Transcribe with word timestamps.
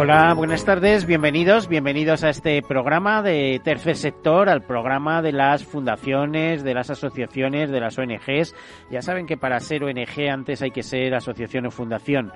Hola, 0.00 0.32
buenas 0.32 0.64
tardes, 0.64 1.06
bienvenidos, 1.06 1.66
bienvenidos 1.66 2.22
a 2.22 2.28
este 2.28 2.62
programa 2.62 3.20
de 3.20 3.60
tercer 3.64 3.96
sector, 3.96 4.48
al 4.48 4.62
programa 4.62 5.22
de 5.22 5.32
las 5.32 5.64
fundaciones, 5.64 6.62
de 6.62 6.72
las 6.72 6.88
asociaciones, 6.88 7.68
de 7.68 7.80
las 7.80 7.98
ONGs. 7.98 8.54
Ya 8.92 9.02
saben 9.02 9.26
que 9.26 9.36
para 9.36 9.58
ser 9.58 9.82
ONG 9.82 10.30
antes 10.30 10.62
hay 10.62 10.70
que 10.70 10.84
ser 10.84 11.16
asociación 11.16 11.66
o 11.66 11.72
fundación. 11.72 12.30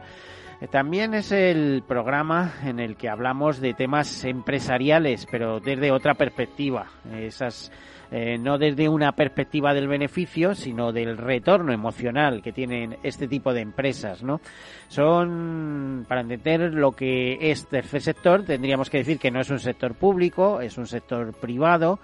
Eh, 0.60 0.66
también 0.66 1.14
es 1.14 1.30
el 1.30 1.84
programa 1.86 2.52
en 2.64 2.80
el 2.80 2.96
que 2.96 3.08
hablamos 3.08 3.60
de 3.60 3.74
temas 3.74 4.24
empresariales, 4.24 5.28
pero 5.30 5.60
desde 5.60 5.92
otra 5.92 6.14
perspectiva. 6.14 6.88
Esas 7.14 7.70
eh, 8.14 8.36
no 8.36 8.58
desde 8.58 8.90
una 8.90 9.12
perspectiva 9.12 9.72
del 9.72 9.88
beneficio, 9.88 10.54
sino 10.54 10.92
del 10.92 11.16
retorno 11.16 11.72
emocional 11.72 12.42
que 12.42 12.52
tienen 12.52 12.98
este 13.02 13.26
tipo 13.26 13.54
de 13.54 13.62
empresas, 13.62 14.22
¿no? 14.22 14.42
Son, 14.88 16.04
para 16.06 16.20
entender 16.20 16.74
lo 16.74 16.92
que 16.92 17.38
es 17.50 17.66
tercer 17.68 18.02
sector, 18.02 18.44
tendríamos 18.44 18.90
que 18.90 18.98
decir 18.98 19.18
que 19.18 19.30
no 19.30 19.40
es 19.40 19.48
un 19.48 19.60
sector 19.60 19.94
público, 19.94 20.60
es 20.60 20.76
un 20.76 20.86
sector 20.86 21.32
privado, 21.32 22.00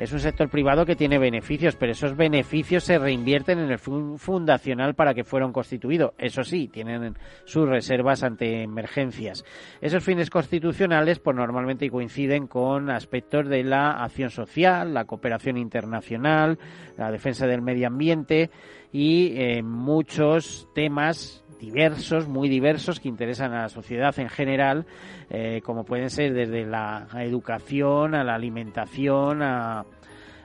es 0.00 0.14
un 0.14 0.18
sector 0.18 0.48
privado 0.48 0.86
que 0.86 0.96
tiene 0.96 1.18
beneficios, 1.18 1.76
pero 1.76 1.92
esos 1.92 2.16
beneficios 2.16 2.84
se 2.84 2.98
reinvierten 2.98 3.58
en 3.58 3.70
el 3.70 3.78
fundacional 3.78 4.94
para 4.94 5.12
que 5.12 5.24
fueron 5.24 5.52
constituidos. 5.52 6.12
Eso 6.16 6.42
sí, 6.42 6.68
tienen 6.68 7.18
sus 7.44 7.68
reservas 7.68 8.22
ante 8.22 8.62
emergencias. 8.62 9.44
Esos 9.82 10.02
fines 10.02 10.30
constitucionales, 10.30 11.18
pues 11.18 11.36
normalmente 11.36 11.90
coinciden 11.90 12.46
con 12.46 12.88
aspectos 12.88 13.46
de 13.46 13.62
la 13.62 14.02
acción 14.02 14.30
social, 14.30 14.94
la 14.94 15.04
cooperación 15.04 15.58
internacional, 15.58 16.58
la 16.96 17.12
defensa 17.12 17.46
del 17.46 17.60
medio 17.60 17.86
ambiente 17.86 18.50
y 18.92 19.34
eh, 19.36 19.62
muchos 19.62 20.66
temas 20.74 21.39
diversos, 21.60 22.26
muy 22.26 22.48
diversos, 22.48 22.98
que 22.98 23.08
interesan 23.08 23.52
a 23.52 23.62
la 23.62 23.68
sociedad 23.68 24.18
en 24.18 24.28
general, 24.28 24.86
eh, 25.28 25.60
como 25.64 25.84
pueden 25.84 26.10
ser 26.10 26.32
desde 26.32 26.64
la 26.64 27.06
educación 27.18 28.14
a 28.14 28.24
la 28.24 28.34
alimentación, 28.34 29.42
a, 29.42 29.84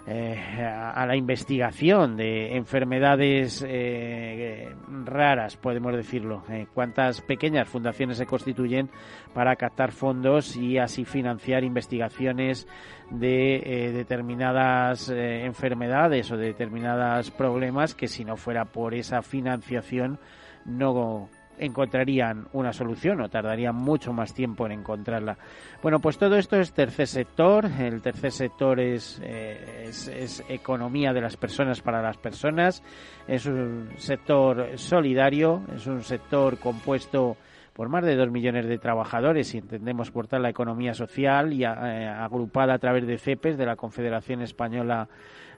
eh, 0.06 0.38
a 0.62 1.06
la 1.08 1.16
investigación 1.16 2.18
de 2.18 2.58
enfermedades 2.58 3.66
eh, 3.68 4.70
raras, 5.06 5.56
podemos 5.58 5.96
decirlo. 5.96 6.44
cuántas 6.74 7.22
pequeñas 7.22 7.68
fundaciones 7.68 8.18
se 8.18 8.26
constituyen 8.26 8.90
para 9.34 9.56
captar 9.56 9.92
fondos 9.92 10.56
y 10.58 10.78
así 10.78 11.06
financiar 11.06 11.64
investigaciones 11.64 12.68
de 13.10 13.92
determinadas 13.94 15.10
enfermedades 15.10 16.32
o 16.32 16.38
de 16.38 16.48
determinados 16.48 17.32
problemas 17.32 17.96
que 17.96 18.08
si 18.08 18.26
no 18.26 18.36
fuera 18.36 18.66
por 18.66 18.94
esa 18.94 19.22
financiación 19.22 20.20
no 20.66 21.30
encontrarían 21.58 22.48
una 22.54 22.74
solución 22.74 23.22
o 23.22 23.30
tardarían 23.30 23.76
mucho 23.76 24.14
más 24.14 24.34
tiempo 24.34 24.66
en 24.66 24.74
encontrarla. 24.74 25.38
Bueno, 25.82 26.00
pues 26.00 26.18
todo 26.18 26.36
esto 26.38 26.58
es 26.60 26.74
tercer 26.74 27.08
sector. 27.08 27.66
El 27.66 28.02
tercer 28.02 28.32
sector 28.32 28.80
es, 28.80 29.22
eh, 29.24 29.86
es, 29.88 30.44
economía 30.50 31.14
de 31.14 31.22
las 31.22 31.38
personas 31.38 31.82
para 31.82 32.02
las 32.02 32.18
personas. 32.18 32.84
Es 33.28 33.46
un 33.46 33.90
sector 33.98 34.78
solidario, 34.78 35.62
es 35.76 35.88
un 35.88 36.02
sector 36.02 36.60
compuesto 36.60 37.38
por 37.74 37.90
más 37.90 38.06
de 38.06 38.16
dos 38.16 38.32
millones 38.32 38.68
de 38.68 38.78
trabajadores, 38.78 39.54
y 39.54 39.58
entendemos 39.58 40.10
por 40.10 40.28
tal 40.28 40.44
la 40.44 40.50
economía 40.50 40.94
social 40.94 41.52
y 41.52 41.66
eh, 41.66 41.68
agrupada 41.68 42.76
a 42.76 42.80
través 42.80 43.06
de 43.06 43.18
CEPES, 43.18 43.58
de 43.58 43.66
la 43.66 43.76
Confederación 43.76 44.42
Española 44.42 45.10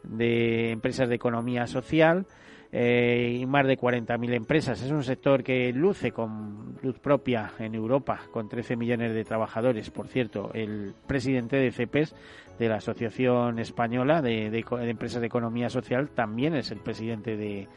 de 0.01 0.71
Empresas 0.71 1.09
de 1.09 1.15
Economía 1.15 1.67
Social 1.67 2.25
eh, 2.71 3.37
y 3.39 3.45
más 3.45 3.65
de 3.65 3.77
40.000 3.77 4.33
empresas. 4.33 4.81
Es 4.81 4.91
un 4.91 5.03
sector 5.03 5.43
que 5.43 5.71
luce 5.71 6.11
con 6.11 6.77
luz 6.81 6.99
propia 6.99 7.51
en 7.59 7.75
Europa, 7.75 8.21
con 8.31 8.49
13 8.49 8.75
millones 8.75 9.13
de 9.13 9.23
trabajadores. 9.23 9.89
Por 9.89 10.07
cierto, 10.07 10.51
el 10.53 10.93
presidente 11.07 11.55
de 11.57 11.71
CEPES, 11.71 12.15
de 12.59 12.69
la 12.69 12.75
Asociación 12.75 13.59
Española 13.59 14.21
de, 14.21 14.47
Empresas 14.81 15.21
de 15.21 15.27
Economía 15.27 15.69
Social, 15.69 16.09
también 16.09 16.55
es 16.55 16.71
el 16.71 16.79
presidente 16.79 17.67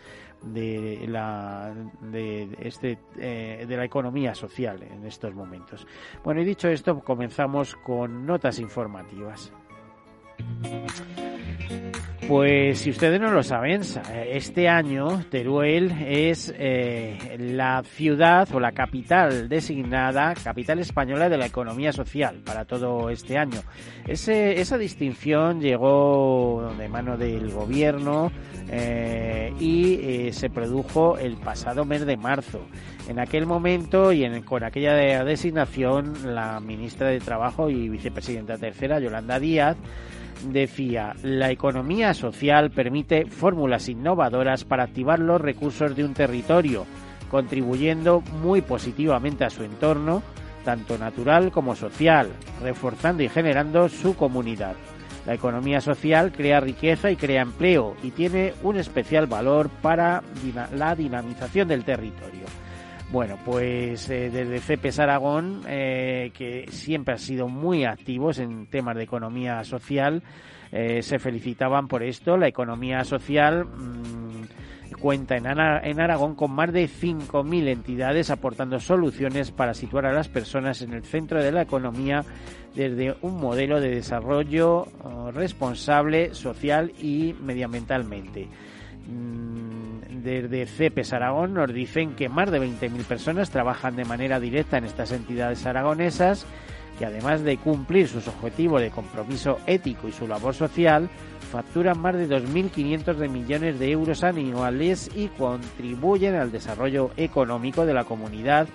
este 2.61 2.99
eh, 3.19 3.67
de 3.69 3.77
la 3.77 3.85
economía 3.85 4.35
social 4.35 4.83
en 4.83 5.05
estos 5.05 5.35
momentos. 5.35 5.87
Bueno, 6.25 6.41
y 6.41 6.45
dicho 6.45 6.69
esto, 6.69 6.99
comenzamos 7.01 7.77
con 7.77 8.27
notas 8.27 8.59
informativas. 8.59 9.53
Pues 12.31 12.79
si 12.79 12.91
ustedes 12.91 13.21
no 13.21 13.33
lo 13.33 13.43
saben, 13.43 13.81
este 14.29 14.69
año 14.69 15.25
Teruel 15.31 15.91
es 16.07 16.55
eh, 16.57 17.19
la 17.41 17.83
ciudad 17.83 18.49
o 18.55 18.61
la 18.61 18.71
capital 18.71 19.49
designada 19.49 20.35
capital 20.35 20.79
española 20.79 21.29
de 21.29 21.37
la 21.37 21.47
economía 21.47 21.93
social 21.93 22.37
para 22.45 22.67
todo 22.67 23.11
este 23.11 23.37
año. 23.37 23.59
esa 24.07 24.79
distinción 24.79 25.61
llegó 25.61 26.73
de 26.79 26.89
mano 26.89 27.17
del 27.17 27.51
gobierno 27.51 28.31
eh, 28.69 29.53
y 29.59 29.95
eh, 29.95 30.33
se 30.33 30.51
produjo 30.51 31.19
el 31.19 31.37
pasado 31.37 31.85
mes 31.85 32.07
de 32.07 32.17
marzo. 32.17 32.61
En 33.09 33.19
aquel 33.19 33.45
momento 33.45 34.13
y 34.13 34.23
en, 34.23 34.41
con 34.43 34.63
aquella 34.63 34.95
designación, 35.25 36.37
la 36.37 36.61
ministra 36.61 37.09
de 37.09 37.19
Trabajo 37.19 37.69
y 37.71 37.89
vicepresidenta 37.89 38.57
tercera, 38.57 39.01
Yolanda 39.01 39.41
Díaz, 39.41 39.77
decía, 40.45 41.15
la 41.23 41.51
economía 41.51 42.15
social 42.15 42.71
permite 42.71 43.27
fórmulas 43.27 43.89
innovadoras 43.89 44.65
para 44.65 44.85
activar 44.85 45.19
los 45.19 45.41
recursos 45.41 45.95
de 45.95 46.05
un 46.05 46.15
territorio, 46.15 46.87
contribuyendo 47.31 48.21
muy 48.43 48.61
positivamente 48.61 49.45
a 49.45 49.51
su 49.51 49.63
entorno, 49.63 50.23
tanto 50.65 50.99
natural 50.99 51.51
como 51.51 51.75
social, 51.75 52.29
reforzando 52.63 53.23
y 53.23 53.29
generando 53.29 53.89
su 53.89 54.15
comunidad. 54.17 54.75
La 55.27 55.35
economía 55.35 55.81
social 55.81 56.33
crea 56.33 56.61
riqueza 56.61 57.11
y 57.11 57.17
crea 57.17 57.43
empleo 57.43 57.95
y 58.03 58.11
tiene 58.11 58.55
un 58.63 58.77
especial 58.77 59.27
valor 59.27 59.69
para 59.83 60.23
la 60.75 60.95
dinamización 60.95 61.69
del 61.69 61.85
territorio. 61.85 62.47
Bueno, 63.13 63.39
pues 63.45 64.09
eh, 64.09 64.31
desde 64.31 64.61
CEPES 64.61 65.01
Aragón, 65.01 65.63
eh, 65.67 66.31
que 66.33 66.67
siempre 66.71 67.15
han 67.15 67.19
sido 67.19 67.49
muy 67.49 67.85
activos 67.85 68.39
en 68.39 68.67
temas 68.67 68.95
de 68.97 69.03
economía 69.03 69.65
social, 69.65 70.23
eh, 70.71 71.03
se 71.03 71.19
felicitaban 71.19 71.89
por 71.89 72.05
esto. 72.05 72.37
La 72.37 72.47
economía 72.47 73.03
social 73.03 73.65
mm, 73.65 74.95
cuenta 75.01 75.37
en, 75.37 75.47
en, 75.49 76.01
Aragón 76.01 76.37
con 76.37 76.53
más 76.53 76.73
de 76.73 76.89
5.000 76.89 77.69
entidades 77.69 78.31
aportando 78.31 78.79
soluciones 78.79 79.51
para 79.51 79.75
situar 79.75 80.07
a 80.07 80.13
las 80.13 80.29
personas 80.29 80.81
en 80.83 80.93
el 80.93 81.03
centro 81.03 81.43
de 81.43 81.51
la 81.51 81.63
economía 81.63 82.25
desde 82.77 83.17
un 83.23 83.41
modelo 83.41 83.81
de 83.81 83.91
desarrollo 83.91 84.87
oh, 85.03 85.33
responsable 85.33 86.33
social 86.35 86.93
y 87.01 87.35
medioambientalmente. 87.41 88.47
Mm, 89.11 90.23
desde 90.23 90.67
CEPES 90.67 91.13
Aragón 91.13 91.55
nos 91.55 91.73
dicen 91.73 92.15
que 92.15 92.29
más 92.29 92.51
de 92.51 92.61
20.000 92.61 93.05
personas 93.05 93.51
trabajan 93.51 93.97
de 93.97 94.05
manera 94.05 94.39
directa 94.39 94.79
en 94.79 94.85
estas 94.85 95.13
entidades 95.13 95.67
aragonesas 95.67 96.47
que 97.01 97.07
además 97.07 97.43
de 97.43 97.57
cumplir 97.57 98.09
sus 98.09 98.29
objetivos 98.29 98.83
de 98.83 98.91
compromiso 98.91 99.59
ético 99.67 100.07
y 100.07 100.13
su 100.13 100.29
labor 100.29 100.55
social, 100.55 101.09
facturan 101.51 101.99
más 101.99 102.15
de 102.15 102.29
2.500 102.29 103.15
de 103.15 103.29
millones 103.31 103.79
de 103.79 103.91
euros 103.91 104.23
anuales 104.23 105.11
y 105.17 105.29
contribuyen 105.29 106.35
al 106.35 106.53
desarrollo 106.53 107.11
económico 107.17 107.87
de 107.87 107.95
la 107.95 108.05
comunidad, 108.05 108.69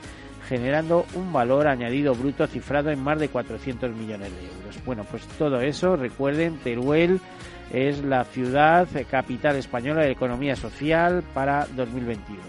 generando 0.48 1.06
un 1.14 1.32
valor 1.32 1.68
añadido 1.68 2.16
bruto 2.16 2.48
cifrado 2.48 2.90
en 2.90 3.00
más 3.00 3.20
de 3.20 3.30
400 3.30 3.96
millones 3.96 4.32
de 4.32 4.48
euros. 4.48 4.84
Bueno, 4.84 5.04
pues 5.04 5.24
todo 5.38 5.62
eso, 5.62 5.96
recuerden, 5.96 6.58
Teruel 6.64 7.22
es 7.72 8.04
la 8.04 8.24
ciudad 8.24 8.88
capital 9.10 9.56
española 9.56 10.02
de 10.02 10.12
economía 10.12 10.56
social 10.56 11.24
para 11.34 11.66
2021. 11.76 12.42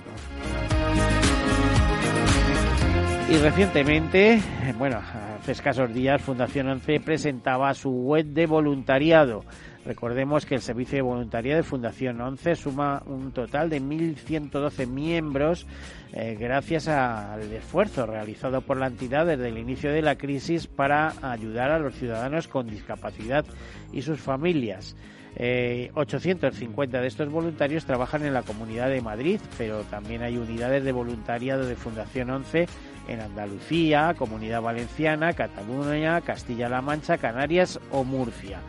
Y 3.29 3.39
recientemente, 3.39 4.41
bueno, 4.79 4.99
hace 5.41 5.53
escasos 5.53 5.93
días, 5.93 6.23
Fundación 6.23 6.69
11 6.69 7.01
presentaba 7.01 7.75
su 7.75 7.91
web 7.91 8.27
de 8.27 8.47
voluntariado. 8.47 9.45
Recordemos 9.87 10.45
que 10.45 10.57
el 10.57 10.63
servicio 10.63 10.97
de 10.97 11.03
voluntariado 11.03 11.59
de 11.59 11.63
Fundación 11.63 12.21
11 12.21 12.57
suma 12.57 13.05
un 13.07 13.31
total 13.31 13.71
de 13.71 13.81
1.112 13.81 14.89
miembros 14.89 15.65
eh, 16.13 16.37
gracias 16.39 16.89
al 16.89 17.53
esfuerzo 17.53 18.05
realizado 18.05 18.63
por 18.63 18.79
la 18.79 18.89
entidad 18.89 19.27
desde 19.27 19.49
el 19.49 19.59
inicio 19.59 19.93
de 19.93 20.03
la 20.03 20.17
crisis 20.17 20.67
para 20.67 21.15
ayudar 21.23 21.71
a 21.71 21.79
los 21.79 21.95
ciudadanos 21.95 22.49
con 22.49 22.67
discapacidad 22.67 23.45
y 23.93 24.03
sus 24.03 24.19
familias. 24.19 24.97
850 25.39 26.99
eh, 26.99 27.01
de 27.01 27.07
estos 27.07 27.31
voluntarios 27.31 27.85
trabajan 27.85 28.25
en 28.25 28.35
la 28.35 28.43
Comunidad 28.43 28.89
de 28.89 29.03
Madrid, 29.03 29.39
pero 29.57 29.83
también 29.83 30.23
hay 30.23 30.37
unidades 30.37 30.83
de 30.83 30.93
voluntariado 30.93 31.65
de 31.65 31.77
Fundación 31.77 32.31
11 32.31 32.67
en 33.07 33.21
Andalucía, 33.21 34.15
Comunidad 34.19 34.63
Valenciana, 34.63 35.35
Cataluña, 35.35 36.23
Castilla-La 36.23 36.83
Mancha, 36.83 37.19
Canarias 37.19 37.79
o 37.93 38.03
Murcia. 38.03 38.61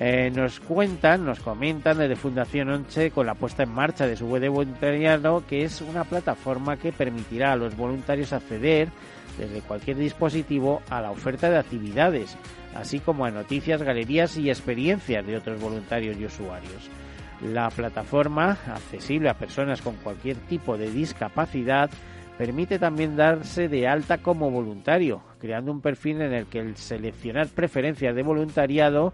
Eh, 0.00 0.30
nos 0.32 0.60
cuentan, 0.60 1.24
nos 1.24 1.40
comentan 1.40 1.98
desde 1.98 2.14
Fundación 2.14 2.70
11 2.70 3.10
con 3.10 3.26
la 3.26 3.34
puesta 3.34 3.64
en 3.64 3.72
marcha 3.72 4.06
de 4.06 4.16
su 4.16 4.26
web 4.28 4.40
de 4.40 4.48
voluntariado, 4.48 5.42
que 5.48 5.64
es 5.64 5.80
una 5.80 6.04
plataforma 6.04 6.76
que 6.76 6.92
permitirá 6.92 7.52
a 7.52 7.56
los 7.56 7.76
voluntarios 7.76 8.32
acceder 8.32 8.90
desde 9.36 9.60
cualquier 9.60 9.96
dispositivo 9.96 10.82
a 10.88 11.00
la 11.00 11.10
oferta 11.10 11.50
de 11.50 11.58
actividades, 11.58 12.36
así 12.76 13.00
como 13.00 13.24
a 13.24 13.32
noticias, 13.32 13.82
galerías 13.82 14.36
y 14.36 14.50
experiencias 14.50 15.26
de 15.26 15.36
otros 15.36 15.60
voluntarios 15.60 16.16
y 16.16 16.26
usuarios. 16.26 16.88
La 17.42 17.68
plataforma, 17.70 18.56
accesible 18.68 19.28
a 19.28 19.34
personas 19.34 19.82
con 19.82 19.96
cualquier 19.96 20.36
tipo 20.36 20.78
de 20.78 20.90
discapacidad, 20.90 21.90
permite 22.36 22.78
también 22.78 23.16
darse 23.16 23.68
de 23.68 23.88
alta 23.88 24.18
como 24.18 24.48
voluntario, 24.48 25.22
creando 25.40 25.72
un 25.72 25.80
perfil 25.80 26.22
en 26.22 26.32
el 26.32 26.46
que 26.46 26.60
el 26.60 26.76
seleccionar 26.76 27.48
preferencias 27.48 28.14
de 28.14 28.22
voluntariado, 28.22 29.12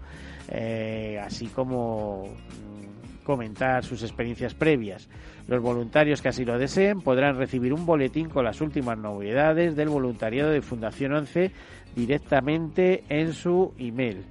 eh, 0.48 1.20
así 1.22 1.46
como 1.46 2.26
mm, 2.26 3.24
comentar 3.24 3.84
sus 3.84 4.02
experiencias 4.02 4.54
previas. 4.54 5.08
Los 5.46 5.62
voluntarios 5.62 6.22
que 6.22 6.28
así 6.28 6.44
lo 6.44 6.58
deseen 6.58 7.00
podrán 7.00 7.36
recibir 7.36 7.72
un 7.72 7.84
boletín 7.84 8.28
con 8.28 8.44
las 8.44 8.60
últimas 8.60 8.98
novedades 8.98 9.76
del 9.76 9.88
voluntariado 9.88 10.50
de 10.50 10.62
Fundación 10.62 11.12
11 11.12 11.50
directamente 11.94 13.04
en 13.08 13.32
su 13.32 13.74
email. 13.78 14.24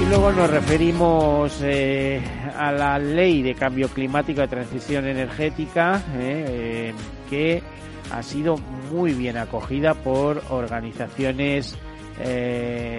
Y 0.00 0.06
luego 0.06 0.32
nos 0.32 0.50
referimos 0.50 1.60
eh, 1.62 2.20
a 2.56 2.72
la 2.72 2.98
ley 2.98 3.42
de 3.42 3.54
cambio 3.54 3.88
climático 3.88 4.40
de 4.40 4.48
transición 4.48 5.06
energética, 5.06 6.02
eh, 6.14 6.92
que 7.28 7.62
ha 8.10 8.22
sido 8.22 8.56
muy 8.90 9.12
bien 9.12 9.36
acogida 9.36 9.94
por 9.94 10.42
organizaciones 10.50 11.76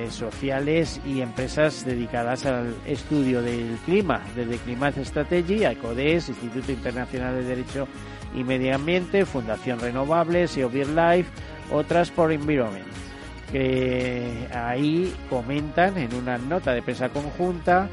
sociales 0.09 0.99
y 1.05 1.21
empresas 1.21 1.85
dedicadas 1.85 2.45
al 2.45 2.75
estudio 2.85 3.41
del 3.41 3.77
clima, 3.85 4.21
desde 4.35 4.57
Climate 4.57 5.05
Strategy, 5.05 5.63
ECODES, 5.63 6.29
Instituto 6.29 6.71
Internacional 6.71 7.35
de 7.35 7.43
Derecho 7.43 7.87
y 8.35 8.43
Medio 8.43 8.75
Ambiente, 8.75 9.25
Fundación 9.25 9.79
Renovables, 9.79 10.57
Life 10.57 11.29
o 11.71 11.83
Transport 11.83 12.33
Environment 12.33 13.03
que 13.53 14.47
ahí 14.51 15.13
comentan 15.29 15.95
en 15.99 16.15
una 16.15 16.39
nota 16.39 16.73
de 16.73 16.81
prensa 16.81 17.09
conjunta 17.09 17.87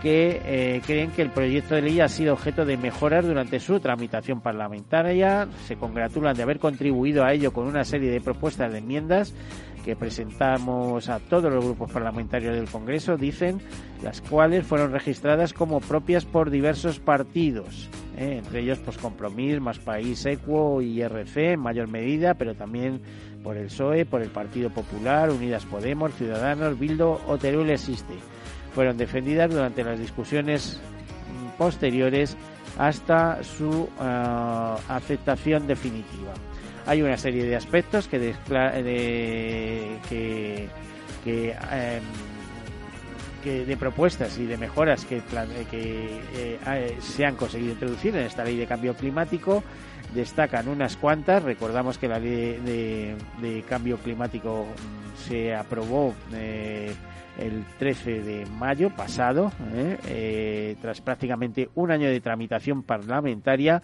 que 0.00 0.40
eh, 0.44 0.82
creen 0.86 1.10
que 1.10 1.20
el 1.20 1.30
proyecto 1.30 1.74
de 1.74 1.82
ley 1.82 2.00
ha 2.00 2.08
sido 2.08 2.32
objeto 2.32 2.64
de 2.64 2.76
mejoras 2.76 3.26
durante 3.26 3.60
su 3.60 3.80
tramitación 3.80 4.40
parlamentaria. 4.40 5.46
Se 5.66 5.76
congratulan 5.76 6.34
de 6.34 6.42
haber 6.42 6.58
contribuido 6.58 7.24
a 7.24 7.32
ello 7.32 7.52
con 7.52 7.66
una 7.66 7.84
serie 7.84 8.10
de 8.10 8.20
propuestas 8.20 8.72
de 8.72 8.78
enmiendas 8.78 9.34
que 9.84 9.96
presentamos 9.96 11.08
a 11.08 11.18
todos 11.18 11.52
los 11.52 11.64
grupos 11.64 11.90
parlamentarios 11.90 12.54
del 12.54 12.68
Congreso, 12.68 13.16
dicen, 13.16 13.60
las 14.02 14.20
cuales 14.20 14.66
fueron 14.66 14.92
registradas 14.92 15.52
como 15.52 15.80
propias 15.80 16.24
por 16.24 16.50
diversos 16.50 16.98
partidos, 17.00 17.88
¿eh? 18.16 18.38
entre 18.38 18.60
ellos 18.60 18.78
pues 18.84 18.98
Compromís, 18.98 19.60
Más 19.60 19.78
País, 19.78 20.24
Equo 20.26 20.82
y 20.82 21.00
RC 21.02 21.52
en 21.52 21.60
mayor 21.60 21.88
medida, 21.88 22.34
pero 22.34 22.54
también 22.54 23.00
por 23.42 23.56
el 23.56 23.66
PSOE, 23.66 24.04
por 24.04 24.22
el 24.22 24.30
Partido 24.30 24.70
Popular, 24.70 25.30
Unidas 25.30 25.64
Podemos, 25.64 26.14
Ciudadanos, 26.14 26.78
Bildo 26.78 27.20
o 27.26 27.38
Teruel 27.38 27.70
existe. 27.70 28.14
Fueron 28.74 28.96
defendidas 28.96 29.50
durante 29.50 29.82
las 29.82 29.98
discusiones 29.98 30.80
mm, 31.32 31.58
posteriores 31.58 32.36
hasta 32.78 33.42
su 33.42 33.88
ah, 33.98 34.78
aceptación 34.88 35.66
definitiva. 35.66 36.32
Hay 36.90 37.02
una 37.02 37.16
serie 37.16 37.44
de 37.44 37.54
aspectos 37.54 38.08
que, 38.08 38.18
de, 38.18 38.34
que, 40.08 40.68
que, 41.22 41.50
em, 41.52 42.02
que, 43.44 43.64
de 43.64 43.76
propuestas 43.76 44.36
y 44.38 44.46
de 44.46 44.56
mejoras 44.56 45.04
que, 45.04 45.22
eh, 45.70 46.96
se 46.98 47.24
han 47.24 47.36
conseguido 47.36 47.74
introducir 47.74 48.16
en 48.16 48.26
esta 48.26 48.42
ley 48.42 48.56
de 48.56 48.66
cambio 48.66 48.94
climático 48.94 49.62
destacan 50.16 50.66
unas 50.66 50.96
cuantas. 50.96 51.44
Recordamos 51.44 51.96
que 51.96 52.08
la 52.08 52.18
ley 52.18 52.58
de, 53.40 53.64
cambio 53.68 53.98
climático 53.98 54.66
mm, 54.66 55.28
se 55.28 55.54
aprobó 55.54 56.12
eh, 56.32 56.92
el 57.38 57.66
13 57.78 58.20
de 58.20 58.46
mayo 58.46 58.90
pasado, 58.90 59.52
eh, 60.08 60.74
tras 60.82 61.00
prácticamente 61.00 61.70
un 61.76 61.92
año 61.92 62.08
de 62.08 62.20
tramitación 62.20 62.82
parlamentaria 62.82 63.80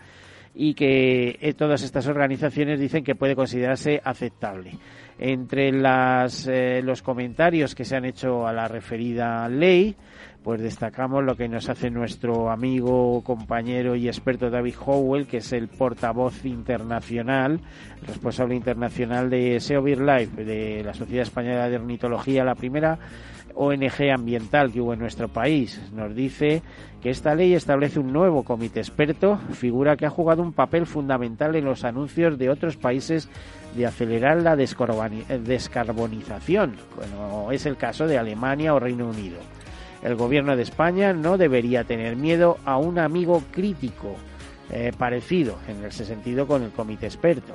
y 0.58 0.72
que 0.74 1.54
todas 1.58 1.82
estas 1.82 2.06
organizaciones 2.06 2.80
dicen 2.80 3.04
que 3.04 3.14
puede 3.14 3.36
considerarse 3.36 4.00
aceptable. 4.02 4.72
Entre 5.18 5.70
las, 5.70 6.48
los 6.82 7.02
comentarios 7.02 7.74
que 7.74 7.84
se 7.84 7.96
han 7.96 8.06
hecho 8.06 8.46
a 8.46 8.52
la 8.52 8.66
referida 8.66 9.48
ley, 9.48 9.94
pues 10.42 10.62
destacamos 10.62 11.24
lo 11.24 11.36
que 11.36 11.48
nos 11.48 11.68
hace 11.68 11.90
nuestro 11.90 12.50
amigo, 12.50 13.22
compañero 13.22 13.96
y 13.96 14.06
experto 14.06 14.48
David 14.48 14.76
Howell, 14.84 15.26
que 15.26 15.38
es 15.38 15.52
el 15.52 15.68
portavoz 15.68 16.44
internacional, 16.44 17.60
responsable 18.06 18.54
internacional 18.54 19.28
de 19.28 19.60
SEO 19.60 19.84
Life, 19.84 20.44
de 20.44 20.84
la 20.84 20.94
Sociedad 20.94 21.24
Española 21.24 21.68
de 21.68 21.76
Ornitología, 21.76 22.44
la 22.44 22.54
primera 22.54 22.98
ONG 23.56 24.12
ambiental 24.12 24.70
que 24.70 24.80
hubo 24.80 24.92
en 24.92 25.00
nuestro 25.00 25.26
país. 25.28 25.80
Nos 25.92 26.14
dice 26.14 26.62
que 27.02 27.10
esta 27.10 27.34
ley 27.34 27.54
establece 27.54 27.98
un 27.98 28.12
nuevo 28.12 28.44
comité 28.44 28.78
experto, 28.80 29.40
figura 29.52 29.96
que 29.96 30.06
ha 30.06 30.10
jugado 30.10 30.42
un 30.42 30.52
papel 30.52 30.86
fundamental 30.86 31.56
en 31.56 31.64
los 31.64 31.82
anuncios 31.84 32.38
de 32.38 32.50
otros 32.50 32.76
países 32.76 33.28
de 33.74 33.86
acelerar 33.86 34.42
la 34.42 34.54
descarbonización, 34.56 36.76
como 36.94 37.50
es 37.50 37.66
el 37.66 37.76
caso 37.76 38.06
de 38.06 38.18
Alemania 38.18 38.72
o 38.74 38.78
Reino 38.78 39.08
Unido. 39.08 39.38
El 40.02 40.14
gobierno 40.14 40.54
de 40.54 40.62
España 40.62 41.14
no 41.14 41.38
debería 41.38 41.84
tener 41.84 42.16
miedo 42.16 42.58
a 42.64 42.76
un 42.76 42.98
amigo 42.98 43.42
crítico 43.50 44.14
eh, 44.70 44.92
parecido 44.96 45.58
en 45.68 45.84
ese 45.84 46.04
sentido 46.04 46.46
con 46.46 46.62
el 46.62 46.70
comité 46.70 47.06
experto, 47.06 47.54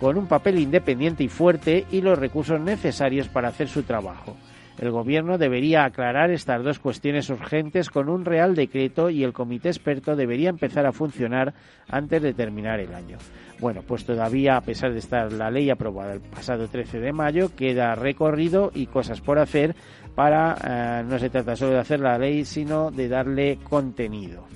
con 0.00 0.16
un 0.16 0.26
papel 0.26 0.58
independiente 0.58 1.22
y 1.24 1.28
fuerte 1.28 1.84
y 1.90 2.00
los 2.00 2.18
recursos 2.18 2.58
necesarios 2.60 3.28
para 3.28 3.48
hacer 3.48 3.68
su 3.68 3.82
trabajo. 3.82 4.34
El 4.78 4.90
Gobierno 4.90 5.38
debería 5.38 5.84
aclarar 5.84 6.30
estas 6.30 6.62
dos 6.64 6.78
cuestiones 6.78 7.28
urgentes 7.30 7.90
con 7.90 8.08
un 8.08 8.24
real 8.24 8.54
decreto 8.54 9.10
y 9.10 9.22
el 9.22 9.32
comité 9.32 9.68
experto 9.68 10.16
debería 10.16 10.48
empezar 10.48 10.86
a 10.86 10.92
funcionar 10.92 11.54
antes 11.88 12.22
de 12.22 12.34
terminar 12.34 12.80
el 12.80 12.94
año. 12.94 13.18
Bueno, 13.60 13.82
pues 13.86 14.04
todavía, 14.04 14.56
a 14.56 14.60
pesar 14.62 14.92
de 14.92 14.98
estar 14.98 15.32
la 15.32 15.50
ley 15.50 15.70
aprobada 15.70 16.14
el 16.14 16.20
pasado 16.20 16.66
13 16.68 16.98
de 16.98 17.12
mayo, 17.12 17.54
queda 17.54 17.94
recorrido 17.94 18.72
y 18.74 18.86
cosas 18.86 19.20
por 19.20 19.38
hacer 19.38 19.76
para, 20.14 20.56
eh, 20.64 21.04
no 21.06 21.18
se 21.18 21.30
trata 21.30 21.54
solo 21.54 21.72
de 21.72 21.78
hacer 21.78 22.00
la 22.00 22.18
ley, 22.18 22.44
sino 22.44 22.90
de 22.90 23.08
darle 23.08 23.58
contenido. 23.62 24.46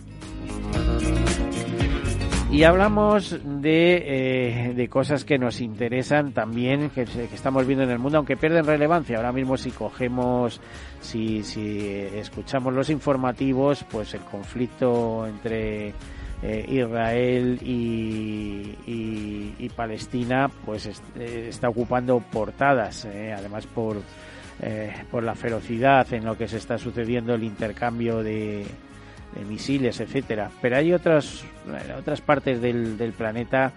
Y 2.51 2.63
hablamos 2.63 3.39
de, 3.45 4.71
eh, 4.71 4.75
de, 4.75 4.89
cosas 4.89 5.25
que 5.25 5.37
nos 5.37 5.61
interesan 5.61 6.33
también, 6.33 6.91
que, 6.91 7.03
estamos 7.03 7.67
viendo 7.67 7.85
en 7.85 7.91
el 7.91 7.99
mundo, 7.99 8.19
aunque 8.19 8.37
pierden 8.37 8.65
relevancia. 8.65 9.17
Ahora 9.17 9.33
mismo 9.33 9.57
si 9.57 9.71
cogemos, 9.71 10.61
si, 11.01 11.43
si 11.43 11.89
escuchamos 12.15 12.73
los 12.73 12.89
informativos, 12.89 13.85
pues 13.91 14.15
el 14.15 14.21
conflicto 14.21 15.27
entre 15.27 15.93
eh, 16.43 16.67
Israel 16.69 17.59
y, 17.63 18.77
Palestina, 19.75 20.49
pues 20.65 20.89
está 21.17 21.69
ocupando 21.69 22.21
portadas, 22.21 23.05
además 23.05 23.67
por 23.67 23.99
eh, 24.63 24.91
por 25.11 25.23
la 25.23 25.35
ferocidad 25.35 26.11
en 26.15 26.25
lo 26.25 26.39
que 26.39 26.49
se 26.49 26.57
está 26.57 26.79
sucediendo, 26.79 27.35
el 27.35 27.45
intercambio 27.45 28.23
de, 28.23 28.65
misiles, 29.45 30.01
etcétera. 30.01 30.51
Pero 30.61 30.77
hay 30.77 30.93
otras, 30.93 31.45
otras 31.99 32.21
partes 32.21 32.61
del, 32.61 33.13
planeta 33.17 33.73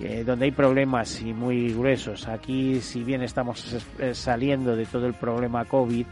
eh, 0.00 0.24
donde 0.24 0.46
hay 0.46 0.50
problemas 0.50 1.20
y 1.20 1.32
muy 1.32 1.72
gruesos. 1.72 2.28
Aquí, 2.28 2.80
si 2.80 3.02
bien 3.02 3.22
estamos 3.22 3.76
saliendo 4.12 4.76
de 4.76 4.86
todo 4.86 5.06
el 5.06 5.14
problema 5.14 5.64
COVID, 5.64 6.06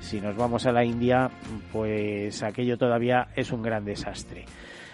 si 0.00 0.20
nos 0.20 0.36
vamos 0.36 0.66
a 0.66 0.72
la 0.72 0.84
India, 0.84 1.30
pues 1.72 2.42
aquello 2.42 2.78
todavía 2.78 3.28
es 3.34 3.52
un 3.52 3.62
gran 3.62 3.84
desastre. 3.84 4.44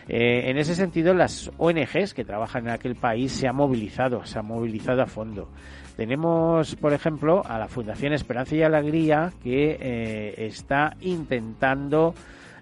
Eh, 0.08 0.50
en 0.50 0.58
ese 0.58 0.74
sentido, 0.74 1.14
las 1.14 1.50
ONGs 1.56 2.14
que 2.14 2.24
trabajan 2.24 2.66
en 2.66 2.72
aquel 2.72 2.94
país 2.94 3.32
se 3.32 3.48
han 3.48 3.56
movilizado, 3.56 4.24
se 4.26 4.38
han 4.38 4.46
movilizado 4.46 5.02
a 5.02 5.06
fondo. 5.06 5.48
Tenemos, 5.96 6.74
por 6.76 6.92
ejemplo, 6.92 7.42
a 7.46 7.58
la 7.58 7.68
Fundación 7.68 8.12
Esperanza 8.12 8.54
y 8.56 8.62
Alegría 8.62 9.32
que 9.42 9.78
eh, 9.80 10.46
está 10.46 10.96
intentando, 11.00 12.14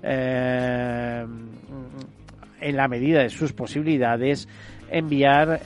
eh, 0.03 1.25
en 2.61 2.77
la 2.77 2.89
medida 2.89 3.23
de 3.23 3.31
sus 3.31 3.53
posibilidades, 3.53 4.49
enviar 4.91 5.61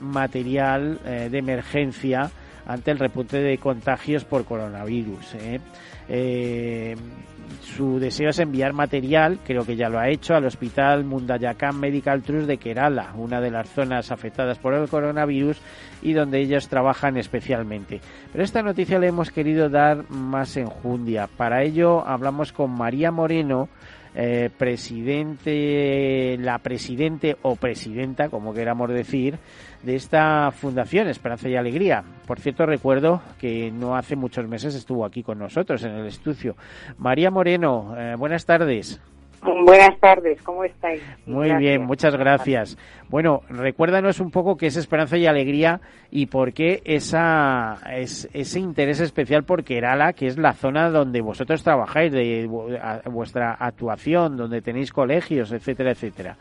material 0.00 1.00
de 1.04 1.38
emergencia 1.38 2.30
ante 2.66 2.90
el 2.90 2.98
repunte 2.98 3.38
de 3.38 3.58
contagios 3.58 4.24
por 4.24 4.44
coronavirus. 4.44 5.34
Su 7.60 7.98
deseo 7.98 8.30
es 8.30 8.38
enviar 8.38 8.72
material, 8.72 9.40
creo 9.44 9.64
que 9.64 9.76
ya 9.76 9.88
lo 9.88 9.98
ha 9.98 10.08
hecho, 10.08 10.34
al 10.34 10.44
Hospital 10.44 11.04
Mundayakan 11.04 11.78
Medical 11.78 12.22
Trust 12.22 12.46
de 12.46 12.58
Kerala, 12.58 13.12
una 13.16 13.40
de 13.40 13.50
las 13.50 13.68
zonas 13.68 14.12
afectadas 14.12 14.58
por 14.58 14.74
el 14.74 14.88
coronavirus 14.88 15.60
y 16.02 16.12
donde 16.12 16.40
ellos 16.40 16.68
trabajan 16.68 17.16
especialmente. 17.16 18.00
Pero 18.32 18.44
esta 18.44 18.62
noticia 18.62 18.98
le 18.98 19.08
hemos 19.08 19.30
querido 19.30 19.68
dar 19.68 20.08
más 20.10 20.56
enjundia. 20.56 21.28
Para 21.36 21.62
ello 21.62 22.06
hablamos 22.06 22.52
con 22.52 22.70
María 22.70 23.10
Moreno, 23.10 23.68
eh, 24.14 24.50
presidente, 24.56 26.36
la 26.38 26.58
presidente 26.58 27.36
o 27.42 27.56
presidenta, 27.56 28.28
como 28.28 28.54
queramos 28.54 28.90
decir, 28.90 29.38
de 29.82 29.96
esta 29.96 30.50
fundación 30.52 31.08
Esperanza 31.08 31.48
y 31.48 31.56
Alegría. 31.56 32.04
Por 32.26 32.40
cierto, 32.40 32.66
recuerdo 32.66 33.22
que 33.38 33.70
no 33.70 33.96
hace 33.96 34.16
muchos 34.16 34.46
meses 34.48 34.74
estuvo 34.74 35.04
aquí 35.04 35.22
con 35.22 35.38
nosotros 35.38 35.82
en 35.84 35.92
el 35.92 36.06
estudio. 36.06 36.56
María 36.98 37.30
Moreno, 37.30 37.94
eh, 37.98 38.14
buenas 38.16 38.46
tardes. 38.46 39.00
Buenas 39.64 39.98
tardes, 40.00 40.40
¿cómo 40.42 40.64
estáis? 40.64 41.02
Muy 41.26 41.52
bien, 41.56 41.84
muchas 41.84 42.16
gracias. 42.16 42.78
Bueno, 43.08 43.42
recuérdanos 43.48 44.20
un 44.20 44.30
poco 44.30 44.56
qué 44.56 44.66
es 44.66 44.76
Esperanza 44.76 45.18
y 45.18 45.26
Alegría 45.26 45.80
y 46.10 46.26
por 46.26 46.52
qué 46.54 46.80
esa, 46.84 47.78
es, 47.92 48.28
ese 48.32 48.60
interés 48.60 49.00
especial 49.00 49.44
por 49.44 49.64
Kerala, 49.64 50.14
que 50.14 50.26
es 50.26 50.38
la 50.38 50.54
zona 50.54 50.88
donde 50.88 51.20
vosotros 51.20 51.62
trabajáis, 51.62 52.12
de 52.12 52.46
vuestra 53.06 53.52
actuación, 53.52 54.36
donde 54.36 54.62
tenéis 54.62 54.92
colegios, 54.92 55.52
etcétera, 55.52 55.90
etcétera. 55.90 56.36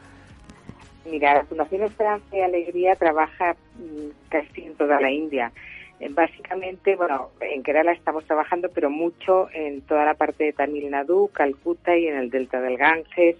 Mira, 1.05 1.33
la 1.33 1.43
Fundación 1.43 1.83
Esperanza 1.83 2.25
y 2.35 2.41
Alegría 2.41 2.95
trabaja 2.95 3.53
mm, 3.77 4.29
casi 4.29 4.61
en 4.63 4.75
toda 4.75 5.01
la 5.01 5.11
India. 5.11 5.51
Eh, 6.03 6.09
básicamente, 6.11 6.95
bueno, 6.95 7.29
en 7.39 7.63
Kerala 7.63 7.93
estamos 7.93 8.25
trabajando, 8.25 8.69
pero 8.73 8.89
mucho 8.89 9.47
en 9.53 9.81
toda 9.81 10.03
la 10.03 10.15
parte 10.15 10.43
de 10.43 10.53
Tamil 10.53 10.89
Nadu, 10.89 11.29
Calcuta 11.31 11.97
y 11.97 12.07
en 12.07 12.17
el 12.17 12.29
delta 12.29 12.59
del 12.59 12.77
Ganges 12.77 13.37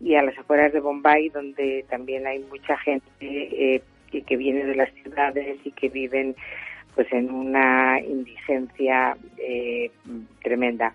y 0.00 0.16
a 0.16 0.22
las 0.22 0.36
afueras 0.36 0.72
de 0.72 0.80
Bombay, 0.80 1.28
donde 1.28 1.84
también 1.88 2.26
hay 2.26 2.40
mucha 2.40 2.76
gente 2.78 3.06
eh, 3.20 3.82
que 4.10 4.36
viene 4.36 4.64
de 4.64 4.74
las 4.74 4.92
ciudades 4.94 5.58
y 5.64 5.70
que 5.70 5.88
viven 5.88 6.34
pues 6.96 7.06
en 7.12 7.30
una 7.30 8.00
indigencia 8.00 9.16
eh, 9.38 9.92
tremenda. 10.42 10.92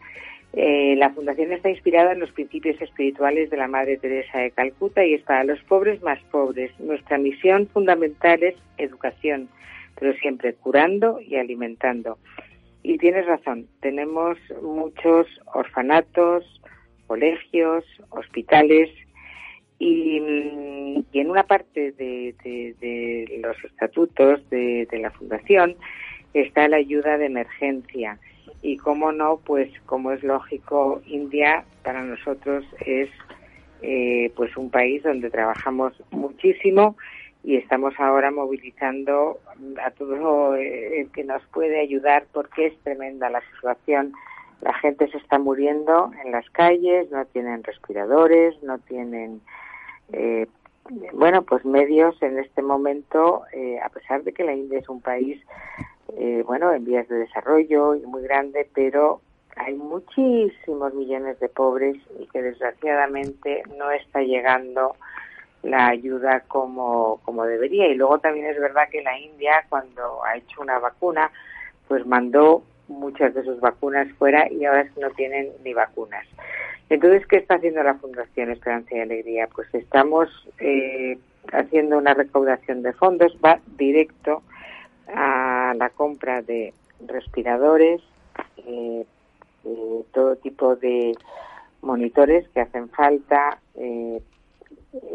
Eh, 0.51 0.95
la 0.98 1.12
fundación 1.12 1.53
está 1.53 1.69
inspirada 1.69 2.12
en 2.12 2.19
los 2.19 2.31
principios 2.31 2.81
espirituales 2.81 3.50
de 3.50 3.57
la 3.57 3.67
Madre 3.67 3.98
Teresa 3.98 4.39
de 4.39 4.51
Calcuta 4.51 5.05
y 5.05 5.13
es 5.13 5.22
para 5.22 5.45
los 5.45 5.62
pobres 5.63 6.01
más 6.01 6.19
pobres. 6.31 6.77
Nuestra 6.79 7.17
misión 7.17 7.67
fundamental 7.67 8.43
es 8.43 8.55
educación, 8.77 9.48
pero 10.00 10.14
siempre 10.14 10.54
curando 10.54 11.20
y 11.20 11.36
alimentando. 11.36 12.18
Y 12.84 12.98
tienes 12.98 13.25
razón, 13.25 13.68
tenemos 13.82 14.38
muchos 14.62 15.28
orfanatos, 15.54 16.46
colegios, 17.08 17.84
hospitales 18.10 18.90
y, 19.80 20.18
en 21.14 21.30
una 21.30 21.44
parte 21.44 21.92
de, 21.94 23.40
los 23.42 23.58
estatutos 23.64 24.48
de, 24.50 24.88
la 24.92 25.12
fundación 25.12 25.75
está 26.34 26.68
la 26.68 26.78
ayuda 26.78 27.18
de 27.18 27.25
emergencia 27.25 28.20
y 28.62 28.78
cómo 28.78 29.12
no, 29.12 29.40
pues 29.44 29.70
como 29.86 30.12
es 30.12 30.24
lógico, 30.24 31.02
India 31.06 31.66
para 31.84 32.04
nosotros 32.04 32.66
es 32.86 33.10
eh, 33.82 34.32
pues 34.36 34.56
un 34.58 34.70
país 34.70 35.04
donde 35.04 35.30
trabajamos 35.30 35.94
muchísimo 36.12 36.98
y 37.46 37.58
estamos 37.58 37.94
ahora 38.00 38.32
movilizando 38.32 39.40
a 39.84 39.92
todo 39.92 40.56
el 40.56 41.12
que 41.12 41.24
nos 41.24 41.44
puede 41.54 41.80
ayudar 41.80 42.25
porque 42.34 42.66
es 42.66 42.80
tremenda 42.80 43.30
la 43.30 43.42
situación. 43.54 44.14
La 44.62 44.74
gente 44.74 45.08
se 45.12 45.20
está 45.20 45.38
muriendo 45.38 46.12
en 46.24 46.32
las 46.32 46.50
calles, 46.50 47.12
no 47.12 47.24
tienen 47.25 47.64
respiradores, 47.64 48.62
no 48.64 48.80
tienen, 48.80 49.42
eh, 50.12 50.48
bueno, 51.14 51.44
pues 51.44 51.64
medios 51.66 52.20
en 52.24 52.40
este 52.40 52.64
momento, 52.64 53.44
eh, 53.54 53.80
a 53.80 53.90
pesar 53.90 54.24
de 54.24 54.34
que 54.34 54.44
la 54.44 54.56
India 54.56 54.80
es 54.80 54.90
un 54.90 55.02
país, 55.02 55.40
eh, 56.18 56.44
bueno, 56.48 56.74
en 56.74 56.84
vías 56.84 57.08
de 57.10 57.18
desarrollo 57.18 57.94
y 57.94 58.00
muy 58.08 58.24
grande, 58.24 58.68
pero 58.74 59.22
hay 59.56 59.75
muchísimos 59.75 60.96
millones 60.96 61.40
de 61.40 61.50
pobres 61.50 61.96
y 62.20 62.25
que 62.25 62.42
desgraciadamente 62.42 63.62
no 63.78 63.92
está 63.92 64.24
llegando 64.24 64.96
la 65.65 65.88
ayuda 65.88 66.41
como, 66.48 67.19
como 67.24 67.45
debería. 67.45 67.88
Y 67.88 67.95
luego 67.95 68.19
también 68.19 68.48
es 68.48 68.60
verdad 68.60 68.89
que 68.89 69.01
la 69.01 69.17
India, 69.19 69.65
cuando 69.69 70.24
ha 70.24 70.38
hecho 70.38 70.62
una 70.62 70.79
vacuna, 70.79 71.31
pues 71.88 72.05
mandó 72.05 72.63
muchas 72.88 73.34
de 73.34 73.43
sus 73.43 73.60
vacunas 73.60 74.07
fuera 74.13 74.51
y 74.51 74.65
ahora 74.65 74.88
no 75.01 75.10
tienen 75.12 75.51
ni 75.63 75.74
vacunas. 75.74 76.25
Entonces, 76.89 77.25
¿qué 77.25 77.38
está 77.38 77.55
haciendo 77.55 77.81
la 77.81 77.95
Fundación 77.95 78.51
Esperanza 78.51 78.95
y 78.95 79.00
Alegría? 79.00 79.48
Pues 79.53 79.74
estamos 79.74 80.29
eh, 80.60 81.17
haciendo 81.51 81.98
una 81.98 82.13
recaudación 82.13 82.84
de 82.84 82.93
fondos, 82.93 83.36
va 83.43 83.60
directo 83.77 84.43
a 85.07 85.74
la 85.75 85.89
compra 85.89 86.41
de 86.41 86.74
respiradores, 87.05 88.01
eh, 88.57 89.05
eh, 89.65 90.03
todo 90.13 90.36
tipo 90.36 90.75
de 90.75 91.13
monitores 91.81 92.48
que 92.50 92.62
hacen 92.62 92.89
falta, 92.89 93.60
eh, 93.75 94.22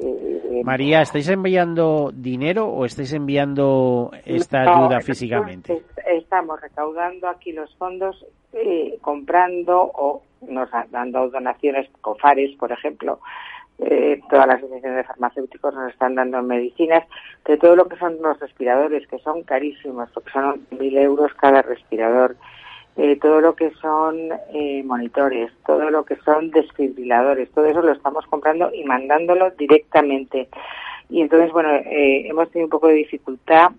eh, 0.02 0.62
María, 0.64 1.00
¿estáis 1.02 1.28
enviando 1.28 2.10
dinero 2.12 2.68
o 2.68 2.84
estáis 2.84 3.12
enviando 3.12 4.10
esta 4.24 4.62
ayuda 4.62 5.00
físicamente? 5.00 5.82
Estamos 6.06 6.60
recaudando 6.60 7.28
aquí 7.28 7.52
los 7.52 7.74
fondos, 7.76 8.24
eh, 8.52 8.98
comprando 9.00 9.80
o 9.80 10.22
nos 10.48 10.68
dando 10.90 11.28
donaciones, 11.30 11.88
COFARES, 12.00 12.56
por 12.56 12.72
ejemplo. 12.72 13.20
Eh, 13.78 14.20
todas 14.28 14.46
las 14.46 14.58
asociaciones 14.58 14.98
de 14.98 15.04
farmacéuticos 15.04 15.74
nos 15.74 15.90
están 15.90 16.14
dando 16.14 16.42
medicinas, 16.42 17.04
de 17.46 17.56
todo 17.56 17.76
lo 17.76 17.88
que 17.88 17.96
son 17.96 18.20
los 18.20 18.38
respiradores, 18.38 19.06
que 19.06 19.18
son 19.20 19.42
carísimos, 19.42 20.10
porque 20.12 20.30
son 20.32 20.66
mil 20.78 20.96
euros 20.98 21.32
cada 21.34 21.62
respirador. 21.62 22.36
Eh, 22.96 23.16
todo 23.16 23.40
lo 23.40 23.54
que 23.54 23.70
son 23.80 24.30
eh, 24.52 24.82
monitores, 24.84 25.50
todo 25.64 25.90
lo 25.90 26.04
que 26.04 26.16
son 26.16 26.50
desfibriladores, 26.50 27.50
todo 27.52 27.66
eso 27.66 27.82
lo 27.82 27.92
estamos 27.92 28.26
comprando 28.26 28.70
y 28.74 28.84
mandándolo 28.84 29.50
directamente. 29.52 30.48
Y 31.08 31.22
entonces, 31.22 31.52
bueno, 31.52 31.70
eh, 31.70 32.26
hemos 32.28 32.50
tenido 32.50 32.66
un 32.66 32.70
poco 32.70 32.88
de 32.88 32.94
dificultad 32.94 33.70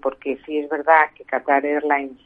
porque 0.00 0.38
sí 0.46 0.58
es 0.58 0.68
verdad 0.70 1.06
que 1.16 1.24
Qatar 1.24 1.66
Airlines 1.66 2.16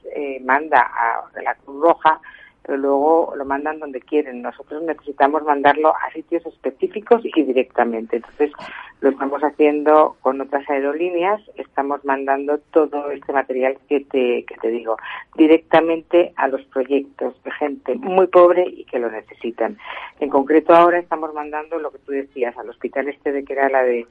manda 0.42 0.83
a 0.83 1.23
la 1.42 1.54
Cruz 1.54 1.80
Roja, 1.80 2.21
pero 2.62 2.77
luego 2.77 3.33
lo 3.37 3.45
mandan 3.45 3.79
donde 3.79 4.00
quieren. 4.00 4.43
Nosotros 4.43 4.83
necesitamos 4.83 5.43
mandarlo 5.43 5.95
a 5.95 6.12
sitios 6.12 6.45
específicos 6.47 7.23
y 7.25 7.43
directamente. 7.43 8.17
Entonces, 8.17 8.53
lo 9.00 9.11
estamos 9.11 9.43
haciendo 9.43 10.17
con 10.21 10.41
otras 10.41 10.69
aerolíneas, 10.69 11.41
estamos 11.57 12.05
mandando 12.05 12.59
todo 12.73 13.11
este 13.11 13.33
material 13.33 13.79
que 13.88 14.00
te, 14.00 14.45
que 14.45 14.57
te 14.61 14.69
digo, 14.69 14.97
directamente 15.37 16.33
a 16.37 16.49
los 16.49 16.62
proyectos 16.67 17.41
de 17.45 17.50
gente 17.53 17.95
muy 17.95 18.27
pobre 18.27 18.67
y 18.67 18.85
que 18.85 18.99
lo 18.99 19.11
necesitan. 19.11 19.79
En 20.21 20.29
concreto, 20.31 20.75
ahora 20.75 20.99
estamos 20.99 21.33
mandando 21.33 21.79
lo 21.79 21.91
que 21.91 21.99
tú 21.99 22.12
decías 22.12 22.57
al 22.59 22.69
hospital 22.69 23.09
este 23.09 23.33
de 23.33 23.45
Kerala 23.45 23.83
de 23.83 24.07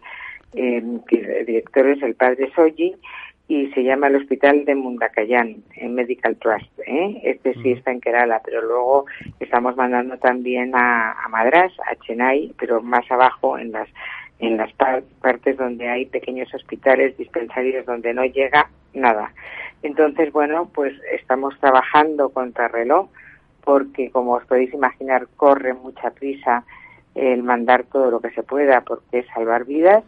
eh, 0.54 0.84
que 1.08 1.18
el 1.18 2.04
el 2.04 2.16
padre 2.16 2.52
Soji, 2.56 2.96
y 3.48 3.68
se 3.72 3.84
llama 3.84 4.08
el 4.08 4.18
Hospital 4.18 4.66
de 4.66 4.76
Mundakayan, 4.76 5.64
en 5.76 5.96
Medical 5.96 6.36
Trust. 6.38 6.68
¿eh? 6.86 7.22
Este 7.24 7.54
sí 7.62 7.72
está 7.72 7.92
en 7.92 8.02
Kerala, 8.02 8.42
pero 8.44 8.62
luego 8.62 9.06
estamos 9.40 9.76
mandando 9.78 10.18
también 10.18 10.74
a, 10.76 11.16
Madras, 11.30 11.72
a 11.90 11.96
Chennai, 11.96 12.54
pero 12.60 12.82
más 12.82 13.10
abajo 13.10 13.58
en 13.58 13.72
las 13.72 13.88
en 14.40 14.56
las 14.56 14.72
partes 14.74 15.58
donde 15.58 15.90
hay 15.90 16.06
pequeños 16.06 16.54
hospitales, 16.54 17.18
dispensarios 17.18 17.88
donde 17.88 18.14
no 18.14 18.24
llega 18.24 18.70
nada. 18.94 19.34
Entonces, 19.82 20.32
bueno, 20.32 20.70
pues 20.76 20.94
estamos 21.12 21.60
trabajando 21.60 22.30
contra 22.30 22.68
reloj 22.68 23.10
porque, 23.64 24.12
como 24.12 24.34
os 24.34 24.46
podéis 24.46 24.72
imaginar, 24.76 25.28
corre 25.38 25.74
mucha 25.74 26.12
prisa 26.12 26.66
el 27.16 27.42
mandar 27.42 27.86
todo 27.86 28.12
lo 28.12 28.20
que 28.20 28.30
se 28.30 28.44
pueda 28.44 28.82
porque 28.82 29.20
es 29.20 29.28
salvar 29.34 29.66
vidas 29.66 30.04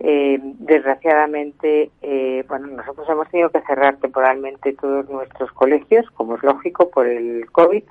eh, 0.00 0.38
desgraciadamente, 0.40 1.90
eh, 2.02 2.44
bueno, 2.48 2.68
nosotros 2.68 3.08
hemos 3.08 3.28
tenido 3.30 3.50
que 3.50 3.60
cerrar 3.62 3.96
temporalmente 3.96 4.72
todos 4.74 5.08
nuestros 5.08 5.50
colegios, 5.52 6.08
como 6.12 6.36
es 6.36 6.42
lógico, 6.42 6.90
por 6.90 7.06
el 7.06 7.50
COVID, 7.50 7.82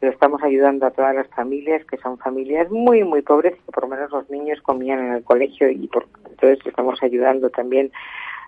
pero 0.00 0.12
estamos 0.12 0.42
ayudando 0.42 0.86
a 0.86 0.90
todas 0.90 1.14
las 1.14 1.28
familias 1.28 1.84
que 1.86 1.96
son 1.98 2.18
familias 2.18 2.68
muy, 2.70 3.04
muy 3.04 3.22
pobres, 3.22 3.54
que 3.54 3.72
por 3.72 3.84
lo 3.84 3.90
menos 3.90 4.10
los 4.10 4.28
niños 4.28 4.60
comían 4.62 4.98
en 4.98 5.12
el 5.12 5.22
colegio 5.22 5.70
y 5.70 5.86
por, 5.86 6.08
entonces 6.28 6.58
estamos 6.66 7.00
ayudando 7.02 7.50
también 7.50 7.92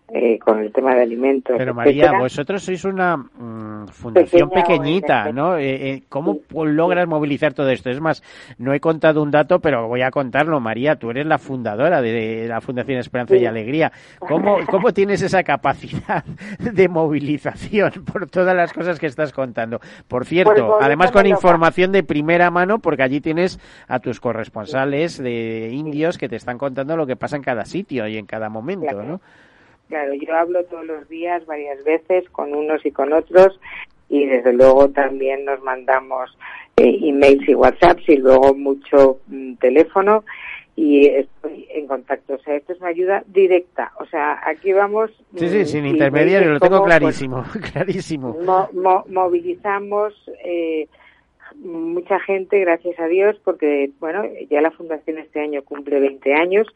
eh, 0.09 0.39
con 0.39 0.61
el 0.61 0.71
tema 0.71 0.95
de 0.95 1.03
alimentos. 1.03 1.57
Pero 1.57 1.73
María, 1.73 2.13
vosotros 2.13 2.63
sois 2.63 2.85
una 2.85 3.17
mm, 3.17 3.87
fundación 3.89 4.51
pequeñita, 4.51 5.33
¿no? 5.33 5.57
Eh, 5.57 5.91
eh, 5.91 6.03
¿Cómo 6.11 6.41
logras 6.53 7.09
movilizar 7.09 7.55
todo 7.55 7.71
esto? 7.71 7.89
Es 7.89 8.01
más, 8.01 8.23
no 8.59 8.75
he 8.75 8.81
contado 8.81 9.23
un 9.23 9.31
dato, 9.31 9.61
pero 9.61 9.89
voy 9.89 10.03
a 10.03 10.11
contarlo. 10.11 10.61
María, 10.61 10.97
tú 10.97 11.11
eres 11.11 11.25
la 11.25 11.39
fundadora 11.39 12.03
de 12.03 12.47
la 12.47 12.61
Fundación 12.61 12.99
Esperanza 12.99 13.35
y 13.37 13.47
Alegría. 13.47 13.93
¿Cómo, 14.19 14.59
¿Cómo 14.71 14.93
tienes 14.93 15.23
esa 15.23 15.43
capacidad 15.43 16.23
de 16.59 16.89
movilización 16.89 18.05
por 18.05 18.29
todas 18.29 18.55
las 18.55 18.75
cosas 18.75 19.01
que 19.01 19.07
estás 19.07 19.33
contando? 19.33 19.81
Por 20.07 20.27
cierto, 20.27 20.79
además 20.83 21.13
con 21.13 21.27
información 21.27 21.93
de 21.93 22.03
primera 22.03 22.51
mano, 22.51 22.79
porque 22.79 23.05
allí 23.05 23.23
tienes 23.23 23.59
a 23.89 24.01
tus 24.01 24.21
corresponsales 24.21 25.17
de 25.17 25.71
indios 25.73 26.19
que 26.19 26.29
te 26.29 26.37
están 26.37 26.59
contando 26.59 26.95
lo 26.95 27.07
que 27.07 27.17
pasa 27.17 27.37
en 27.37 27.43
cada 27.43 27.65
sitio 27.65 28.07
y 28.07 28.19
en 28.19 28.27
cada 28.27 28.51
momento, 28.51 29.03
¿no? 29.03 29.23
Claro, 29.95 30.13
yo 30.15 30.35
hablo 30.35 30.65
todos 30.65 30.85
los 30.85 31.09
días, 31.09 31.47
varias 31.47 31.85
veces, 31.85 32.29
con 32.31 32.53
unos 32.53 32.85
y 32.85 32.91
con 32.91 33.13
otros, 33.13 33.61
y 34.09 34.27
desde 34.27 34.53
luego 34.53 34.89
también 34.89 35.45
nos 35.45 35.63
mandamos 35.63 36.37
eh, 36.79 36.99
emails 37.01 37.49
y 37.49 37.55
WhatsApps 37.55 38.09
y 38.09 38.17
luego 38.17 38.57
mucho 38.57 39.21
mm, 39.29 39.55
teléfono 39.55 40.25
y 40.75 41.07
estoy 41.07 41.69
en 41.71 41.87
contacto. 41.87 42.35
O 42.35 42.39
sea, 42.39 42.57
esto 42.57 42.73
es 42.73 42.81
una 42.81 42.89
ayuda 42.89 43.23
directa. 43.29 43.93
O 44.01 44.07
sea, 44.07 44.41
aquí 44.45 44.73
vamos. 44.73 45.13
Sí, 45.37 45.49
sí, 45.49 45.59
mm, 45.59 45.65
sin 45.67 45.87
intermediario, 45.87 46.55
lo 46.55 46.59
tengo 46.59 46.79
pues, 46.79 46.89
clarísimo, 46.89 47.45
clarísimo. 47.73 48.37
movilizamos 49.07 50.13
eh, 50.45 50.89
mucha 51.55 52.19
gente, 52.19 52.59
gracias 52.59 52.99
a 52.99 53.07
Dios, 53.07 53.37
porque, 53.45 53.93
bueno, 54.01 54.25
ya 54.51 54.61
la 54.61 54.73
Fundación 54.73 55.19
este 55.19 55.39
año 55.39 55.63
cumple 55.63 56.01
20 56.01 56.35
años 56.35 56.67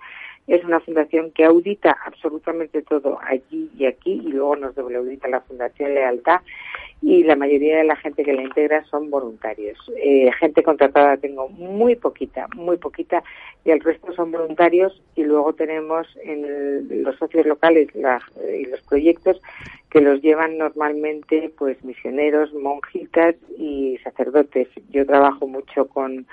es 0.49 0.65
una 0.65 0.81
fundación 0.81 1.31
que 1.31 1.45
audita 1.45 1.97
absolutamente 2.07 2.83
todo 2.83 3.19
allí 3.23 3.71
y 3.77 3.85
aquí 3.85 4.13
y 4.13 4.33
luego 4.33 4.57
nos 4.57 4.75
doble 4.75 4.97
audita 4.97 5.29
la 5.29 5.43
Fundación 5.43 5.95
Lealtad 5.95 6.41
y 7.03 7.23
la 7.23 7.37
mayoría 7.37 7.77
de 7.77 7.85
la 7.85 7.97
gente 7.97 8.25
que 8.25 8.33
la 8.33 8.43
integra 8.43 8.83
son 8.85 9.11
voluntarios. 9.11 9.79
Eh, 10.03 10.31
gente 10.41 10.63
contratada 10.63 11.19
tengo 11.19 11.49
muy 11.51 11.97
poquita, 11.97 12.49
muy 12.57 12.79
poquita 12.79 13.23
y 13.65 13.71
el 13.71 13.81
resto 13.81 14.13
son 14.15 14.33
voluntarios 14.33 15.01
y 15.15 15.23
luego 15.23 15.53
tenemos 15.53 16.09
en 16.25 17.05
los 17.05 17.17
socios 17.17 17.47
locales 17.47 17.89
y 17.95 18.65
los 18.67 18.81
proyectos 18.89 19.41
que 19.91 20.01
los 20.01 20.23
llevan 20.23 20.57
normalmente 20.57 21.53
pues 21.59 21.83
misioneros, 21.85 22.55
monjitas 22.55 23.37
y 23.59 23.99
sacerdotes. 24.03 24.69
Yo 24.91 25.05
trabajo 25.07 25.47
mucho 25.47 25.87
con 25.89 26.27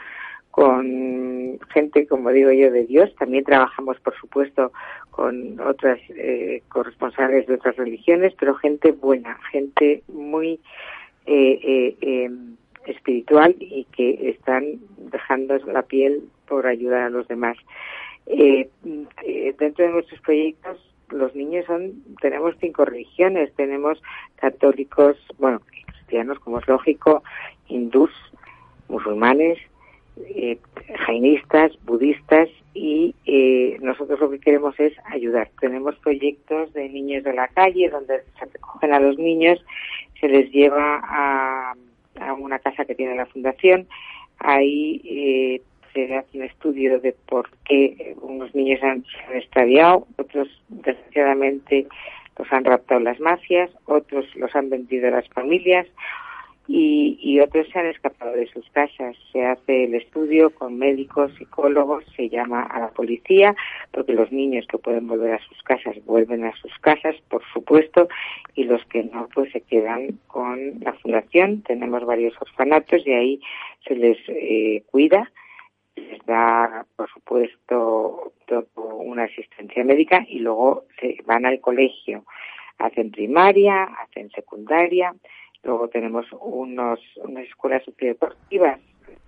con 0.55 1.59
gente, 1.73 2.07
como 2.07 2.29
digo 2.29 2.49
yo, 2.49 2.71
de 2.71 2.85
Dios. 2.85 3.13
También 3.19 3.43
trabajamos, 3.43 3.99
por 3.99 4.15
supuesto, 4.15 4.71
con 5.11 5.59
otras 5.59 5.99
eh, 6.11 6.63
corresponsales 6.69 7.45
de 7.45 7.55
otras 7.55 7.75
religiones, 7.75 8.33
pero 8.39 8.55
gente 8.55 8.93
buena, 8.93 9.37
gente 9.51 10.01
muy 10.07 10.61
eh, 11.25 11.59
eh, 11.61 11.97
em, 11.99 12.55
espiritual 12.85 13.53
y 13.59 13.85
que 13.97 14.29
están 14.29 14.79
dejando 15.11 15.57
la 15.57 15.81
piel 15.81 16.23
por 16.47 16.67
ayudar 16.67 17.01
a 17.01 17.09
los 17.09 17.27
demás. 17.27 17.57
dentro 18.25 19.85
de 19.85 19.91
nuestros 19.91 20.21
proyectos, 20.21 20.77
los 21.09 21.35
niños 21.35 21.65
son, 21.65 22.01
tenemos 22.21 22.55
cinco 22.61 22.85
religiones, 22.85 23.53
tenemos 23.55 24.01
católicos, 24.37 25.17
bueno, 25.37 25.59
cristianos, 25.91 26.39
como 26.39 26.59
es 26.59 26.67
lógico, 26.69 27.23
hindús, 27.67 28.11
musulmanes, 28.87 29.59
eh, 30.17 30.57
jainistas, 31.05 31.71
budistas 31.83 32.49
y 32.73 33.15
eh, 33.25 33.77
nosotros 33.81 34.19
lo 34.19 34.29
que 34.29 34.39
queremos 34.39 34.79
es 34.79 34.93
ayudar. 35.05 35.49
Tenemos 35.59 35.95
proyectos 35.97 36.73
de 36.73 36.89
niños 36.89 37.23
de 37.23 37.33
la 37.33 37.47
calle 37.47 37.89
donde 37.89 38.21
se 38.39 38.45
recogen 38.45 38.93
a 38.93 38.99
los 38.99 39.17
niños, 39.17 39.63
se 40.19 40.27
les 40.27 40.51
lleva 40.51 41.01
a, 41.03 41.73
una 42.39 42.59
casa 42.59 42.85
que 42.85 42.95
tiene 42.95 43.15
la 43.15 43.25
fundación, 43.25 43.87
ahí 44.39 45.01
eh, 45.03 45.61
se 45.93 46.15
hace 46.15 46.37
un 46.37 46.45
estudio 46.45 46.99
de 46.99 47.13
por 47.27 47.49
qué 47.65 48.15
unos 48.21 48.55
niños 48.55 48.81
han, 48.83 49.03
se 49.03 49.23
han 49.27 49.37
extraviado, 49.37 50.07
otros 50.17 50.47
desgraciadamente 50.69 51.87
los 52.37 52.51
han 52.51 52.63
raptado 52.63 53.01
las 53.01 53.19
mafias, 53.19 53.69
otros 53.85 54.25
los 54.35 54.55
han 54.55 54.69
vendido 54.69 55.07
a 55.09 55.11
las 55.11 55.27
familias, 55.29 55.87
y, 56.67 57.17
y, 57.21 57.39
otros 57.39 57.67
se 57.69 57.79
han 57.79 57.85
escapado 57.87 58.31
de 58.33 58.47
sus 58.47 58.67
casas. 58.71 59.15
Se 59.31 59.45
hace 59.45 59.83
el 59.83 59.95
estudio 59.95 60.49
con 60.49 60.77
médicos, 60.77 61.31
psicólogos, 61.37 62.03
se 62.15 62.29
llama 62.29 62.63
a 62.63 62.79
la 62.79 62.89
policía, 62.89 63.55
porque 63.91 64.13
los 64.13 64.31
niños 64.31 64.65
que 64.67 64.77
pueden 64.77 65.07
volver 65.07 65.33
a 65.33 65.39
sus 65.39 65.61
casas 65.63 65.95
vuelven 66.05 66.43
a 66.43 66.55
sus 66.57 66.71
casas, 66.79 67.15
por 67.29 67.43
supuesto, 67.53 68.07
y 68.55 68.63
los 68.63 68.83
que 68.85 69.03
no, 69.03 69.29
pues 69.33 69.51
se 69.51 69.61
quedan 69.61 70.19
con 70.27 70.79
la 70.81 70.93
fundación. 70.93 71.61
Tenemos 71.61 72.03
varios 72.05 72.33
orfanatos 72.41 73.05
y 73.05 73.13
ahí 73.13 73.41
se 73.87 73.95
les 73.95 74.17
eh, 74.27 74.83
cuida, 74.89 75.31
les 75.95 76.25
da, 76.25 76.85
por 76.95 77.09
supuesto, 77.09 78.33
una 78.75 79.23
asistencia 79.23 79.83
médica 79.83 80.25
y 80.27 80.39
luego 80.39 80.85
se 80.99 81.17
van 81.25 81.45
al 81.45 81.59
colegio. 81.61 82.25
Hacen 82.77 83.11
primaria, 83.11 83.83
hacen 83.83 84.29
secundaria, 84.31 85.13
Luego 85.65 85.87
tenemos 85.87 86.25
unos, 86.39 86.99
unas 87.23 87.43
escuelas 87.45 87.83
sociodeportivas 87.83 88.79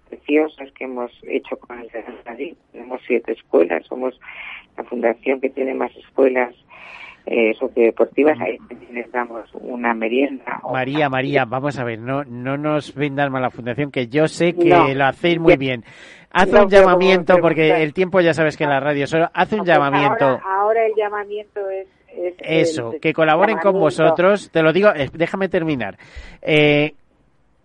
preciosas 0.07 0.71
que 0.71 0.85
hemos 0.85 1.11
hecho 1.23 1.57
con 1.57 1.79
el 1.79 1.89
Madrid. 2.25 2.55
Tenemos 2.71 3.01
siete 3.05 3.33
escuelas, 3.33 3.85
somos 3.87 4.17
la 4.77 4.83
fundación 4.83 5.41
que 5.41 5.49
tiene 5.49 5.73
más 5.73 5.91
escuelas 5.97 6.53
eh, 7.25 7.53
sociodeportivas, 7.55 8.39
ahí 8.39 8.57
les 8.93 9.11
damos 9.11 9.49
una 9.55 9.93
merienda. 9.93 10.61
María, 10.71 11.09
María, 11.09 11.43
vamos 11.43 11.77
a 11.77 11.83
ver, 11.83 11.99
no, 11.99 12.23
no 12.23 12.55
nos 12.55 12.95
vendan 12.95 13.31
mal 13.31 13.41
la 13.41 13.49
fundación, 13.49 13.91
que 13.91 14.07
yo 14.07 14.27
sé 14.27 14.53
que 14.53 14.95
lo 14.95 15.05
hacéis 15.05 15.39
muy 15.39 15.57
bien. 15.57 15.83
Haz 16.31 16.53
un 16.53 16.69
llamamiento, 16.69 17.37
porque 17.41 17.83
el 17.83 17.93
tiempo 17.93 18.21
ya 18.21 18.33
sabes 18.33 18.55
que 18.55 18.63
en 18.63 18.69
la 18.69 18.79
radio 18.79 19.07
solo, 19.07 19.29
haz 19.33 19.51
un 19.51 19.65
llamamiento. 19.65 20.39
ahora 20.45 20.85
el 20.85 20.93
llamamiento 20.95 21.67
es 21.69 21.87
eso, 22.39 22.93
que 23.01 23.13
colaboren 23.13 23.57
con 23.57 23.79
vosotros, 23.79 24.49
te 24.51 24.61
lo 24.61 24.73
digo, 24.73 24.89
déjame 25.13 25.49
terminar, 25.49 25.97
eh, 26.41 26.93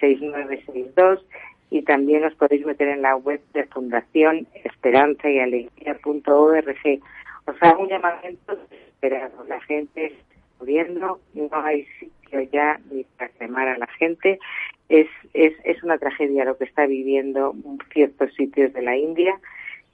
6962 0.00 1.24
y 1.70 1.82
también 1.82 2.24
os 2.24 2.34
podéis 2.34 2.64
meter 2.64 2.88
en 2.88 3.02
la 3.02 3.16
web 3.16 3.40
de 3.52 3.64
Fundación 3.64 4.46
Esperanza 4.64 5.28
y 5.28 5.38
Alegría.org. 5.38 7.00
Os 7.46 7.62
hago 7.62 7.82
un 7.82 7.88
llamamiento 7.88 8.56
desesperado. 8.56 9.44
La 9.48 9.60
gente 9.62 10.06
está 10.06 10.34
muriendo, 10.60 11.20
no 11.34 11.48
hay 11.52 11.86
ya 12.52 12.80
ni 12.90 13.04
para 13.16 13.30
quemar 13.30 13.68
a 13.68 13.78
la 13.78 13.86
gente 13.86 14.38
es, 14.88 15.06
es, 15.34 15.52
es 15.64 15.82
una 15.82 15.98
tragedia 15.98 16.44
lo 16.44 16.56
que 16.56 16.64
está 16.64 16.86
viviendo 16.86 17.54
ciertos 17.92 18.32
sitios 18.34 18.72
de 18.72 18.82
la 18.82 18.96
India 18.96 19.38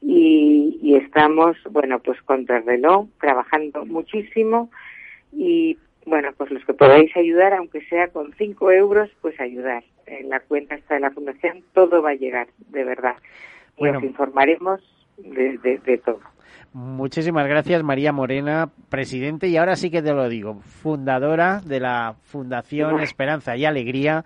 y, 0.01 0.79
y 0.83 0.97
estamos, 0.97 1.57
bueno, 1.71 1.99
pues 1.99 2.21
contra 2.23 2.59
el 2.59 2.67
reloj, 2.67 3.09
trabajando 3.21 3.85
muchísimo 3.87 4.71
y, 5.33 5.79
bueno, 6.07 6.31
pues 6.37 6.51
los 6.51 6.65
que 6.65 6.75
podáis 6.75 7.17
ayudar, 7.17 7.55
aunque 7.55 7.81
sea 7.87 8.09
con 8.09 8.33
cinco 8.35 8.71
euros, 8.71 9.11
pues 9.21 9.41
ayudar. 9.41 9.83
En 10.07 10.29
la 10.29 10.41
cuenta 10.41 10.75
está 10.75 10.95
de 10.95 11.01
la 11.01 11.11
Fundación, 11.11 11.65
todo 11.73 12.03
va 12.03 12.11
a 12.11 12.15
llegar, 12.15 12.49
de 12.69 12.85
verdad. 12.85 13.17
Y 13.77 13.81
Bueno. 13.81 13.99
os 13.99 14.05
informaremos 14.05 14.81
de, 15.17 15.57
de, 15.59 15.79
de 15.79 15.99
todo. 15.99 16.21
Muchísimas 16.75 17.47
gracias, 17.47 17.85
María 17.85 18.11
Morena, 18.11 18.69
presidente, 18.89 19.47
y 19.47 19.57
ahora 19.57 19.77
sí 19.77 19.91
que 19.91 20.03
te 20.03 20.13
lo 20.13 20.29
digo, 20.29 20.57
fundadora 20.57 21.61
de 21.65 21.79
la 21.79 22.17
Fundación 22.23 22.99
Esperanza 22.99 23.57
y 23.57 23.65
Alegría. 23.65 24.25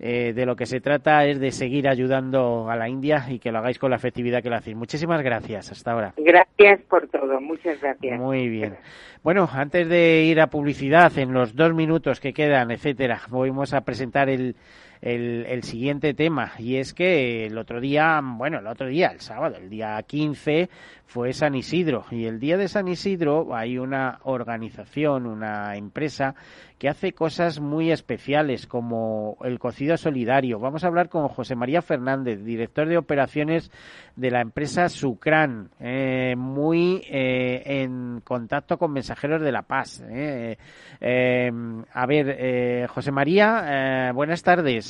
Eh, 0.00 0.32
de 0.32 0.46
lo 0.46 0.54
que 0.54 0.64
se 0.64 0.78
trata 0.80 1.24
es 1.24 1.40
de 1.40 1.50
seguir 1.50 1.88
ayudando 1.88 2.70
a 2.70 2.76
la 2.76 2.88
India 2.88 3.24
y 3.28 3.40
que 3.40 3.50
lo 3.50 3.58
hagáis 3.58 3.80
con 3.80 3.90
la 3.90 3.96
efectividad 3.96 4.44
que 4.44 4.48
lo 4.48 4.54
hacéis. 4.54 4.76
Muchísimas 4.76 5.22
gracias. 5.22 5.72
Hasta 5.72 5.90
ahora. 5.90 6.14
Gracias 6.16 6.82
por 6.82 7.08
todo, 7.08 7.40
muchas 7.40 7.80
gracias. 7.80 8.16
Muy 8.16 8.48
bien. 8.48 8.76
Bueno, 9.24 9.48
antes 9.52 9.88
de 9.88 10.22
ir 10.22 10.40
a 10.40 10.46
publicidad, 10.46 11.18
en 11.18 11.32
los 11.32 11.56
dos 11.56 11.74
minutos 11.74 12.20
que 12.20 12.32
quedan, 12.32 12.70
etcétera, 12.70 13.22
vamos 13.28 13.74
a 13.74 13.80
presentar 13.80 14.28
el, 14.28 14.54
el, 15.00 15.46
el 15.48 15.62
siguiente 15.62 16.14
tema. 16.14 16.52
Y 16.58 16.76
es 16.76 16.94
que 16.94 17.46
el 17.46 17.58
otro 17.58 17.80
día, 17.80 18.20
bueno, 18.22 18.58
el 18.58 18.66
otro 18.66 18.86
día, 18.88 19.08
el 19.08 19.20
sábado, 19.20 19.56
el 19.56 19.70
día 19.70 20.00
15, 20.02 20.68
fue 21.06 21.32
San 21.32 21.54
Isidro. 21.54 22.04
Y 22.10 22.26
el 22.26 22.38
día 22.38 22.56
de 22.56 22.68
San 22.68 22.88
Isidro 22.88 23.54
hay 23.54 23.78
una 23.78 24.18
organización, 24.24 25.26
una 25.26 25.76
empresa 25.76 26.34
que 26.78 26.88
hace 26.88 27.12
cosas 27.12 27.58
muy 27.58 27.90
especiales 27.90 28.66
como 28.66 29.36
el 29.42 29.58
cocido 29.58 29.96
solidario. 29.96 30.60
Vamos 30.60 30.84
a 30.84 30.86
hablar 30.86 31.08
con 31.08 31.26
José 31.28 31.56
María 31.56 31.82
Fernández, 31.82 32.44
director 32.44 32.86
de 32.88 32.98
operaciones 32.98 33.72
de 34.14 34.30
la 34.30 34.40
empresa 34.40 34.88
Sucran, 34.88 35.70
eh, 35.80 36.34
muy 36.36 37.02
eh, 37.10 37.62
en 37.82 38.20
contacto 38.22 38.78
con 38.78 38.92
mensajeros 38.92 39.42
de 39.42 39.52
la 39.52 39.62
paz. 39.62 40.02
eh. 40.08 40.56
Eh, 41.00 41.50
a 41.92 42.06
ver, 42.06 42.36
eh, 42.38 42.86
José 42.88 43.12
María, 43.12 44.10
buenas 44.14 44.42
tardes. 44.42 44.87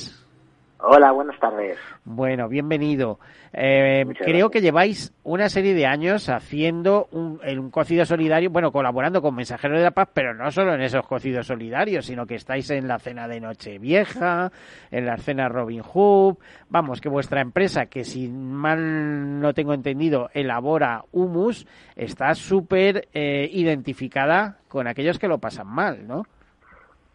Hola, 0.81 1.11
buenas 1.11 1.37
tardes. 1.39 1.77
Bueno, 2.05 2.47
bienvenido. 2.47 3.19
Eh, 3.51 4.05
creo 4.17 4.49
que 4.49 4.61
lleváis 4.61 5.11
una 5.23 5.49
serie 5.49 5.73
de 5.73 5.85
años 5.85 6.29
haciendo 6.29 7.09
un 7.11 7.69
cocido 7.69 8.05
solidario, 8.05 8.49
bueno, 8.49 8.71
colaborando 8.71 9.21
con 9.21 9.35
Mensajeros 9.35 9.77
de 9.77 9.83
la 9.83 9.91
Paz, 9.91 10.07
pero 10.13 10.33
no 10.33 10.49
solo 10.51 10.73
en 10.73 10.81
esos 10.81 11.05
cocidos 11.05 11.47
solidarios, 11.47 12.05
sino 12.05 12.25
que 12.25 12.35
estáis 12.35 12.69
en 12.69 12.87
la 12.87 12.97
cena 12.97 13.27
de 13.27 13.41
Nochevieja, 13.41 14.53
en 14.89 15.05
la 15.05 15.17
cena 15.17 15.49
Robin 15.49 15.81
Hood. 15.81 16.37
Vamos, 16.69 17.01
que 17.01 17.09
vuestra 17.09 17.41
empresa, 17.41 17.87
que 17.87 18.05
si 18.05 18.29
mal 18.29 19.41
no 19.41 19.53
tengo 19.53 19.73
entendido, 19.73 20.29
elabora 20.33 21.03
humus, 21.11 21.67
está 21.97 22.33
súper 22.35 23.09
eh, 23.13 23.49
identificada 23.51 24.59
con 24.69 24.87
aquellos 24.87 25.19
que 25.19 25.27
lo 25.27 25.39
pasan 25.39 25.67
mal, 25.67 26.07
¿no? 26.07 26.23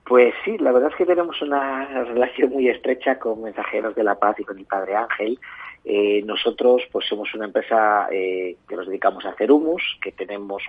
Pues 0.06 0.34
sí, 0.44 0.58
la 0.58 0.72
verdad 0.72 0.90
es 0.90 0.96
que 0.96 1.06
tenemos 1.06 1.40
una 1.40 2.04
relación 2.04 2.50
muy 2.50 2.68
estrecha 2.68 3.18
con 3.18 3.42
Mensajeros 3.42 3.94
de 3.94 4.04
la 4.04 4.16
Paz 4.16 4.38
y 4.38 4.44
con 4.44 4.58
el 4.58 4.66
Padre 4.66 4.96
Ángel. 4.96 5.38
Eh, 5.84 6.22
nosotros 6.24 6.82
pues 6.92 7.06
somos 7.06 7.34
una 7.34 7.46
empresa 7.46 8.08
eh, 8.10 8.56
que 8.68 8.76
nos 8.76 8.86
dedicamos 8.86 9.24
a 9.24 9.30
hacer 9.30 9.50
humus, 9.50 9.98
que 10.02 10.12
tenemos 10.12 10.62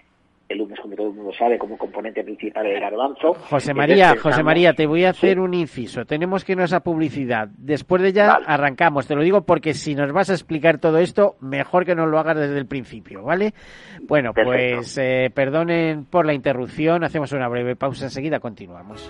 el 0.47 0.61
humus, 0.61 0.79
como 0.79 0.95
todo 0.95 1.07
el 1.07 1.13
mundo 1.13 1.31
sabe, 1.37 1.57
como 1.57 1.77
componente 1.77 2.23
principal 2.23 2.63
del 2.65 2.79
garbanzo. 2.79 3.33
José 3.33 3.73
María, 3.73 4.15
José 4.21 4.43
María, 4.43 4.73
te 4.73 4.85
voy 4.85 5.03
a 5.05 5.09
hacer 5.09 5.33
Sí. 5.35 5.39
un 5.39 5.53
inciso. 5.53 6.05
Tenemos 6.05 6.45
que 6.45 6.51
irnos 6.51 6.71
a 6.73 6.81
publicidad. 6.81 7.49
Después 7.57 8.01
de 8.03 8.13
ya 8.13 8.27
Vale. 8.27 8.45
arrancamos. 8.47 9.07
Te 9.07 9.15
lo 9.15 9.23
digo 9.23 9.41
porque 9.41 9.73
si 9.73 9.95
nos 9.95 10.11
vas 10.11 10.29
a 10.29 10.33
explicar 10.33 10.77
todo 10.77 10.99
esto, 10.99 11.35
mejor 11.41 11.85
que 11.85 11.95
nos 11.95 12.07
lo 12.09 12.19
hagas 12.19 12.37
desde 12.37 12.57
el 12.59 12.67
principio, 12.67 13.23
¿vale? 13.23 13.53
Bueno, 14.03 14.33
Perfecto. 14.33 14.75
pues 14.77 14.97
eh, 14.99 15.31
perdonen 15.33 16.05
por 16.05 16.25
la 16.25 16.33
interrupción. 16.33 17.03
Hacemos 17.03 17.31
una 17.31 17.47
breve 17.47 17.75
pausa. 17.75 18.05
Enseguida 18.05 18.39
continuamos. 18.39 19.09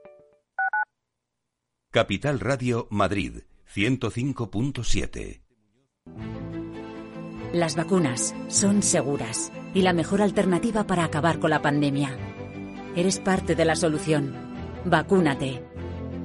Capital 1.93 2.39
Radio 2.39 2.87
Madrid 2.89 3.39
105.7 3.75 5.41
Las 7.51 7.75
vacunas 7.75 8.33
son 8.47 8.81
seguras 8.81 9.51
y 9.73 9.81
la 9.81 9.91
mejor 9.91 10.21
alternativa 10.21 10.87
para 10.87 11.03
acabar 11.03 11.39
con 11.39 11.49
la 11.49 11.61
pandemia. 11.61 12.17
Eres 12.95 13.19
parte 13.19 13.55
de 13.55 13.65
la 13.65 13.75
solución. 13.75 14.33
Vacúnate. 14.85 15.65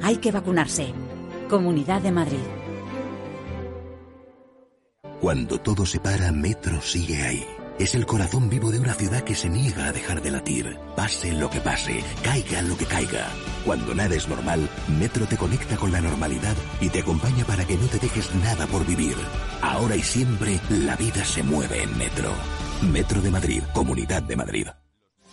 Hay 0.03 0.19
que 0.19 0.31
vacunarse. 0.31 0.95
Comunidad 1.51 2.01
de 2.01 2.13
Madrid. 2.13 2.47
Cuando 5.21 5.59
todo 5.59 5.85
se 5.85 5.99
para, 5.99 6.31
Metro 6.31 6.81
sigue 6.81 7.21
ahí. 7.23 7.45
Es 7.79 7.95
el 7.95 8.07
corazón 8.07 8.49
vivo 8.49 8.71
de 8.71 8.79
una 8.79 8.95
ciudad 8.95 9.23
que 9.23 9.35
se 9.35 9.51
niega 9.51 9.89
a 9.89 9.93
dejar 9.93 10.23
de 10.23 10.31
latir. 10.31 10.79
Pase 10.97 11.33
lo 11.33 11.51
que 11.51 11.61
pase, 11.61 12.03
caiga 12.25 12.63
lo 12.63 12.75
que 12.75 12.87
caiga. 12.87 13.29
Cuando 13.67 13.95
nada 13.95 14.15
es 14.15 14.27
normal, 14.29 14.67
Metro 14.99 15.27
te 15.27 15.37
conecta 15.37 15.77
con 15.77 15.93
la 15.93 16.01
normalidad 16.01 16.57
y 16.81 16.89
te 16.89 17.01
acompaña 17.01 17.45
para 17.45 17.67
que 17.67 17.77
no 17.77 17.87
te 17.87 17.99
dejes 17.99 18.35
nada 18.37 18.67
por 18.67 18.87
vivir. 18.87 19.17
Ahora 19.61 19.95
y 19.95 20.03
siempre, 20.03 20.59
la 20.71 20.97
vida 20.97 21.23
se 21.25 21.43
mueve 21.43 21.83
en 21.83 21.99
Metro. 21.99 22.33
Metro 22.91 23.21
de 23.21 23.31
Madrid, 23.31 23.63
Comunidad 23.75 24.23
de 24.23 24.37
Madrid. 24.37 24.67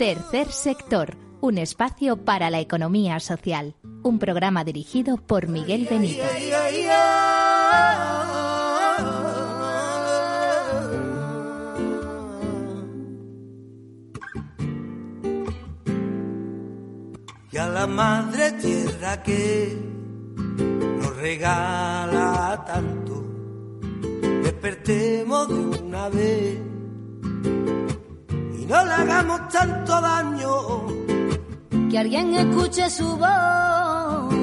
Tercer 0.00 0.50
sector, 0.50 1.14
un 1.42 1.58
espacio 1.58 2.24
para 2.24 2.48
la 2.48 2.58
economía 2.58 3.20
social. 3.20 3.74
Un 4.02 4.18
programa 4.18 4.64
dirigido 4.64 5.18
por 5.18 5.46
Miguel 5.46 5.86
Benito. 5.90 6.24
Y 17.52 17.56
a 17.58 17.66
la 17.68 17.86
madre 17.86 18.52
tierra 18.52 19.22
que 19.22 19.76
nos 20.98 21.14
regala 21.18 22.64
tanto, 22.66 23.22
despertemos 24.44 25.46
de 25.46 25.54
una 25.54 26.08
vez 26.08 26.69
no 28.70 28.84
le 28.84 28.92
hagamos 28.92 29.48
tanto 29.48 30.00
daño. 30.00 30.50
Que 31.90 31.98
alguien 31.98 32.34
escuche 32.34 32.88
su 32.88 33.16
voz. 33.16 34.34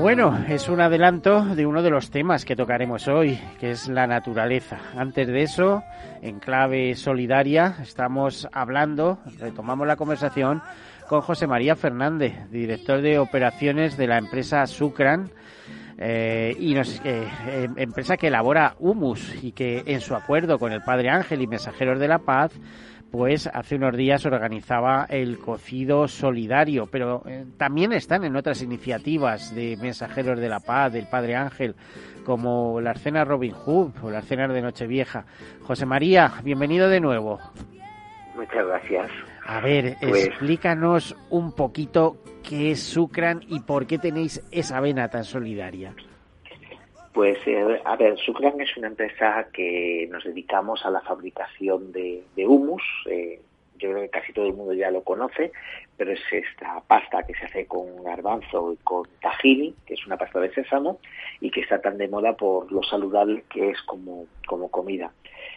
Bueno, 0.00 0.38
es 0.48 0.68
un 0.68 0.80
adelanto 0.80 1.44
de 1.56 1.66
uno 1.66 1.82
de 1.82 1.90
los 1.90 2.10
temas 2.10 2.44
que 2.44 2.56
tocaremos 2.56 3.08
hoy, 3.08 3.38
que 3.58 3.72
es 3.72 3.88
la 3.88 4.06
naturaleza. 4.06 4.78
Antes 4.96 5.26
de 5.26 5.42
eso, 5.42 5.82
en 6.22 6.38
clave 6.38 6.94
solidaria, 6.94 7.76
estamos 7.82 8.48
hablando, 8.52 9.18
retomamos 9.38 9.86
la 9.86 9.96
conversación 9.96 10.62
con 11.08 11.20
José 11.20 11.46
María 11.48 11.74
Fernández, 11.74 12.48
director 12.50 13.02
de 13.02 13.18
operaciones 13.18 13.96
de 13.96 14.06
la 14.06 14.18
empresa 14.18 14.64
Sucran, 14.66 15.30
eh, 15.98 16.54
y 16.58 16.74
nos, 16.74 17.00
eh, 17.04 17.28
em, 17.48 17.74
empresa 17.76 18.16
que 18.16 18.28
elabora 18.28 18.76
humus 18.78 19.42
y 19.42 19.52
que 19.52 19.82
en 19.86 20.00
su 20.00 20.14
acuerdo 20.14 20.58
con 20.58 20.72
el 20.72 20.80
Padre 20.80 21.10
Ángel 21.10 21.42
y 21.42 21.46
Mensajeros 21.46 21.98
de 21.98 22.08
la 22.08 22.20
Paz 22.20 22.52
pues 23.10 23.48
hace 23.52 23.76
unos 23.76 23.96
días 23.96 24.26
organizaba 24.26 25.06
el 25.08 25.38
cocido 25.38 26.08
solidario, 26.08 26.86
pero 26.90 27.22
eh, 27.26 27.46
también 27.56 27.92
están 27.92 28.24
en 28.24 28.36
otras 28.36 28.62
iniciativas 28.62 29.54
de 29.54 29.76
Mensajeros 29.80 30.38
de 30.38 30.48
la 30.48 30.60
Paz, 30.60 30.92
del 30.92 31.06
Padre 31.06 31.36
Ángel, 31.36 31.74
como 32.24 32.80
la 32.80 32.94
cena 32.94 33.24
Robin 33.24 33.52
Hood 33.52 33.92
o 34.02 34.10
la 34.10 34.20
cena 34.20 34.46
de 34.46 34.60
Nochevieja. 34.60 35.24
José 35.62 35.86
María, 35.86 36.32
bienvenido 36.44 36.88
de 36.88 37.00
nuevo. 37.00 37.38
Muchas 38.36 38.66
gracias. 38.66 39.10
A 39.46 39.60
ver, 39.60 39.96
pues 40.00 40.26
explícanos 40.26 41.16
un 41.30 41.52
poquito 41.52 42.18
qué 42.42 42.72
es 42.72 42.82
Sucran 42.82 43.40
y 43.48 43.60
por 43.60 43.86
qué 43.86 43.98
tenéis 43.98 44.42
esa 44.50 44.80
vena 44.80 45.08
tan 45.08 45.24
solidaria. 45.24 45.94
Pues, 47.12 47.38
eh, 47.46 47.80
a 47.84 47.96
ver, 47.96 48.16
Sucran 48.18 48.60
es 48.60 48.76
una 48.76 48.88
empresa 48.88 49.48
que 49.52 50.08
nos 50.10 50.24
dedicamos 50.24 50.84
a 50.84 50.90
la 50.90 51.00
fabricación 51.00 51.90
de, 51.92 52.22
humus. 52.36 52.82
Eh, 53.10 53.40
yo 53.78 53.90
creo 53.90 54.02
que 54.02 54.08
casi 54.10 54.32
todo 54.32 54.46
el 54.46 54.54
mundo 54.54 54.72
ya 54.72 54.90
lo 54.90 55.02
conoce, 55.02 55.52
pero 55.96 56.12
es 56.12 56.20
esta 56.30 56.80
pasta 56.86 57.24
que 57.24 57.34
se 57.34 57.46
hace 57.46 57.66
con 57.66 58.02
garbanzo 58.04 58.72
y 58.72 58.76
con 58.78 59.04
tahini, 59.20 59.74
que 59.86 59.94
es 59.94 60.06
una 60.06 60.16
pasta 60.16 60.40
de 60.40 60.52
sésamo, 60.52 61.00
y 61.40 61.50
que 61.50 61.60
está 61.60 61.80
tan 61.80 61.98
de 61.98 62.08
moda 62.08 62.34
por 62.34 62.70
lo 62.70 62.82
saludable 62.82 63.44
que 63.48 63.70
es 63.70 63.82
como, 63.82 64.26
como 64.46 64.68
comida. 64.68 65.12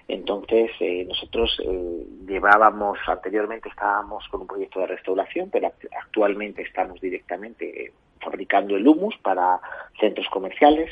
Entonces, 0.08 0.72
eh, 0.80 1.06
nosotros 1.08 1.58
eh, 1.64 2.06
llevábamos, 2.28 2.98
anteriormente 3.08 3.70
estábamos 3.70 4.28
con 4.30 4.42
un 4.42 4.48
proyecto 4.48 4.80
de 4.80 4.88
restauración, 4.88 5.50
pero 5.50 5.72
actualmente 6.00 6.64
estamos 6.64 7.00
directamente 7.00 7.86
eh, 7.86 7.92
fabricando 8.20 8.76
el 8.76 8.88
humus 8.88 9.16
para 9.22 9.60
centros 10.00 10.28
comerciales, 10.30 10.92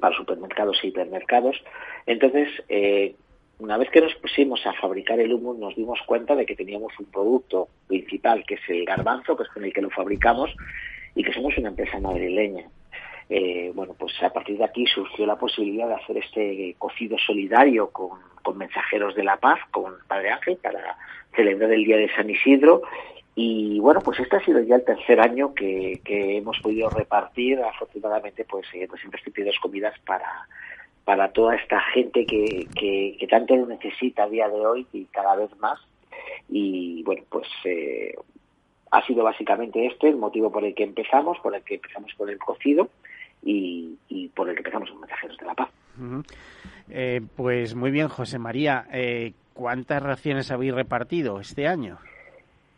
para 0.00 0.16
supermercados 0.16 0.78
e 0.82 0.88
hipermercados. 0.88 1.56
Entonces, 2.06 2.48
una 3.58 3.78
vez 3.78 3.88
que 3.90 4.00
nos 4.00 4.14
pusimos 4.16 4.66
a 4.66 4.74
fabricar 4.74 5.20
el 5.20 5.32
humus, 5.32 5.56
nos 5.56 5.74
dimos 5.74 6.00
cuenta 6.06 6.34
de 6.34 6.44
que 6.44 6.56
teníamos 6.56 6.92
un 6.98 7.06
producto 7.06 7.68
principal, 7.86 8.44
que 8.46 8.54
es 8.54 8.60
el 8.68 8.84
garbanzo, 8.84 9.36
que 9.36 9.44
es 9.44 9.48
con 9.48 9.64
el 9.64 9.72
que 9.72 9.80
lo 9.80 9.90
fabricamos, 9.90 10.54
y 11.14 11.22
que 11.22 11.32
somos 11.32 11.56
una 11.56 11.68
empresa 11.68 11.98
madrileña. 12.00 12.68
Eh, 13.30 13.72
bueno, 13.74 13.94
pues 13.98 14.12
a 14.22 14.30
partir 14.30 14.58
de 14.58 14.64
aquí 14.64 14.86
surgió 14.86 15.26
la 15.26 15.36
posibilidad 15.36 15.88
de 15.88 15.94
hacer 15.94 16.18
este 16.18 16.74
cocido 16.78 17.16
solidario 17.18 17.90
con, 17.90 18.18
mensajeros 18.56 19.14
de 19.14 19.24
la 19.24 19.38
paz, 19.38 19.58
con 19.70 19.94
Padre 20.06 20.30
Ángel, 20.30 20.58
para 20.58 20.98
celebrar 21.34 21.72
el 21.72 21.84
Día 21.84 21.96
de 21.96 22.14
San 22.14 22.28
Isidro. 22.28 22.82
Y 23.34 23.80
bueno, 23.80 24.00
pues 24.00 24.20
este 24.20 24.36
ha 24.36 24.44
sido 24.44 24.60
ya 24.60 24.76
el 24.76 24.84
tercer 24.84 25.18
año 25.20 25.54
que, 25.54 26.00
hemos 26.06 26.58
podido 26.60 26.90
repartir, 26.90 27.58
afortunadamente, 27.60 28.44
pues 28.44 28.66
eh, 28.74 28.86
232 28.86 29.58
comidas 29.60 29.98
para, 30.06 30.46
para 31.04 31.32
toda 31.32 31.56
esta 31.56 31.80
gente 31.80 32.26
que, 32.26 32.68
que, 32.78 33.26
tanto 33.28 33.56
lo 33.56 33.66
necesita 33.66 34.24
a 34.24 34.28
día 34.28 34.48
de 34.48 34.64
hoy 34.64 34.86
y 34.92 35.06
cada 35.06 35.34
vez 35.36 35.50
más. 35.58 35.80
Y 36.50 37.02
bueno, 37.02 37.22
pues 37.30 37.48
eh, 37.64 38.14
ha 38.90 39.04
sido 39.06 39.24
básicamente 39.24 39.86
este 39.86 40.08
el 40.08 40.16
motivo 40.16 40.52
por 40.52 40.64
el 40.64 40.74
que 40.74 40.84
empezamos, 40.84 41.38
por 41.40 41.56
el 41.56 41.62
que 41.62 41.76
empezamos 41.76 42.12
con 42.14 42.28
el 42.28 42.38
cocido 42.38 42.90
y, 43.44 44.30
por 44.34 44.48
el 44.48 44.54
que 44.54 44.60
empezamos 44.60 44.90
con 44.90 45.00
Mensajeros 45.00 45.36
de 45.36 45.46
la 45.46 45.54
Paz. 45.54 45.70
Eh, 46.90 47.20
pues 47.36 47.74
muy 47.74 47.90
bien, 47.90 48.08
José 48.08 48.38
María. 48.38 48.86
Eh, 48.92 49.32
¿Cuántas 49.52 50.02
raciones 50.02 50.50
habéis 50.50 50.74
repartido 50.74 51.40
este 51.40 51.68
año? 51.68 51.98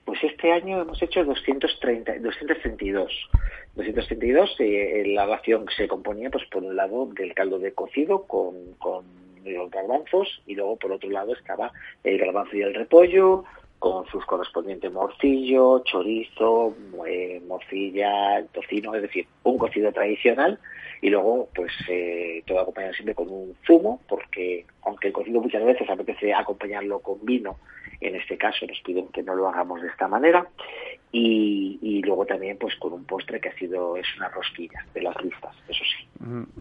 Pues 0.05 0.23
este 0.23 0.53
año 0.53 0.81
hemos 0.83 1.03
hecho 1.03 1.25
230, 1.25 2.19
232. 2.19 3.31
232, 3.75 4.57
eh, 4.61 5.05
la 5.09 5.27
ración 5.27 5.67
se 5.77 5.89
componía, 5.89 6.31
pues 6.31 6.45
por 6.47 6.63
un 6.63 6.77
lado, 6.77 7.07
del 7.07 7.35
caldo 7.35 7.59
de 7.59 7.73
cocido 7.73 8.23
con, 8.23 8.55
con 8.79 9.05
los 9.45 9.71
garbanzos 9.71 10.43
y 10.47 10.55
luego 10.55 10.77
por 10.77 10.93
otro 10.93 11.11
lado 11.11 11.35
estaba 11.35 11.73
el 12.05 12.19
garbanzo 12.19 12.57
y 12.57 12.63
el 12.63 12.75
repollo, 12.75 13.45
con 13.79 14.07
sus 14.07 14.25
correspondientes 14.25 14.93
morcillo, 14.93 15.83
chorizo, 15.85 16.75
eh, 17.07 17.43
morcilla, 17.47 18.45
tocino, 18.53 18.95
es 18.95 19.03
decir, 19.03 19.27
un 19.43 19.59
cocido 19.59 19.93
tradicional 19.93 20.59
y 21.01 21.11
luego 21.11 21.49
pues 21.55 21.73
eh, 21.89 22.43
todo 22.47 22.61
acompañado 22.61 22.95
siempre 22.95 23.15
con 23.15 23.29
un 23.29 23.55
zumo 23.67 24.01
porque 24.09 24.65
aunque 24.83 25.09
el 25.09 25.13
cocido 25.13 25.41
muchas 25.41 25.65
veces 25.65 25.89
apetece 25.89 26.33
acompañarlo 26.33 27.01
con 27.01 27.25
vino, 27.25 27.59
en 28.01 28.17
este 28.17 28.37
caso 28.37 28.67
nos 28.67 28.81
piden 28.81 29.09
que 29.09 29.23
no 29.23 29.35
lo 29.35 29.49
hagamos 29.49 29.83
de 29.83 29.89
esta 29.89 30.09
manera 30.09 30.47
y, 31.13 32.03
luego 32.05 32.27
también 32.27 32.57
pues 32.59 32.77
con 32.77 32.93
un 32.93 33.05
postre 33.05 33.41
que 33.41 33.49
ha 33.49 33.59
sido 33.59 33.97
es 33.97 34.07
una 34.17 34.29
rosquilla 34.29 34.85
de 34.95 35.03
las 35.03 35.17
listas, 35.25 35.57
eso 35.69 35.83
sí. 35.85 36.07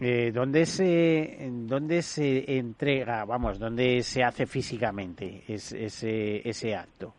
Eh, 0.00 0.32
¿dónde, 0.32 0.66
se, 0.66 1.36
¿Dónde 1.50 2.02
se 2.02 2.56
entrega, 2.56 3.24
vamos, 3.24 3.58
dónde 3.58 4.02
se 4.02 4.24
hace 4.24 4.46
físicamente 4.46 5.42
ese, 5.46 6.48
ese 6.48 6.74
acto? 6.74 7.14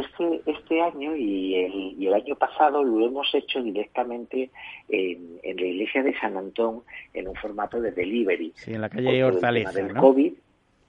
Este, 0.00 0.42
este 0.46 0.80
año 0.80 1.16
y 1.16 1.54
el, 1.54 1.94
y 1.98 2.06
el 2.06 2.14
año 2.14 2.36
pasado 2.36 2.82
lo 2.82 3.06
hemos 3.06 3.26
hecho 3.34 3.62
directamente 3.62 4.50
en, 4.88 5.40
la 5.42 5.66
iglesia 5.66 6.02
de 6.02 6.18
San 6.18 6.36
Antón 6.36 6.82
en 7.14 7.28
un 7.28 7.34
formato 7.34 7.80
de 7.80 7.92
delivery. 7.92 8.52
Sí, 8.54 8.74
en 8.74 8.80
la 8.80 8.88
calle 8.88 9.24
Hortaleza. 9.24 9.72
del 9.72 9.94
COVID 9.94 10.32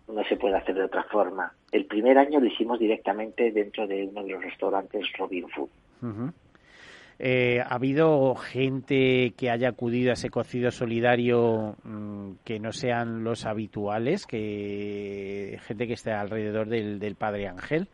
no 0.10 0.24
se 0.26 0.38
puede 0.38 0.56
hacer 0.58 0.76
de 0.76 0.84
otra 0.84 1.04
forma. 1.04 1.54
El 1.72 1.86
primer 1.86 2.18
año 2.18 2.40
lo 2.40 2.48
hicimos 2.48 2.80
directamente 2.80 3.52
dentro 3.52 3.88
de 3.88 4.06
uno 4.06 4.24
de 4.24 4.32
los 4.32 4.44
restaurantes 4.44 5.06
Robin 5.18 5.48
Food. 5.50 5.70
Eh, 7.22 7.60
¿Ha 7.60 7.76
habido 7.76 8.34
gente 8.36 9.34
que 9.36 9.50
haya 9.50 9.70
acudido 9.70 10.12
a 10.12 10.14
ese 10.14 10.30
cocido 10.30 10.72
solidario 10.72 11.76
mm, 11.84 12.32
que 12.46 12.60
no 12.60 12.72
sean 12.72 13.26
los 13.26 13.46
habituales, 13.46 14.26
que 14.26 15.60
gente 15.64 15.86
que 15.86 15.94
esté 15.94 16.14
alrededor 16.14 16.70
del, 16.70 17.16
Padre 17.16 17.50
Ángel? 17.50 17.90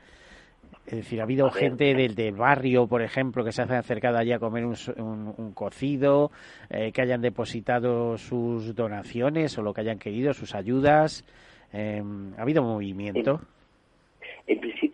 Es 0.85 0.97
decir, 0.97 1.19
ha 1.19 1.23
habido 1.23 1.49
gente 1.49 1.95
del, 1.95 2.13
del, 2.13 2.35
barrio, 2.35 2.87
por 2.87 3.01
ejemplo, 3.01 3.43
que 3.43 3.51
se 3.51 3.63
hacen 3.63 3.77
acercado 3.77 4.17
allí 4.17 4.31
a 4.33 4.39
comer 4.39 4.65
un, 4.65 5.51
cocido, 5.55 6.31
eh, 6.69 6.91
que 6.91 7.01
hayan 7.01 7.21
depositado 7.21 8.17
sus 8.19 8.75
donaciones 8.75 9.57
o 9.57 9.63
lo 9.63 9.73
que 9.73 9.81
hayan 9.81 9.97
querido, 9.97 10.33
sus 10.33 10.53
ayudas. 10.53 11.25
Em, 11.73 12.33
¿Ha 12.37 12.43
habido 12.43 12.61
movimiento? 12.61 13.41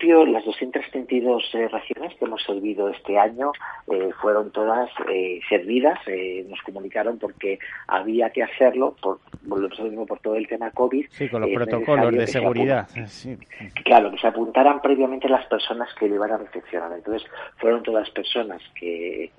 Principio 0.02 0.26
las 0.26 0.44
232 0.44 1.50
eh, 1.54 1.68
raciones 1.68 2.12
que 2.16 2.24
hemos 2.24 2.42
servido 2.42 2.88
este 2.88 3.16
año 3.16 3.52
eh, 3.88 4.10
fueron 4.20 4.50
todas 4.50 4.90
eh, 5.08 5.38
servidas. 5.48 5.96
nos 6.48 6.60
comunicaron 6.62 7.20
porque 7.20 7.60
había 7.86 8.30
que 8.30 8.42
hacerlo, 8.42 8.96
por, 9.00 9.20
por 9.48 10.18
todo 10.18 10.34
el 10.34 10.48
tema 10.48 10.72
COVID. 10.72 11.06
Sí, 11.10 11.28
con 11.28 11.42
los 11.42 11.50
protocolos 11.50 12.12
de 12.14 12.26
seguridad. 12.26 12.88
Claro, 13.84 14.10
que 14.10 14.18
se 14.18 14.26
apuntaran 14.26 14.82
previamente 14.82 15.28
las 15.28 15.46
personas 15.46 15.88
que 15.94 16.08
lo 16.08 16.16
iban 16.16 16.32
a 16.32 16.38
recepcionar. 16.38 16.90
Entonces, 16.92 17.28
fueron 17.58 17.84
todas 17.84 18.10
personas 18.10 18.60
que, 18.74 19.30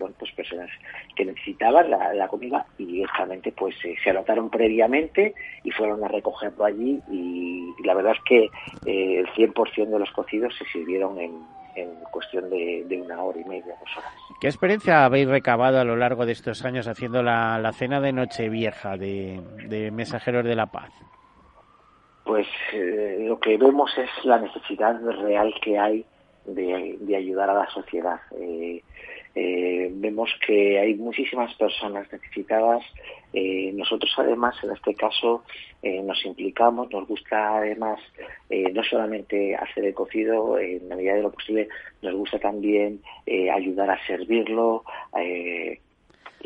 bueno, 0.00 0.16
pues 0.18 0.32
personas 0.32 0.70
que 1.14 1.24
necesitaban 1.24 1.88
la, 1.88 2.26
comida 2.26 2.66
y 2.78 2.86
directamente 2.86 3.52
pues 3.52 3.76
se 4.02 4.10
anotaron 4.10 4.50
previamente 4.50 5.34
y 5.62 5.70
fueron 5.70 6.02
a 6.02 6.08
recogerlo 6.08 6.64
allí 6.64 7.00
y 7.10 7.74
la 7.84 7.94
verdad 7.94 8.14
es 8.16 8.22
que 8.24 8.50
el 8.86 9.26
100% 9.28 9.88
de 9.88 9.99
los 10.00 10.10
cocidos 10.10 10.54
se 10.56 10.64
sirvieron 10.66 11.18
en, 11.18 11.60
cuestión 12.10 12.50
de, 12.50 13.00
una 13.02 13.22
hora 13.22 13.40
y 13.40 13.44
media, 13.44 13.74
dos 13.78 13.96
horas. 13.96 14.12
¿Qué 14.40 14.48
experiencia 14.48 15.04
habéis 15.04 15.28
recabado 15.28 15.78
a 15.78 15.84
lo 15.84 15.96
largo 15.96 16.26
de 16.26 16.32
estos 16.32 16.64
años 16.64 16.88
haciendo 16.88 17.22
la, 17.22 17.70
cena 17.72 18.00
de 18.00 18.12
Nochevieja 18.12 18.96
de, 18.96 19.40
de 19.68 19.90
Mensajeros 19.90 20.44
de 20.44 20.56
la 20.56 20.66
Paz? 20.66 20.90
Pues 22.24 22.46
eh, 22.72 23.24
lo 23.26 23.40
que 23.40 23.56
vemos 23.56 23.90
es 23.96 24.24
la 24.24 24.38
necesidad 24.38 25.00
real 25.02 25.54
que 25.62 25.78
hay 25.78 26.04
de, 26.44 27.16
ayudar 27.16 27.50
a 27.50 27.54
la 27.54 27.70
sociedad. 27.70 28.20
Eh, 28.38 28.82
eh, 29.34 29.88
vemos 29.92 30.28
que 30.44 30.78
hay 30.78 30.94
muchísimas 30.94 31.54
personas 31.54 32.10
necesitadas. 32.12 32.82
Eh, 33.32 33.70
nosotros 33.74 34.12
además 34.16 34.56
en 34.64 34.72
este 34.72 34.94
caso 34.94 35.44
eh, 35.82 36.02
nos 36.02 36.24
implicamos, 36.24 36.90
nos 36.90 37.06
gusta 37.06 37.58
además 37.58 38.00
no 38.50 38.82
solamente 38.82 39.54
hacer 39.54 39.84
el 39.84 39.94
cocido, 39.94 40.58
en 40.58 40.88
la 40.88 40.96
medida 40.96 41.14
de 41.14 41.22
lo 41.22 41.30
posible 41.30 41.68
nos 42.02 42.14
gusta 42.14 42.38
también 42.40 43.00
ayudar 43.52 43.90
a 43.90 44.06
servirlo. 44.06 44.82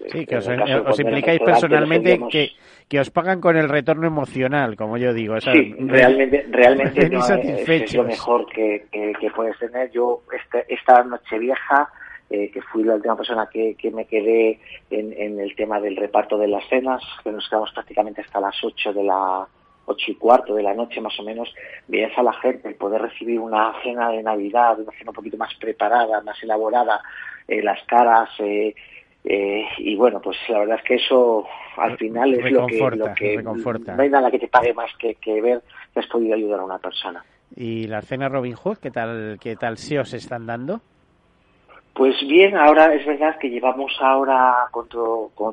sí, 0.09 0.27
que 0.27 0.37
os, 0.37 1.01
implicáis 1.01 1.41
personalmente 1.41 2.21
que, 2.31 2.51
que 2.87 3.01
os 3.01 3.11
pagan 3.11 3.41
con 3.41 3.57
el 3.57 3.71
retorno 3.71 4.07
emocional, 4.07 4.77
como 4.77 4.99
yo 4.99 5.15
digo. 5.15 5.41
sí, 5.41 5.75
realmente, 5.79 6.45
realmente 6.51 7.07
es, 7.75 7.95
lo 7.95 8.05
mejor 8.05 8.47
que, 8.53 8.85
que, 8.93 9.31
puedes 9.35 9.59
tener. 9.59 9.91
Yo 9.91 10.21
este, 10.31 10.67
esta 10.73 11.03
noche 11.05 11.39
vieja 11.39 11.91
eh, 12.31 12.51
que 12.51 12.63
fui 12.63 12.83
la 12.85 12.95
última 12.95 13.17
persona 13.17 13.49
que, 13.53 13.77
me 13.93 14.07
quedé 14.07 14.59
en, 14.91 15.39
el 15.39 15.55
tema 15.55 15.81
del 15.81 15.97
reparto 15.97 16.39
de 16.39 16.49
las 16.49 16.67
cenas, 16.69 17.03
que 17.23 17.31
nos 17.31 17.49
quedamos 17.49 17.71
prácticamente 17.73 18.23
hasta 18.23 18.41
las 18.41 18.57
8 18.63 18.93
de 18.93 19.05
la 19.05 19.47
ocho 19.87 20.11
y 20.11 20.15
cuarto 20.15 20.55
de 20.55 20.63
la 20.63 20.73
noche 20.73 20.99
más 21.03 21.19
o 21.21 21.23
menos, 21.23 21.55
veías 21.89 22.17
a 22.17 22.23
la 22.23 22.33
gente 22.33 22.69
el 22.69 22.75
poder 22.75 23.03
recibir 23.03 23.39
una 23.39 23.75
cena 23.83 24.09
de 24.11 24.23
Navidad, 24.23 24.81
una 24.81 24.93
cena 24.93 25.11
un 25.11 25.15
poquito 25.15 25.37
más 25.37 25.55
preparada, 25.57 26.23
más 26.23 26.43
elaborada, 26.43 27.03
eh, 27.47 27.63
las 27.63 27.83
caras, 27.85 28.31
eh, 28.41 28.75
y 29.79 29.97
bueno, 29.97 30.21
pues 30.23 30.37
la 30.49 30.61
verdad 30.61 30.79
es 30.79 30.85
que 30.85 30.95
eso 30.95 31.47
al 31.77 31.97
final 31.99 32.35
es 32.35 32.51
lo 32.51 32.67
que, 32.67 32.79
lo 32.79 33.15
que 33.15 33.43
no 33.43 34.03
hay 34.03 34.11
nada 34.11 34.31
que 34.31 34.39
te 34.39 34.49
pague 34.49 34.73
más 34.73 34.91
que, 34.99 35.15
que 35.17 35.41
ver 35.41 35.63
que 35.93 36.01
has 36.01 36.07
podido 36.07 36.35
ayudar 36.35 36.61
a 36.61 36.65
una 36.65 36.79
persona. 36.79 37.25
¿Y 37.57 37.87
las 37.87 38.07
cenas 38.07 38.33
Robin 38.33 38.55
Hood, 38.55 38.79
qué 38.79 38.91
tal, 38.91 39.39
qué 39.41 39.57
tal 39.57 39.79
se 39.79 39.99
os 39.99 40.13
están 40.13 40.47
dando? 40.47 40.81
Pues 41.95 42.17
bien, 42.27 42.57
ahora 42.57 42.93
es 42.93 43.07
verdad 43.07 43.39
que 43.39 43.51
llevamos 43.51 43.93
ahora 44.01 44.69
con 44.73 44.89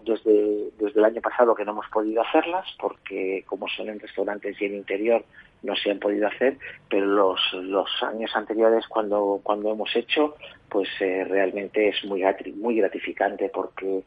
desde, 0.03 0.71
desde 0.79 0.99
el 0.99 1.05
año 1.05 1.21
pasado 1.21 1.53
que 1.53 1.63
no 1.63 1.71
hemos 1.71 1.87
podido 1.89 2.23
hacerlas 2.23 2.65
porque 2.79 3.43
como 3.45 3.67
son 3.67 3.89
en 3.89 3.99
restaurantes 3.99 4.59
y 4.59 4.65
en 4.65 4.75
interior 4.75 5.23
no 5.61 5.75
se 5.75 5.91
han 5.91 5.99
podido 5.99 6.27
hacer, 6.27 6.57
pero 6.89 7.05
los, 7.05 7.39
los 7.53 7.87
años 8.01 8.31
anteriores 8.35 8.87
cuando, 8.87 9.39
cuando 9.43 9.71
hemos 9.71 9.95
hecho 9.95 10.35
pues 10.67 10.89
eh, 10.99 11.25
realmente 11.25 11.89
es 11.89 12.03
muy, 12.05 12.23
muy 12.55 12.75
gratificante 12.75 13.49
porque 13.53 14.01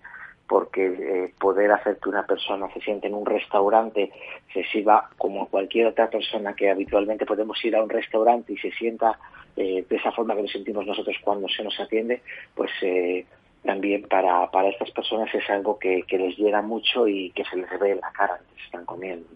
porque 0.47 0.87
eh, 0.87 1.35
poder 1.39 1.73
hacer 1.73 1.99
que 1.99 2.09
una 2.09 2.27
persona 2.27 2.69
se 2.73 2.81
siente 2.81 3.07
en 3.07 3.15
un 3.15 3.25
restaurante, 3.25 4.11
se 4.53 4.65
sirva 4.65 5.09
como 5.17 5.49
cualquier 5.49 5.87
otra 5.87 6.11
persona 6.11 6.55
que 6.55 6.71
habitualmente 6.71 7.27
podemos 7.27 7.63
ir 7.65 7.75
a 7.77 7.83
un 7.83 7.89
restaurante 7.89 8.53
y 8.53 8.59
se 8.59 8.71
sienta 8.73 9.19
eh, 9.57 9.85
de 9.89 9.97
esa 9.97 10.13
forma 10.13 10.35
que 10.35 10.43
nos 10.43 10.53
sentimos 10.53 10.87
nosotros 10.87 11.17
cuando 11.23 11.49
se 11.49 11.63
nos 11.63 11.79
atiende, 11.81 12.23
pues 12.55 12.71
eh, 12.83 13.25
también 13.65 14.03
para, 14.03 14.51
para 14.51 14.69
estas 14.69 14.91
personas 14.91 15.35
es 15.35 15.49
algo 15.49 15.79
que, 15.79 16.05
les 16.11 16.37
llega 16.37 16.61
mucho 16.61 17.09
y 17.09 17.31
que 17.31 17.45
se 17.45 17.57
les 17.57 17.81
ve 17.81 17.93
en 17.93 18.01
la 18.01 18.13
cara 18.13 18.39
que 18.55 18.63
están 18.63 18.85
comiendo. 18.85 19.27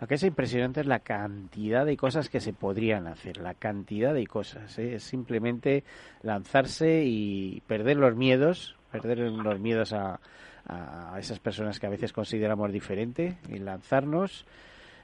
Lo 0.00 0.06
que 0.06 0.14
es 0.14 0.22
impresionante 0.22 0.80
es 0.80 0.86
la 0.86 1.00
cantidad 1.00 1.86
de 1.86 1.96
cosas 1.96 2.28
que 2.28 2.40
se 2.40 2.52
podrían 2.52 3.06
hacer, 3.06 3.38
la 3.38 3.54
cantidad 3.54 4.12
de 4.12 4.26
cosas. 4.26 4.78
Es 4.78 5.02
simplemente 5.04 5.84
lanzarse 6.22 7.04
y 7.04 7.62
perder 7.66 7.96
los 7.96 8.14
miedos, 8.14 8.76
perder 9.00 9.18
los 9.18 9.58
miedos 9.58 9.92
a, 9.92 10.20
a 10.66 11.16
esas 11.18 11.38
personas 11.40 11.78
que 11.78 11.86
a 11.86 11.90
veces 11.90 12.12
consideramos 12.12 12.72
diferente 12.72 13.34
y 13.48 13.58
lanzarnos 13.58 14.46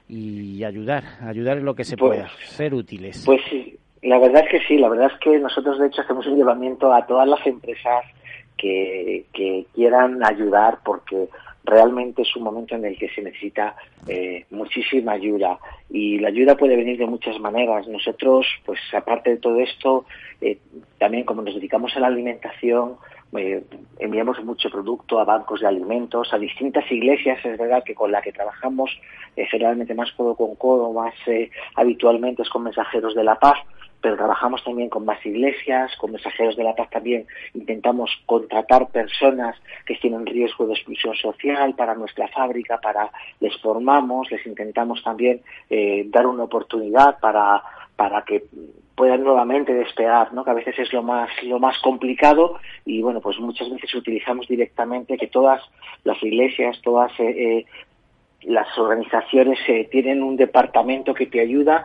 y 0.07 0.63
ayudar, 0.63 1.03
ayudar 1.21 1.57
en 1.57 1.65
lo 1.65 1.75
que 1.75 1.83
se 1.83 1.97
pues, 1.97 2.17
pueda, 2.17 2.29
ser 2.39 2.73
útiles. 2.73 3.23
Pues 3.25 3.41
sí, 3.49 3.77
la 4.01 4.17
verdad 4.17 4.43
es 4.45 4.51
que 4.51 4.67
sí, 4.67 4.77
la 4.77 4.89
verdad 4.89 5.11
es 5.13 5.19
que 5.19 5.37
nosotros 5.39 5.79
de 5.79 5.87
hecho 5.87 6.01
hacemos 6.01 6.25
un 6.27 6.37
llamamiento 6.37 6.91
a 6.93 7.05
todas 7.05 7.27
las 7.27 7.45
empresas 7.45 8.05
que, 8.57 9.25
que 9.33 9.65
quieran 9.73 10.23
ayudar 10.25 10.79
porque 10.83 11.29
realmente 11.63 12.23
es 12.23 12.35
un 12.35 12.43
momento 12.43 12.75
en 12.75 12.85
el 12.85 12.97
que 12.97 13.09
se 13.09 13.21
necesita 13.21 13.75
eh, 14.07 14.45
muchísima 14.49 15.13
ayuda 15.13 15.59
y 15.89 16.17
la 16.19 16.29
ayuda 16.29 16.57
puede 16.57 16.75
venir 16.75 16.97
de 16.97 17.05
muchas 17.05 17.39
maneras. 17.39 17.87
Nosotros, 17.87 18.47
pues 18.65 18.79
aparte 18.93 19.31
de 19.31 19.37
todo 19.37 19.59
esto, 19.59 20.05
eh, 20.41 20.57
también 20.97 21.23
como 21.23 21.43
nos 21.43 21.53
dedicamos 21.55 21.95
a 21.95 21.99
la 21.99 22.07
alimentación, 22.07 22.95
eh, 23.37 23.63
enviamos 23.99 24.43
mucho 24.43 24.69
producto 24.69 25.19
a 25.19 25.25
bancos 25.25 25.61
de 25.61 25.67
alimentos, 25.67 26.33
a 26.33 26.37
distintas 26.37 26.89
iglesias, 26.91 27.39
es 27.45 27.57
verdad 27.57 27.83
que 27.83 27.95
con 27.95 28.11
la 28.11 28.21
que 28.21 28.31
trabajamos 28.31 28.91
generalmente 29.35 29.95
más 29.95 30.11
codo 30.11 30.35
con 30.35 30.55
codo, 30.55 30.91
más 30.91 31.13
habitualmente 31.75 32.41
es 32.41 32.49
con 32.49 32.63
mensajeros 32.63 33.15
de 33.15 33.23
la 33.23 33.39
paz, 33.39 33.57
pero 34.01 34.17
trabajamos 34.17 34.63
también 34.63 34.89
con 34.89 35.05
más 35.05 35.23
iglesias, 35.25 35.95
con 35.97 36.11
mensajeros 36.11 36.55
de 36.57 36.63
la 36.63 36.75
paz 36.75 36.89
también. 36.89 37.27
Intentamos 37.53 38.11
contratar 38.25 38.89
personas 38.89 39.55
que 39.85 39.95
tienen 39.95 40.25
riesgo 40.25 40.65
de 40.65 40.73
exclusión 40.73 41.15
social 41.15 41.75
para 41.75 41.95
nuestra 41.95 42.27
fábrica, 42.29 42.79
para 42.79 43.11
les 43.39 43.55
formamos, 43.61 44.29
les 44.31 44.45
intentamos 44.45 45.03
también 45.03 45.41
eh, 45.69 46.05
dar 46.07 46.25
una 46.25 46.43
oportunidad 46.43 47.19
para, 47.19 47.61
para 47.95 48.23
que 48.23 48.45
puedan 49.01 49.23
nuevamente 49.23 49.73
despegar, 49.73 50.31
¿no? 50.31 50.43
que 50.43 50.51
a 50.51 50.53
veces 50.53 50.77
es 50.77 50.93
lo 50.93 51.01
más, 51.01 51.27
lo 51.41 51.57
más 51.57 51.75
complicado 51.79 52.59
y 52.85 53.01
bueno, 53.01 53.19
pues 53.19 53.39
muchas 53.39 53.67
veces 53.71 53.95
utilizamos 53.95 54.47
directamente 54.47 55.17
que 55.17 55.25
todas 55.25 55.59
las 56.03 56.21
iglesias, 56.21 56.79
todas 56.83 57.11
eh, 57.19 57.23
eh, 57.23 57.65
las 58.43 58.77
organizaciones 58.77 59.57
tienen 59.89 60.21
un 60.21 60.37
departamento 60.37 61.15
que 61.15 61.25
te 61.25 61.39
ayuda 61.39 61.83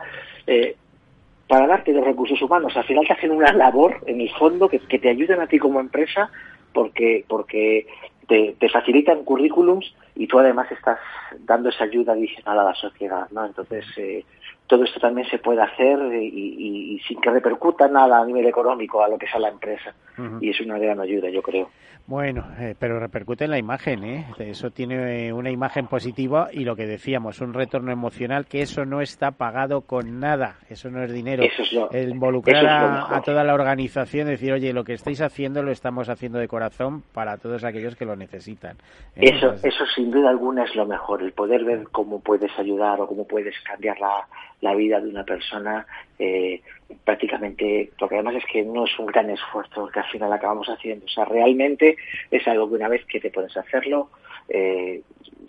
para 1.47 1.65
darte 1.65 1.91
los 1.91 2.05
recursos 2.05 2.39
humanos. 2.39 2.77
Al 2.77 2.83
final 2.83 3.07
te 3.07 3.13
hacen 3.13 3.31
una 3.31 3.51
labor, 3.51 4.03
en 4.05 4.21
el 4.21 4.29
fondo, 4.35 4.69
que, 4.69 4.77
te 4.77 5.09
ayudan 5.09 5.41
a 5.41 5.47
ti 5.47 5.57
como 5.57 5.79
empresa 5.79 6.29
porque, 6.71 7.25
porque 7.27 7.87
te, 8.27 8.55
te, 8.59 8.69
facilitan 8.69 9.23
currículums 9.23 9.91
y 10.13 10.27
tú 10.27 10.37
además 10.37 10.71
estás 10.71 10.99
dando 11.39 11.69
esa 11.69 11.85
ayuda 11.85 12.13
adicional 12.13 12.59
a 12.59 12.63
la 12.65 12.75
sociedad, 12.75 13.27
¿no? 13.31 13.43
Entonces, 13.43 13.85
eh, 13.97 14.23
todo 14.67 14.83
esto 14.83 14.99
también 14.99 15.27
se 15.29 15.39
puede 15.39 15.61
hacer 15.61 15.97
y, 16.21 16.99
sin 17.07 17.19
que 17.21 17.31
repercuta 17.31 17.87
nada 17.87 18.21
a 18.21 18.25
nivel 18.25 18.45
económico 18.45 19.01
a 19.01 19.07
lo 19.07 19.17
que 19.17 19.25
es 19.25 19.33
a 19.33 19.39
la 19.39 19.49
empresa. 19.49 19.93
Y 20.41 20.49
es 20.49 20.59
una 20.61 20.77
gran 20.77 20.99
ayuda, 20.99 21.29
yo 21.29 21.41
creo. 21.41 21.69
Bueno, 22.07 22.45
eh, 22.57 22.73
pero 22.79 23.01
repercute 23.01 23.43
en 23.43 23.51
la 23.51 23.57
imagen, 23.57 24.05
¿eh? 24.05 24.25
Eso 24.39 24.71
tiene 24.71 25.33
una 25.33 25.51
imagen 25.51 25.87
positiva 25.87 26.47
y 26.53 26.63
lo 26.63 26.73
que 26.77 26.85
decíamos, 26.85 27.41
un 27.41 27.53
retorno 27.53 27.91
emocional, 27.91 28.45
que 28.45 28.61
eso 28.61 28.85
no 28.85 29.01
está 29.01 29.31
pagado 29.31 29.81
con 29.81 30.21
nada, 30.21 30.55
eso 30.69 30.89
no 30.89 31.03
es 31.03 31.11
dinero. 31.11 31.43
Eso 31.43 31.63
es 31.63 31.73
lo, 31.73 31.91
El 31.91 32.11
involucrar 32.11 32.65
a, 32.65 33.21
toda 33.21 33.43
la 33.43 33.53
organización, 33.53 34.27
decir, 34.27 34.53
oye, 34.53 34.71
lo 34.71 34.85
que 34.85 34.93
estáis 34.93 35.19
haciendo 35.19 35.61
lo 35.63 35.71
estamos 35.71 36.07
haciendo 36.07 36.39
de 36.39 36.47
corazón 36.47 37.03
para 37.13 37.35
todos 37.39 37.65
aquellos 37.65 37.97
que 37.97 38.05
lo 38.05 38.15
necesitan. 38.15 38.77
¿eh? 39.17 39.33
Eso, 39.35 39.55
eso 39.61 39.85
sin 39.93 40.09
duda 40.09 40.29
alguna 40.29 40.63
es 40.63 40.73
lo 40.75 40.85
mejor, 40.85 41.21
el 41.21 41.33
poder 41.33 41.65
ver 41.65 41.89
cómo 41.91 42.21
puedes 42.21 42.57
ayudar 42.57 43.01
o 43.01 43.07
cómo 43.07 43.27
puedes 43.27 43.53
cambiar 43.65 43.99
la, 43.99 44.25
la 44.61 44.73
vida 44.73 44.99
de 44.99 45.09
una 45.09 45.23
persona 45.23 45.85
eh, 46.17 46.61
prácticamente, 47.03 47.91
lo 47.99 48.07
que 48.07 48.15
además 48.15 48.35
es 48.35 48.45
que 48.51 48.63
no 48.63 48.85
es 48.85 48.99
un 48.99 49.05
gran 49.07 49.29
esfuerzo 49.29 49.87
que 49.87 49.99
al 49.99 50.09
final 50.09 50.31
acabamos 50.33 50.67
haciendo, 50.67 51.05
o 51.05 51.09
sea, 51.09 51.25
realmente 51.25 51.97
es 52.31 52.47
algo 52.47 52.67
que 52.69 52.75
una 52.75 52.87
vez 52.87 53.05
que 53.05 53.19
te 53.19 53.29
puedes 53.29 53.55
hacerlo, 53.55 54.09
eh, 54.49 55.01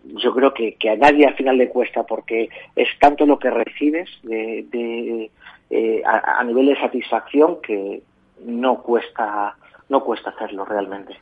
yo 0.04 0.34
creo 0.34 0.52
que, 0.52 0.74
que, 0.74 0.90
a 0.90 0.96
nadie 0.96 1.26
al 1.26 1.36
final 1.36 1.56
le 1.58 1.68
cuesta 1.68 2.04
porque 2.04 2.48
es 2.74 2.88
tanto 2.98 3.26
lo 3.26 3.38
que 3.38 3.50
recibes 3.50 4.08
de, 4.22 5.30
eh, 5.70 6.02
a, 6.04 6.42
nivel 6.44 6.66
de 6.66 6.80
satisfacción 6.80 7.60
que 7.60 8.02
no 8.44 8.82
cuesta 8.82 9.56
no 9.88 10.00
cuesta 10.00 10.30
hacerlo 10.30 10.64
realmente. 10.64 11.16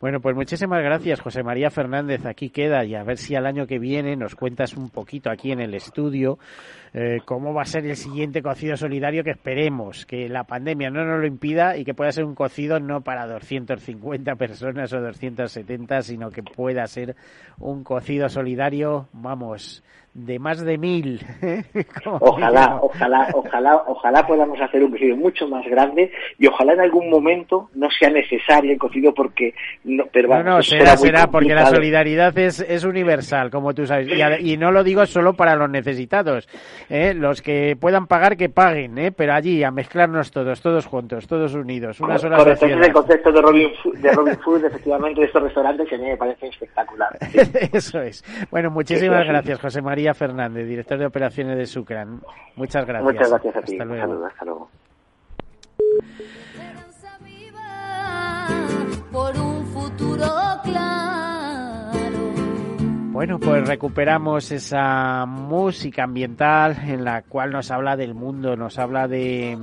Bueno, 0.00 0.20
pues 0.20 0.34
muchísimas 0.34 0.82
gracias, 0.82 1.20
José 1.20 1.42
María 1.42 1.70
Fernández. 1.70 2.24
Aquí 2.24 2.50
queda 2.50 2.84
y 2.84 2.94
a 2.94 3.02
ver 3.02 3.18
si 3.18 3.34
al 3.34 3.46
año 3.46 3.66
que 3.66 3.78
viene 3.78 4.16
nos 4.16 4.34
cuentas 4.34 4.76
un 4.76 4.90
poquito 4.90 5.30
aquí 5.30 5.52
en 5.52 5.60
el 5.60 5.74
estudio 5.74 6.38
eh, 6.98 7.20
cómo 7.24 7.52
va 7.52 7.62
a 7.62 7.66
ser 7.66 7.84
el 7.84 7.96
siguiente 7.96 8.40
cocido 8.40 8.76
solidario 8.76 9.22
que 9.22 9.32
esperemos 9.32 10.06
que 10.06 10.30
la 10.30 10.44
pandemia 10.44 10.88
no 10.88 11.04
nos 11.04 11.20
lo 11.20 11.26
impida 11.26 11.76
y 11.76 11.84
que 11.84 11.92
pueda 11.92 12.10
ser 12.10 12.24
un 12.24 12.34
cocido 12.34 12.80
no 12.80 13.02
para 13.02 13.26
250 13.26 14.36
personas 14.36 14.92
o 14.94 15.00
270, 15.00 16.00
sino 16.00 16.30
que 16.30 16.42
pueda 16.42 16.86
ser 16.86 17.14
un 17.58 17.84
cocido 17.84 18.28
solidario, 18.28 19.08
vamos, 19.12 19.84
de 20.16 20.38
más 20.38 20.64
de 20.64 20.78
mil. 20.78 21.20
ojalá, 22.20 22.78
ojalá, 22.80 23.28
ojalá, 23.34 23.76
ojalá 23.86 24.26
podamos 24.26 24.58
hacer 24.60 24.82
un 24.82 24.90
cocido 24.90 25.14
mucho 25.14 25.46
más 25.46 25.64
grande 25.66 26.10
y 26.38 26.46
ojalá 26.46 26.72
en 26.72 26.80
algún 26.80 27.10
momento 27.10 27.68
no 27.74 27.90
sea 27.90 28.08
necesario 28.08 28.72
el 28.72 28.78
cocido 28.78 29.12
porque 29.12 29.54
no, 29.84 30.04
pero 30.10 30.28
no, 30.28 30.42
no 30.42 30.62
será, 30.62 30.96
será 30.96 31.26
porque 31.26 31.54
la 31.54 31.66
solidaridad 31.66 32.36
es, 32.38 32.60
es 32.60 32.84
universal, 32.84 33.50
como 33.50 33.74
tú 33.74 33.86
sabes, 33.86 34.08
y, 34.08 34.52
y, 34.52 34.56
no 34.56 34.72
lo 34.72 34.82
digo 34.82 35.04
solo 35.04 35.34
para 35.34 35.54
los 35.54 35.68
necesitados, 35.68 36.48
¿eh? 36.88 37.12
los 37.12 37.42
que 37.42 37.76
puedan 37.78 38.06
pagar 38.06 38.38
que 38.38 38.48
paguen, 38.48 38.96
¿eh? 38.96 39.12
pero 39.12 39.34
allí 39.34 39.62
a 39.64 39.70
mezclarnos 39.70 40.30
todos, 40.30 40.62
todos 40.62 40.86
juntos, 40.86 41.26
todos 41.26 41.54
unidos, 41.54 42.00
una 42.00 42.16
sola 42.16 42.38
Correcto, 42.38 42.64
ese 42.64 42.74
es 42.80 42.86
el 42.86 42.92
concepto 42.92 43.32
de 43.32 43.42
Robin, 43.42 43.70
de 44.00 44.12
Robin 44.12 44.38
Food, 44.38 44.64
efectivamente, 44.64 45.20
de 45.20 45.26
estos 45.26 45.42
restaurantes 45.42 45.86
que 45.86 45.96
a 45.96 45.98
mí 45.98 46.06
me 46.06 46.16
parece 46.16 46.46
espectacular. 46.46 47.08
Eso 47.72 48.00
es. 48.00 48.24
Bueno, 48.50 48.70
muchísimas 48.70 49.26
gracias, 49.26 49.60
José 49.60 49.82
María 49.82 50.05
Fernández, 50.14 50.66
director 50.66 50.98
de 50.98 51.06
operaciones 51.06 51.56
de 51.56 51.66
Sucran. 51.66 52.20
Muchas 52.56 52.86
gracias. 52.86 53.12
Muchas 53.12 53.30
gracias 53.30 53.56
a 53.56 53.62
ti. 53.62 53.72
Hasta 53.72 53.84
luego. 53.84 54.02
Saludos, 54.02 54.32
hasta 54.32 54.44
luego. 54.44 54.70
Por 59.12 59.38
un 59.38 59.66
futuro 59.68 60.26
claro. 60.62 61.96
Bueno, 63.12 63.38
pues 63.38 63.66
recuperamos 63.66 64.52
esa 64.52 65.24
música 65.24 66.04
ambiental 66.04 66.76
en 66.86 67.02
la 67.02 67.22
cual 67.22 67.50
nos 67.50 67.70
habla 67.70 67.96
del 67.96 68.12
mundo, 68.12 68.56
nos 68.56 68.78
habla 68.78 69.08
de 69.08 69.56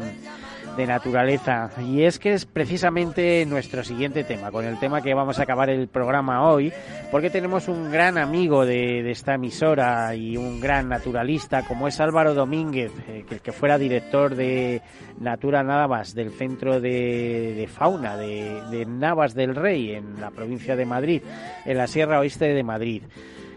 de 0.76 0.88
naturaleza. 0.88 1.70
Y 1.82 2.04
es 2.04 2.20
que 2.20 2.34
es 2.34 2.46
precisamente 2.46 3.46
nuestro 3.46 3.84
siguiente 3.84 4.24
tema, 4.24 4.52
con 4.52 4.66
el 4.66 4.80
tema 4.80 5.02
que 5.02 5.14
vamos 5.14 5.40
a 5.40 5.44
acabar 5.44 5.70
el 5.70 5.88
programa 5.88 6.48
hoy, 6.50 6.72
porque 7.12 7.30
tenemos 7.30 7.68
un 7.68 7.92
gran 7.92 8.18
amigo 8.18 8.66
de, 8.66 9.04
de 9.04 9.12
esta 9.12 9.36
emisora 9.36 10.16
y 10.16 10.38
un 10.38 10.60
gran 10.60 10.90
naturalista 10.90 11.64
como 11.64 11.88
es 11.88 12.00
Álvaro 12.00 12.34
Domínguez, 12.34 12.92
eh, 13.08 13.26
que, 13.42 13.52
fuera 13.52 13.78
director 13.78 14.36
de 14.36 14.82
Natura 15.20 15.64
Navas 15.64 16.14
del 16.16 16.32
Centro 16.32 16.80
de, 16.80 17.54
de 17.56 17.68
Fauna 17.68 18.18
de 18.18 18.86
Navas 18.88 19.34
del 19.34 19.56
Rey 19.56 19.92
en 19.92 20.20
la 20.20 20.32
provincia 20.32 20.76
de 20.76 20.86
Madrid, 20.86 21.22
en 21.66 21.78
la 21.78 21.88
Sierra 21.88 22.20
Oeste 22.20 22.46
de 22.46 22.64
Madrid. 22.64 23.04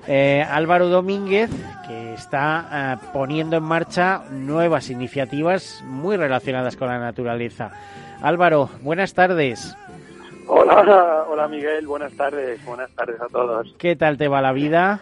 Eh, 0.09 0.45
Álvaro 0.49 0.89
Domínguez, 0.89 1.51
que 1.87 2.15
está 2.15 2.69
eh, 2.73 3.07
poniendo 3.13 3.57
en 3.57 3.65
marcha 3.65 4.23
nuevas 4.31 4.89
iniciativas 4.89 5.83
muy 5.85 6.17
relacionadas 6.17 6.77
con 6.77 6.89
la 6.89 6.99
naturaleza. 6.99 7.71
Álvaro, 8.23 8.71
buenas 8.83 9.15
tardes. 9.15 9.77
Hola, 10.47 11.25
hola 11.29 11.49
Miguel, 11.49 11.89
buenas 11.89 12.13
tardes, 12.17 12.65
buenas 12.65 12.91
tardes 12.93 13.21
a 13.21 13.27
todos. 13.27 13.75
¿Qué 13.79 13.97
tal 13.97 14.17
te 14.17 14.29
va 14.29 14.41
la 14.41 14.53
vida? 14.53 15.01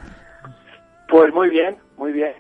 Pues 1.09 1.35
muy 1.35 1.51
bien, 1.51 1.77
muy 1.99 2.13
bien. 2.13 2.33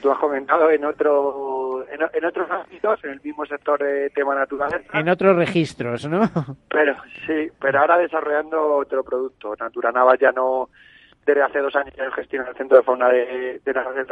Tú 0.00 0.10
has 0.10 0.18
comentado 0.18 0.70
en 0.70 0.84
otro 0.84 1.84
en, 1.90 2.00
en 2.12 2.24
otros 2.24 2.48
ámbitos, 2.48 3.02
en 3.04 3.10
el 3.10 3.20
mismo 3.22 3.44
sector 3.44 3.82
de 3.82 4.08
tema 4.10 4.36
naturaleza. 4.36 4.98
En 4.98 5.08
otros 5.08 5.36
registros, 5.36 6.06
¿no? 6.08 6.30
Pero 6.70 6.94
sí, 7.26 7.50
pero 7.60 7.80
ahora 7.80 7.98
desarrollando 7.98 8.76
otro 8.76 9.02
producto. 9.02 9.54
Natura 9.58 9.90
Nava 9.90 10.16
ya 10.16 10.30
no 10.30 10.70
desde 11.24 11.42
hace 11.42 11.58
dos 11.60 11.74
años 11.76 11.94
en 11.96 12.12
gestión 12.12 12.46
el 12.46 12.54
Centro 12.54 12.78
de 12.78 12.84
Fauna 12.84 13.08
de, 13.08 13.60
de 13.64 13.72
Navas 13.72 13.94
del 13.94 14.06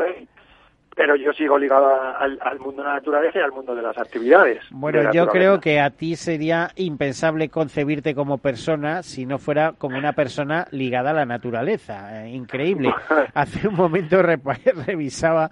pero 0.95 1.16
yo 1.16 1.32
sigo 1.32 1.59
ligado 1.59 1.86
al, 1.86 2.38
al, 2.40 2.59
mundo 2.59 2.82
de 2.82 2.88
la 2.88 2.95
naturaleza 2.95 3.38
y 3.38 3.43
al 3.43 3.53
mundo 3.53 3.74
de 3.74 3.82
las 3.82 3.97
actividades. 3.97 4.62
Bueno, 4.70 5.11
yo 5.12 5.26
creo 5.28 5.61
que 5.61 5.80
a 5.80 5.90
ti 5.90 6.16
sería 6.16 6.70
impensable 6.76 7.49
concebirte 7.49 8.14
como 8.14 8.38
persona 8.38 9.03
si 9.03 9.24
no 9.24 9.38
fuera 9.38 9.72
como 9.72 9.97
una 9.97 10.12
persona 10.12 10.66
ligada 10.70 11.11
a 11.11 11.14
la 11.14 11.24
naturaleza. 11.24 12.24
Eh, 12.24 12.30
increíble. 12.30 12.93
Hace 13.34 13.68
un 13.68 13.74
momento 13.74 14.22
revisaba 14.86 15.49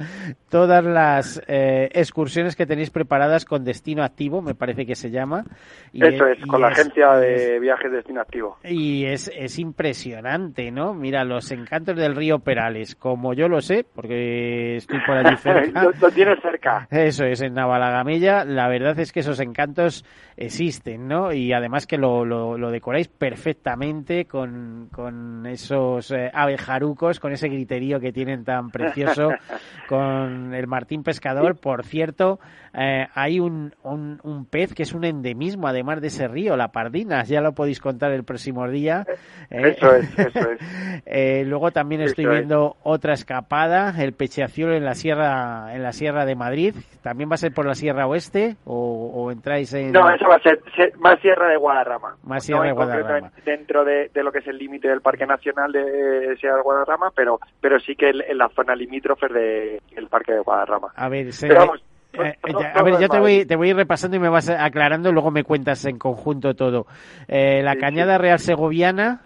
todas 0.50 0.84
las 0.84 1.42
eh, 1.46 1.88
excursiones 1.92 2.54
que 2.54 2.66
tenéis 2.66 2.90
preparadas 2.90 3.44
con 3.44 3.64
Destino 3.64 4.02
Activo, 4.02 4.42
me 4.42 4.54
parece 4.54 4.84
que 4.84 4.94
se 4.94 5.10
llama. 5.10 5.44
Y 5.92 6.04
Eso 6.04 6.26
es, 6.26 6.44
con 6.46 6.60
la 6.60 6.68
es, 6.68 6.78
agencia 6.78 7.12
de 7.14 7.56
es, 7.56 7.60
viajes 7.60 7.90
Destino 7.90 8.20
Activo. 8.20 8.58
Y 8.64 9.06
es, 9.06 9.30
es 9.34 9.58
impresionante, 9.58 10.70
¿no? 10.70 10.92
Mira, 10.92 11.24
los 11.24 11.50
encantos 11.50 11.96
del 11.96 12.14
río 12.14 12.40
Perales, 12.40 12.94
como 12.94 13.32
yo 13.32 13.48
lo 13.48 13.60
sé, 13.60 13.84
porque 13.94 14.76
estoy 14.76 14.98
por 15.06 15.16
allí 15.16 15.29
cerca. 15.42 15.82
lo, 15.82 15.92
lo, 15.92 16.10
tienes 16.10 16.40
cerca. 16.40 16.86
Eso 16.90 17.24
es, 17.24 17.40
en 17.42 17.54
Navalagamella. 17.54 18.44
La 18.44 18.68
verdad 18.68 18.98
es 18.98 19.12
que 19.12 19.20
esos 19.20 19.40
encantos 19.40 20.04
existen, 20.36 21.06
¿no? 21.08 21.32
Y 21.32 21.52
además 21.52 21.86
que 21.86 21.98
lo, 21.98 22.24
lo, 22.24 22.56
lo 22.56 22.70
decoráis 22.70 23.08
perfectamente 23.08 24.24
con, 24.24 24.88
con 24.92 25.46
esos 25.46 26.10
eh, 26.10 26.30
abejarucos, 26.32 27.20
con 27.20 27.32
ese 27.32 27.48
griterío 27.48 28.00
que 28.00 28.12
tienen 28.12 28.44
tan 28.44 28.70
precioso, 28.70 29.30
con 29.88 30.54
el 30.54 30.66
Martín 30.66 31.02
Pescador. 31.02 31.60
Por 31.60 31.84
cierto, 31.84 32.40
eh, 32.74 33.06
hay 33.14 33.40
un, 33.40 33.74
un, 33.82 34.20
un, 34.22 34.46
pez 34.46 34.74
que 34.74 34.82
es 34.82 34.94
un 34.94 35.04
endemismo, 35.04 35.66
además 35.66 36.00
de 36.00 36.08
ese 36.08 36.28
río, 36.28 36.56
la 36.56 36.68
pardina. 36.68 37.22
Ya 37.24 37.40
lo 37.40 37.52
podéis 37.52 37.80
contar 37.80 38.12
el 38.12 38.24
próximo 38.24 38.68
día. 38.68 39.04
Eh, 39.50 39.70
eso 39.70 39.94
es, 39.94 40.18
eso 40.18 40.50
es. 40.50 41.46
luego 41.48 41.70
también 41.72 42.02
estoy 42.02 42.26
viendo 42.26 42.76
es. 42.76 42.80
otra 42.84 43.14
escapada, 43.14 43.92
el 43.98 44.12
pecheazuelo 44.12 44.74
en 44.74 44.84
la 44.84 44.94
sierra 44.94 45.74
en 45.74 45.82
la 45.82 45.92
sierra 45.92 46.24
de 46.24 46.36
Madrid. 46.36 46.74
¿También 47.02 47.30
va 47.30 47.34
a 47.34 47.38
ser 47.38 47.52
por 47.52 47.66
la 47.66 47.74
sierra 47.74 48.06
oeste 48.06 48.56
o, 48.64 49.10
o 49.14 49.30
entráis 49.30 49.72
en...? 49.74 49.92
No, 49.92 50.08
eso 50.10 50.26
va 50.28 50.36
a 50.36 50.40
ser, 50.40 50.60
más 50.98 51.18
sierra 51.20 51.48
de 51.48 51.56
Guadarrama. 51.56 52.16
Más 52.22 52.44
sierra 52.44 52.60
no, 52.60 52.66
de 52.66 52.72
Guadarrama. 52.72 53.32
Dentro 53.44 53.84
de, 53.84 54.10
de, 54.12 54.22
lo 54.22 54.30
que 54.30 54.38
es 54.38 54.46
el 54.46 54.58
límite 54.58 54.88
del 54.88 55.00
Parque 55.00 55.26
Nacional 55.26 55.72
de 55.72 56.36
Sierra 56.38 56.56
de 56.56 56.62
Guadarrama, 56.62 57.10
pero, 57.14 57.38
pero 57.60 57.80
sí 57.80 57.96
que 57.96 58.10
en 58.10 58.38
la 58.38 58.48
zona 58.50 58.74
limítrofe 58.74 59.28
del 59.28 59.80
de, 59.94 60.06
Parque 60.08 60.32
de 60.32 60.40
Guadarrama. 60.40 60.92
A 60.94 61.08
ver, 61.08 61.32
se... 61.32 61.48
pero 61.48 61.60
vamos, 61.60 61.82
eh, 62.12 62.36
ya, 62.58 62.72
a 62.72 62.82
ver, 62.82 62.98
yo 62.98 63.08
te 63.08 63.18
voy, 63.18 63.44
te 63.46 63.56
voy 63.56 63.68
a 63.68 63.70
ir 63.70 63.76
repasando 63.76 64.16
y 64.16 64.20
me 64.20 64.28
vas 64.28 64.48
aclarando 64.48 65.10
y 65.10 65.12
luego 65.12 65.30
me 65.30 65.44
cuentas 65.44 65.84
en 65.84 65.98
conjunto 65.98 66.54
todo. 66.54 66.86
Eh, 67.28 67.62
la 67.62 67.76
Cañada. 67.76 68.18
Real 68.18 68.38
Segoviana. 68.38 69.20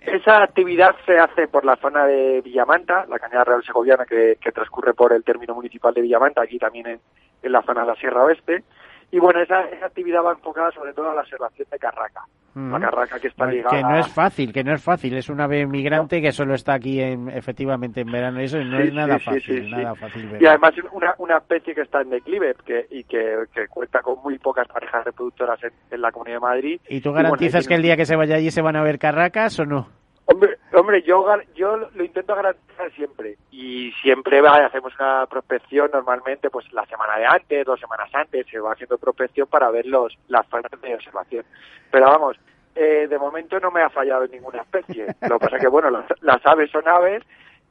Esa 0.00 0.42
actividad 0.42 0.94
se 1.04 1.18
hace 1.18 1.46
por 1.46 1.64
la 1.64 1.76
zona 1.76 2.06
de 2.06 2.40
Villamanta, 2.40 3.04
la 3.06 3.18
Cañada 3.18 3.44
Real 3.44 3.62
Segoviana 3.64 4.06
que, 4.06 4.38
que 4.40 4.52
transcurre 4.52 4.94
por 4.94 5.12
el 5.12 5.24
término 5.24 5.54
municipal 5.54 5.92
de 5.92 6.00
Villamanta, 6.00 6.42
aquí 6.42 6.58
también 6.58 6.86
en, 6.86 7.00
en 7.42 7.52
la 7.52 7.62
zona 7.62 7.82
de 7.82 7.88
la 7.88 7.94
Sierra 7.96 8.24
Oeste. 8.24 8.64
Y 9.12 9.18
bueno, 9.18 9.40
esa, 9.40 9.62
esa, 9.62 9.86
actividad 9.86 10.22
va 10.24 10.32
enfocada 10.32 10.70
sobre 10.70 10.92
todo 10.92 11.10
a 11.10 11.14
la 11.14 11.22
observación 11.22 11.66
de 11.70 11.78
carraca. 11.78 12.22
Mm. 12.54 12.72
La 12.72 12.80
carraca 12.80 13.18
que 13.18 13.28
está 13.28 13.46
ligada. 13.46 13.76
Que 13.76 13.82
no 13.82 13.98
es 13.98 14.08
fácil, 14.08 14.52
que 14.52 14.64
no 14.64 14.72
es 14.72 14.82
fácil. 14.82 15.16
Es 15.16 15.28
un 15.28 15.40
ave 15.40 15.66
migrante 15.66 16.16
no. 16.16 16.22
que 16.22 16.32
solo 16.32 16.54
está 16.54 16.74
aquí 16.74 17.00
en, 17.00 17.28
efectivamente 17.28 18.00
en 18.00 18.10
verano. 18.10 18.40
Eso 18.40 18.58
no 18.58 18.78
sí, 18.78 18.88
es 18.88 18.94
nada 18.94 19.18
sí, 19.18 19.24
fácil, 19.24 19.64
sí, 19.64 19.70
nada 19.70 19.94
fácil. 19.94 20.36
Y 20.40 20.46
además 20.46 20.74
una, 20.92 21.14
una 21.18 21.38
especie 21.38 21.74
que 21.74 21.82
está 21.82 22.02
en 22.02 22.10
declive 22.10 22.54
que, 22.64 22.86
y 22.90 23.04
que, 23.04 23.44
que 23.52 23.66
cuenta 23.68 24.00
con 24.00 24.20
muy 24.22 24.38
pocas 24.38 24.66
parejas 24.68 25.04
reproductoras 25.04 25.62
en, 25.64 25.72
en 25.90 26.00
la 26.00 26.12
Comunidad 26.12 26.36
de 26.36 26.40
Madrid. 26.40 26.80
¿Y 26.88 27.00
tú 27.00 27.12
garantizas 27.12 27.64
y 27.64 27.66
bueno, 27.66 27.68
que 27.68 27.74
el 27.74 27.82
día 27.82 27.96
que 27.96 28.06
se 28.06 28.16
vaya 28.16 28.36
allí 28.36 28.50
se 28.50 28.62
van 28.62 28.76
a 28.76 28.82
ver 28.82 28.98
carracas 28.98 29.58
o 29.58 29.64
no? 29.64 29.88
Hombre, 30.26 30.56
hombre 30.72 31.02
yo, 31.02 31.26
yo 31.54 31.76
lo 31.76 32.04
intento 32.04 32.34
garantizar 32.34 32.92
siempre 32.92 33.36
y 33.50 33.92
siempre 34.02 34.40
hacemos 34.40 34.92
una 34.98 35.26
prospección 35.26 35.90
normalmente 35.92 36.50
pues 36.50 36.72
la 36.72 36.86
semana 36.86 37.18
de 37.18 37.26
antes, 37.26 37.66
dos 37.66 37.80
semanas 37.80 38.10
antes, 38.12 38.46
se 38.46 38.60
va 38.60 38.72
haciendo 38.72 38.98
prospección 38.98 39.46
para 39.48 39.70
ver 39.70 39.86
los, 39.86 40.16
las 40.28 40.46
zonas 40.48 40.70
de 40.80 40.94
observación. 40.94 41.44
Pero 41.90 42.06
vamos, 42.06 42.36
eh, 42.74 43.06
de 43.08 43.18
momento 43.18 43.58
no 43.58 43.70
me 43.70 43.82
ha 43.82 43.90
fallado 43.90 44.26
ninguna 44.26 44.62
especie. 44.62 45.06
Lo 45.22 45.38
que 45.38 45.44
pasa 45.44 45.56
es 45.56 45.62
que, 45.62 45.68
bueno, 45.68 45.90
las, 45.90 46.06
las 46.20 46.44
aves 46.46 46.70
son 46.70 46.86
aves 46.86 47.22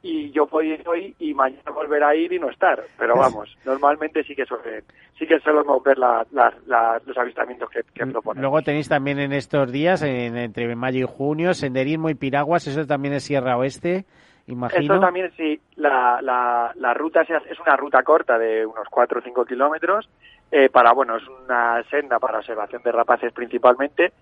y 0.02 0.30
yo 0.30 0.46
puedo 0.46 0.66
ir 0.66 0.82
hoy 0.88 1.14
y 1.18 1.34
mañana 1.34 1.70
volver 1.72 2.02
a 2.02 2.14
ir 2.14 2.32
y 2.32 2.38
no 2.38 2.50
estar. 2.50 2.82
Pero 2.98 3.16
vamos, 3.16 3.56
normalmente 3.64 4.22
sí 4.24 4.34
que 4.34 4.46
suelen, 4.46 4.84
sí 5.18 5.26
que 5.26 5.38
solemos 5.40 5.82
ver 5.82 5.98
la, 5.98 6.26
la, 6.32 6.52
la, 6.66 7.00
los 7.04 7.16
avistamientos 7.18 7.68
que, 7.70 7.82
que 7.94 8.06
proponen. 8.06 8.42
Luego 8.42 8.62
tenéis 8.62 8.88
también 8.88 9.18
en 9.18 9.32
estos 9.32 9.70
días, 9.70 10.02
en, 10.02 10.36
entre 10.36 10.74
mayo 10.74 11.00
y 11.00 11.08
junio, 11.08 11.52
senderismo 11.52 12.08
y 12.08 12.14
piraguas, 12.14 12.66
eso 12.66 12.86
también 12.86 13.14
es 13.14 13.24
Sierra 13.24 13.56
Oeste. 13.56 14.04
Imagino. 14.46 14.94
Esto 14.94 15.00
también 15.00 15.30
sí, 15.36 15.60
la, 15.76 16.20
la, 16.22 16.72
la 16.74 16.94
ruta 16.94 17.20
es 17.22 17.60
una 17.60 17.76
ruta 17.76 18.02
corta 18.02 18.36
de 18.36 18.66
unos 18.66 18.88
4 18.90 19.20
o 19.20 19.22
5 19.22 19.44
kilómetros, 19.44 20.08
eh, 20.50 20.68
para, 20.70 20.92
bueno, 20.92 21.16
es 21.16 21.22
una 21.28 21.82
senda 21.84 22.18
para 22.18 22.38
observación 22.38 22.82
de 22.82 22.90
rapaces 22.90 23.32
principalmente, 23.32 24.12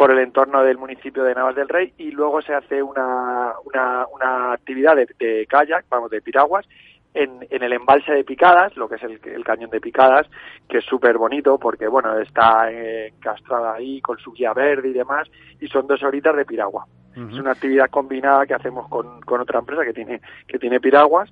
por 0.00 0.10
el 0.10 0.18
entorno 0.20 0.62
del 0.62 0.78
municipio 0.78 1.24
de 1.24 1.34
Navas 1.34 1.54
del 1.54 1.68
Rey 1.68 1.92
y 1.98 2.10
luego 2.10 2.40
se 2.40 2.54
hace 2.54 2.82
una, 2.82 3.52
una, 3.66 4.06
una 4.06 4.54
actividad 4.54 4.96
de, 4.96 5.06
de, 5.18 5.46
kayak, 5.46 5.84
vamos, 5.90 6.10
de 6.10 6.22
piraguas 6.22 6.66
en, 7.12 7.46
en 7.50 7.62
el 7.62 7.74
embalse 7.74 8.10
de 8.10 8.24
Picadas, 8.24 8.74
lo 8.78 8.88
que 8.88 8.94
es 8.94 9.02
el, 9.02 9.20
el 9.22 9.44
cañón 9.44 9.68
de 9.68 9.78
Picadas, 9.78 10.26
que 10.70 10.78
es 10.78 10.86
súper 10.86 11.18
bonito 11.18 11.58
porque, 11.58 11.86
bueno, 11.86 12.18
está 12.18 12.72
eh, 12.72 13.08
encastrada 13.08 13.74
ahí 13.74 14.00
con 14.00 14.16
su 14.16 14.32
guía 14.32 14.54
verde 14.54 14.88
y 14.88 14.94
demás, 14.94 15.28
y 15.60 15.68
son 15.68 15.86
dos 15.86 16.02
horitas 16.02 16.34
de 16.34 16.46
piragua. 16.46 16.86
Es 17.14 17.34
una 17.34 17.50
actividad 17.50 17.90
combinada 17.90 18.46
que 18.46 18.54
hacemos 18.54 18.88
con, 18.88 19.20
con 19.20 19.42
otra 19.42 19.58
empresa 19.58 19.84
que 19.84 19.92
tiene, 19.92 20.22
que 20.48 20.58
tiene 20.58 20.80
piraguas, 20.80 21.28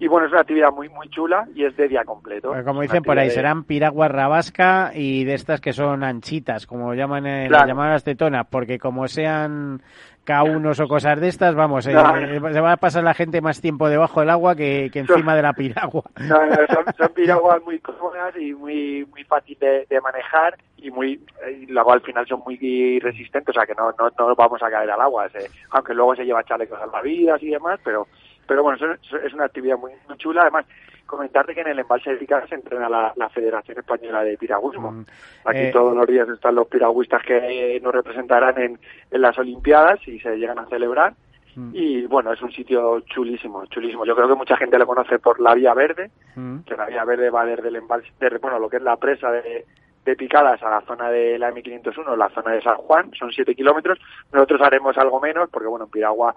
y 0.00 0.08
bueno, 0.08 0.26
es 0.26 0.32
una 0.32 0.40
actividad 0.40 0.72
muy 0.72 0.88
muy 0.88 1.08
chula 1.10 1.46
y 1.54 1.64
es 1.64 1.76
de 1.76 1.86
día 1.86 2.04
completo. 2.04 2.48
Pues 2.50 2.64
como 2.64 2.80
dicen 2.82 3.02
por 3.04 3.18
ahí, 3.18 3.28
de- 3.28 3.34
serán 3.34 3.62
piraguas 3.64 4.10
rabasca 4.10 4.90
y 4.94 5.24
de 5.24 5.34
estas 5.34 5.60
que 5.60 5.72
son 5.72 6.02
anchitas, 6.02 6.66
como 6.66 6.94
llaman 6.94 7.26
en 7.26 7.48
Claro. 7.48 7.62
las 7.62 7.68
llamadas 7.68 8.04
tetonas, 8.04 8.46
porque 8.50 8.78
como 8.78 9.06
sean 9.06 9.80
K1 10.26 10.80
o 10.84 10.88
cosas 10.88 11.20
de 11.20 11.28
estas, 11.28 11.54
vamos, 11.54 11.86
eh, 11.86 11.92
eh, 11.92 12.40
se 12.52 12.60
va 12.60 12.72
a 12.72 12.76
pasar 12.76 13.02
la 13.04 13.14
gente 13.14 13.40
más 13.40 13.60
tiempo 13.60 13.88
debajo 13.88 14.20
del 14.20 14.30
agua 14.30 14.54
que, 14.54 14.90
que 14.92 15.00
encima 15.00 15.34
de 15.34 15.42
la 15.42 15.52
piragua. 15.52 16.02
No, 16.20 16.46
no, 16.46 16.54
son, 16.72 16.84
son 16.96 17.08
piraguas 17.14 17.62
muy 17.64 17.78
cómodas 17.80 18.34
y 18.38 18.52
muy 18.54 19.06
muy 19.10 19.24
fácil 19.24 19.56
de, 19.60 19.86
de 19.88 20.00
manejar 20.00 20.56
y 20.76 20.90
muy 20.90 21.20
y 21.60 21.66
luego 21.66 21.92
al 21.92 22.00
final 22.00 22.26
son 22.26 22.40
muy 22.46 22.98
resistentes, 23.00 23.54
o 23.54 23.58
sea 23.58 23.66
que 23.66 23.74
no 23.74 23.90
no, 23.98 24.10
no 24.18 24.34
vamos 24.34 24.62
a 24.62 24.70
caer 24.70 24.90
al 24.90 25.00
agua, 25.00 25.28
se- 25.30 25.50
aunque 25.70 25.94
luego 25.94 26.14
se 26.16 26.24
lleva 26.24 26.42
chalecos 26.44 26.78
salvavidas 26.78 27.42
y 27.42 27.50
demás, 27.50 27.78
pero 27.84 28.06
pero 28.50 28.64
bueno, 28.64 28.76
eso- 29.00 29.16
es 29.16 29.32
una 29.32 29.44
actividad 29.44 29.78
muy, 29.78 29.92
muy 30.08 30.18
chula. 30.18 30.42
Además, 30.42 30.66
comentarte 31.06 31.54
que 31.54 31.60
en 31.60 31.68
el 31.68 31.78
embalse 31.78 32.10
de 32.10 32.16
Picadas 32.16 32.48
se 32.48 32.56
entrena 32.56 32.88
la, 32.88 33.12
la 33.14 33.28
Federación 33.28 33.78
Española 33.78 34.24
de 34.24 34.36
Piragüismo. 34.36 35.04
Aquí 35.44 35.58
Eh, 35.60 35.70
todos 35.72 35.94
los 35.96 36.04
días 36.08 36.28
están 36.28 36.56
los 36.56 36.66
piragüistas 36.66 37.22
que 37.22 37.78
nos 37.80 37.94
representarán 37.94 38.58
en, 38.60 38.80
en 39.12 39.20
las 39.20 39.38
Olimpiadas 39.38 40.00
y 40.08 40.18
se 40.18 40.36
llegan 40.36 40.58
a 40.58 40.66
celebrar. 40.66 41.12
Mm. 41.54 41.70
Y 41.74 42.06
bueno, 42.06 42.32
es 42.32 42.42
un 42.42 42.50
sitio 42.50 42.98
chulísimo, 43.02 43.64
chulísimo. 43.66 44.04
Yo 44.04 44.16
creo 44.16 44.26
que 44.28 44.34
mucha 44.34 44.56
gente 44.56 44.78
lo 44.78 44.86
conoce 44.86 45.20
por 45.20 45.38
la 45.40 45.54
Vía 45.54 45.72
Verde, 45.74 46.10
Mm. 46.34 46.60
que 46.66 46.76
la 46.76 46.86
Vía 46.86 47.04
Verde 47.04 47.30
va 47.30 47.44
desde 47.44 47.68
el 47.68 47.76
embalse, 47.76 48.10
de, 48.18 48.38
bueno, 48.38 48.58
lo 48.58 48.68
que 48.68 48.78
es 48.78 48.82
la 48.82 48.96
presa 48.96 49.30
de, 49.30 49.64
de 50.04 50.16
Picadas 50.16 50.60
a 50.62 50.70
la 50.70 50.80
zona 50.82 51.08
de 51.10 51.38
la 51.38 51.50
M501, 51.52 52.16
la 52.16 52.30
zona 52.30 52.52
de 52.52 52.62
San 52.62 52.76
Juan, 52.76 53.12
son 53.18 53.30
siete 53.32 53.54
kilómetros. 53.54 53.98
Nosotros 54.32 54.60
haremos 54.62 54.96
algo 54.96 55.20
menos, 55.20 55.48
porque 55.50 55.68
bueno, 55.68 55.84
en 55.84 55.90
Piragua 55.90 56.34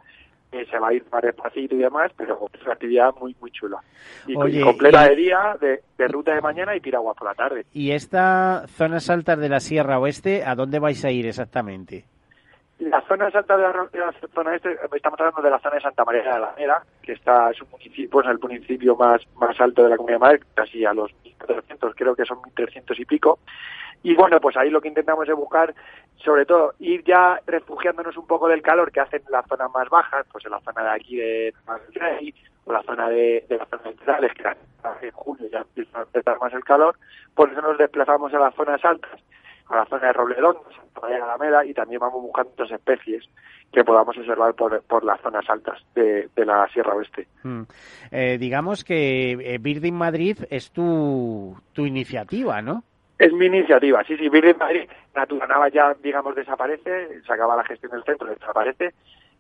eh, 0.54 0.66
se 0.70 0.78
va 0.80 0.89
a 0.89 0.93
ir 0.93 1.04
más 1.12 1.22
despacito 1.22 1.76
y 1.76 1.80
demás, 1.80 2.12
pero 2.16 2.47
es 2.54 2.62
una 2.64 2.74
actividad 2.74 3.14
muy, 3.20 3.36
muy 3.41 3.51
chula. 3.51 3.78
Y, 4.28 4.36
Oye, 4.36 4.62
completa 4.62 5.06
y- 5.06 5.10
de 5.10 5.16
día, 5.16 5.58
de, 5.60 5.82
de 5.97 6.08
ruta 6.08 6.34
de 6.34 6.41
mañana 6.41 6.76
y 6.76 6.80
Piragua 6.80 7.14
por 7.14 7.28
la 7.28 7.34
tarde. 7.34 7.66
Y 7.74 7.91
esta 7.91 8.66
zonas 8.68 9.10
altas 9.10 9.39
de 9.39 9.49
la 9.49 9.60
Sierra 9.60 9.99
Oeste, 9.99 10.43
¿a 10.45 10.56
dónde 10.56 10.80
vais 10.80 11.04
a 11.06 11.12
ir 11.12 11.26
exactamente? 11.28 12.06
La 12.89 13.01
zona 13.01 13.27
alta 13.27 13.57
de 13.57 13.63
la, 13.63 14.13
zona 14.34 14.55
este, 14.55 14.77
estamos 14.93 15.19
hablando 15.19 15.41
de 15.41 15.49
la 15.49 15.59
zona 15.59 15.75
de 15.75 15.81
Santa 15.81 16.03
María 16.03 16.21
de 16.21 16.29
la 16.29 16.36
Alameda, 16.36 16.84
que 17.01 17.13
está, 17.13 17.49
es 17.51 17.61
un 17.61 17.69
municipio, 17.71 18.09
pues, 18.09 18.27
el 18.27 18.39
municipio 18.39 18.95
más, 18.95 19.21
más 19.36 19.59
alto 19.61 19.84
de 19.84 19.89
la 19.89 19.97
Comunidad 19.97 20.19
de 20.19 20.25
Madrid, 20.25 20.43
casi 20.53 20.84
a 20.84 20.93
los 20.93 21.11
1.400, 21.23 21.93
creo 21.95 22.15
que 22.15 22.25
son 22.25 22.39
1.300 22.39 22.99
y 22.99 23.05
pico. 23.05 23.39
Y 24.03 24.15
bueno, 24.15 24.41
pues 24.41 24.57
ahí 24.57 24.69
lo 24.69 24.81
que 24.81 24.89
intentamos 24.89 25.29
es 25.29 25.36
buscar, 25.36 25.73
sobre 26.17 26.45
todo, 26.45 26.73
ir 26.79 27.05
ya 27.05 27.39
refugiándonos 27.47 28.17
un 28.17 28.27
poco 28.27 28.49
del 28.49 28.61
calor 28.61 28.91
que 28.91 28.99
hacen 28.99 29.21
las 29.29 29.47
zonas 29.47 29.71
más 29.73 29.88
bajas, 29.89 30.25
pues 30.29 30.43
en 30.43 30.51
la 30.51 30.59
zona 30.59 30.84
de 30.84 30.89
aquí 30.89 31.15
de 31.15 31.53
Madrid 31.65 32.36
o 32.65 32.73
la 32.73 32.84
zona 32.84 33.07
de, 33.07 33.45
de 33.47 33.57
las 33.57 33.69
zonas 33.69 33.86
centrales, 33.86 34.34
que 34.34 34.43
en 35.07 35.11
junio 35.11 35.47
ya 35.49 35.59
empieza 35.59 35.99
a 35.99 36.03
empezar 36.03 36.38
más 36.39 36.53
el 36.53 36.63
calor, 36.65 36.97
por 37.34 37.49
eso 37.49 37.61
nos 37.61 37.77
desplazamos 37.77 38.34
a 38.34 38.39
las 38.39 38.53
zonas 38.55 38.84
altas, 38.84 39.21
a 39.70 39.78
la 39.78 39.86
zona 39.86 40.07
de 40.07 40.14
Robledón, 40.14 40.57
Santa 40.76 41.07
de 41.07 41.20
la 41.20 41.26
Alameda, 41.26 41.66
y 41.66 41.74
también 41.74 41.99
vamos 41.99 42.22
buscando 42.22 42.51
otras 42.51 42.72
especies 42.72 43.28
que 43.72 43.84
podamos 43.84 44.16
observar 44.18 44.53
por, 44.53 44.82
por 44.84 45.03
las 45.03 45.20
zonas 45.22 45.49
altas 45.49 45.80
de, 45.95 46.30
de 46.36 46.45
la 46.45 46.68
Sierra 46.70 46.93
Oeste. 46.93 47.28
Mm. 47.43 47.64
Eh, 48.11 48.38
digamos 48.39 48.84
que 48.84 49.32
eh, 49.32 49.57
Birding 49.59 49.95
Madrid 49.95 50.38
es 50.49 50.72
tu, 50.72 51.57
tu 51.74 51.86
iniciativa, 51.86 52.61
¿no? 52.61 52.84
Es 53.18 53.32
mi 53.32 53.45
iniciativa, 53.45 54.03
sí, 54.03 54.18
sí, 54.18 54.28
Virgin 54.28 54.57
Madrid, 54.57 54.89
Naturanava 55.16 55.70
ya, 55.70 55.95
digamos, 56.03 56.36
desaparece, 56.36 57.22
se 57.26 57.34
acaba 57.34 57.55
la 57.55 57.64
gestión 57.64 57.91
del 57.91 58.03
centro, 58.03 58.28
desaparece, 58.28 58.93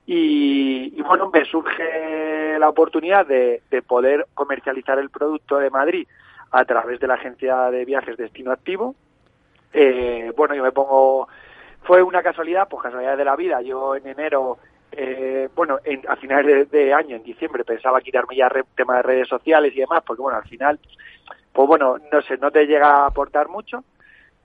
y, 0.05 0.93
y, 0.95 1.01
bueno, 1.01 1.29
me 1.33 1.43
surge 1.45 2.57
la 2.59 2.69
oportunidad 2.69 3.25
de, 3.25 3.61
de 3.69 3.81
poder 3.81 4.27
comercializar 4.33 4.99
el 4.99 5.09
producto 5.09 5.57
de 5.57 5.69
Madrid 5.69 6.07
a 6.51 6.65
través 6.65 6.99
de 6.99 7.07
la 7.07 7.15
agencia 7.15 7.71
de 7.71 7.85
viajes 7.85 8.17
Destino 8.17 8.51
Activo. 8.51 8.95
Eh, 9.73 10.31
bueno, 10.35 10.55
yo 10.55 10.63
me 10.63 10.71
pongo, 10.71 11.27
fue 11.83 12.01
una 12.03 12.21
casualidad, 12.21 12.67
pues 12.69 12.83
casualidad 12.83 13.17
de 13.17 13.25
la 13.25 13.35
vida, 13.35 13.61
yo 13.61 13.95
en 13.95 14.07
enero 14.07 14.59
eh, 14.95 15.49
bueno, 15.55 15.79
en, 15.83 16.01
a 16.07 16.15
finales 16.15 16.69
de, 16.69 16.85
de, 16.85 16.93
año, 16.93 17.15
en 17.15 17.23
diciembre, 17.23 17.63
pensaba 17.63 18.01
quitarme 18.01 18.35
ya 18.35 18.47
re, 18.47 18.63
tema 18.75 18.97
de 18.97 19.01
redes 19.01 19.27
sociales 19.27 19.73
y 19.75 19.79
demás, 19.79 20.03
porque 20.05 20.21
bueno, 20.21 20.37
al 20.37 20.47
final, 20.47 20.79
pues 21.51 21.67
bueno, 21.67 21.97
no 22.11 22.21
sé, 22.21 22.37
no 22.37 22.51
te 22.51 22.67
llega 22.67 22.87
a 22.87 23.05
aportar 23.07 23.49
mucho, 23.49 23.83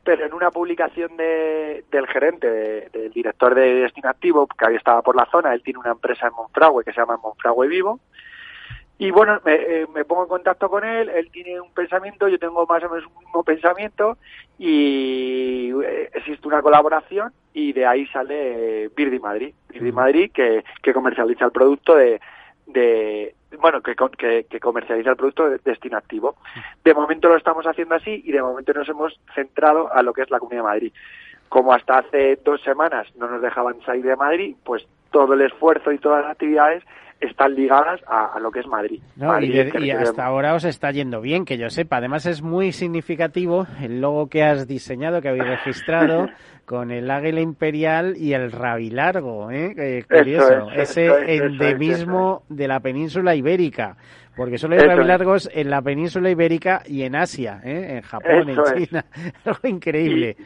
pero 0.03 0.25
en 0.25 0.33
una 0.33 0.51
publicación 0.51 1.19
de, 1.19 1.85
del 1.91 2.07
gerente, 2.07 2.51
de, 2.51 2.89
del 2.89 3.13
director 3.13 3.55
de 3.55 3.75
Destino 3.75 4.09
Activo, 4.09 4.47
que 4.47 4.65
había 4.65 4.79
estaba 4.79 5.03
por 5.03 5.17
la 5.17 5.27
zona, 5.27 5.53
él 5.53 5.63
tiene 5.63 5.81
una 5.81 5.91
empresa 5.91 6.29
en 6.29 6.33
Monfragüe 6.33 6.83
que 6.83 6.93
se 6.93 7.01
llama 7.01 7.19
Monfragüe 7.23 7.69
Vivo, 7.69 8.01
y 8.99 9.13
bueno, 9.13 9.41
me, 9.45 9.55
eh, 9.55 9.87
me, 9.95 10.05
pongo 10.05 10.25
en 10.25 10.29
contacto 10.29 10.69
con 10.69 10.85
él, 10.85 11.09
él 11.09 11.31
tiene 11.31 11.61
un 11.61 11.73
pensamiento, 11.73 12.27
yo 12.27 12.39
tengo 12.39 12.67
más 12.67 12.83
o 12.83 12.89
menos 12.89 13.07
un 13.07 13.25
mismo 13.25 13.45
pensamiento 13.45 14.19
y 14.59 15.71
eh, 15.85 16.11
existe 16.13 16.49
una 16.49 16.61
colaboración 16.63 17.33
y 17.53 17.73
de 17.73 17.87
ahí 17.87 18.07
sale 18.09 18.89
Birdi 18.97 19.21
Madrid, 19.21 19.55
Birdi 19.69 19.93
Madrid 19.93 20.33
que, 20.35 20.65
que 20.83 20.93
comercializa 20.93 21.45
el 21.45 21.53
producto 21.53 21.95
de, 21.95 22.21
de 22.67 23.35
bueno, 23.61 23.81
que, 23.83 23.95
que, 23.95 24.47
que, 24.51 24.61
comercializa 24.61 25.11
el 25.11 25.17
producto 25.17 25.49
de 25.49 25.59
destino 25.65 25.97
activo. 25.97 26.37
De 26.85 26.93
momento 26.93 27.29
lo 27.29 27.37
estamos 27.37 27.67
haciendo 27.67 27.95
así 27.95 28.23
y 28.25 28.33
de 28.33 28.43
momento 28.43 28.73
nos 28.75 28.89
hemos 28.89 29.19
centrado 29.35 29.93
a 29.93 30.03
lo 30.03 30.13
que 30.13 30.23
es 30.23 30.31
la 30.31 30.39
Comunidad 30.39 30.63
de 30.63 30.69
Madrid. 30.69 30.93
Como 31.49 31.73
hasta 31.73 31.99
hace 31.99 32.37
dos 32.45 32.61
semanas 32.63 33.07
no 33.17 33.29
nos 33.29 33.41
dejaban 33.41 33.81
salir 33.83 34.05
de 34.05 34.17
Madrid, 34.17 34.57
pues 34.65 34.87
todo 35.11 35.35
el 35.35 35.41
esfuerzo 35.41 35.93
y 35.93 35.99
todas 35.99 36.23
las 36.23 36.33
actividades 36.33 36.83
están 37.21 37.55
ligadas 37.55 38.01
a, 38.07 38.27
a 38.35 38.41
lo 38.41 38.51
que 38.51 38.61
es 38.61 38.67
Madrid. 38.67 39.01
No, 39.17 39.29
Madrid 39.29 39.51
y, 39.51 39.79
de, 39.79 39.87
y 39.87 39.91
hasta 39.91 40.25
ahora 40.25 40.55
os 40.55 40.65
está 40.65 40.91
yendo 40.91 41.21
bien, 41.21 41.45
que 41.45 41.59
yo 41.59 41.69
sepa. 41.71 41.97
Además 41.97 42.27
es 42.27 42.43
muy 42.43 42.73
significativo 42.73 43.67
el 43.81 44.01
logo 44.01 44.29
que 44.29 44.43
has 44.43 44.67
diseñado, 44.69 45.21
que 45.21 45.29
habéis 45.29 45.47
registrado, 45.47 46.29
con 46.65 46.91
el 46.91 47.11
águila 47.11 47.41
imperial 47.41 48.15
y 48.17 48.35
el 48.35 48.53
rabilargo, 48.53 49.51
¿eh? 49.51 49.75
Eh, 49.77 50.05
curioso. 50.09 50.71
es, 50.71 50.91
Ese 50.91 51.07
eso 51.07 51.19
es, 51.19 51.41
endemismo 51.41 52.43
eso 52.45 52.55
de 52.55 52.69
la 52.69 52.81
península 52.81 53.35
ibérica. 53.35 53.97
Porque 54.37 54.57
solo 54.57 54.77
hay 54.77 54.87
rabilargos 54.87 55.51
en 55.53 55.69
la 55.69 55.83
península 55.83 56.31
ibérica 56.31 56.83
y 56.87 57.03
en 57.03 57.17
Asia, 57.17 57.61
¿eh? 57.65 57.97
en 57.97 58.03
Japón, 58.03 58.49
en 58.51 58.87
China. 58.87 59.05
Algo 59.45 59.67
increíble. 59.67 60.37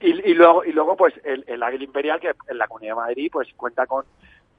Y, 0.00 0.10
y, 0.10 0.30
y, 0.30 0.34
luego, 0.34 0.64
y 0.64 0.70
luego, 0.72 0.96
pues, 0.96 1.14
el, 1.24 1.44
el 1.48 1.60
águila 1.60 1.82
imperial, 1.82 2.20
que 2.20 2.30
en 2.48 2.58
la 2.58 2.68
Comunidad 2.68 2.92
de 2.92 3.00
Madrid, 3.00 3.30
pues, 3.32 3.48
cuenta 3.56 3.86
con 3.86 4.04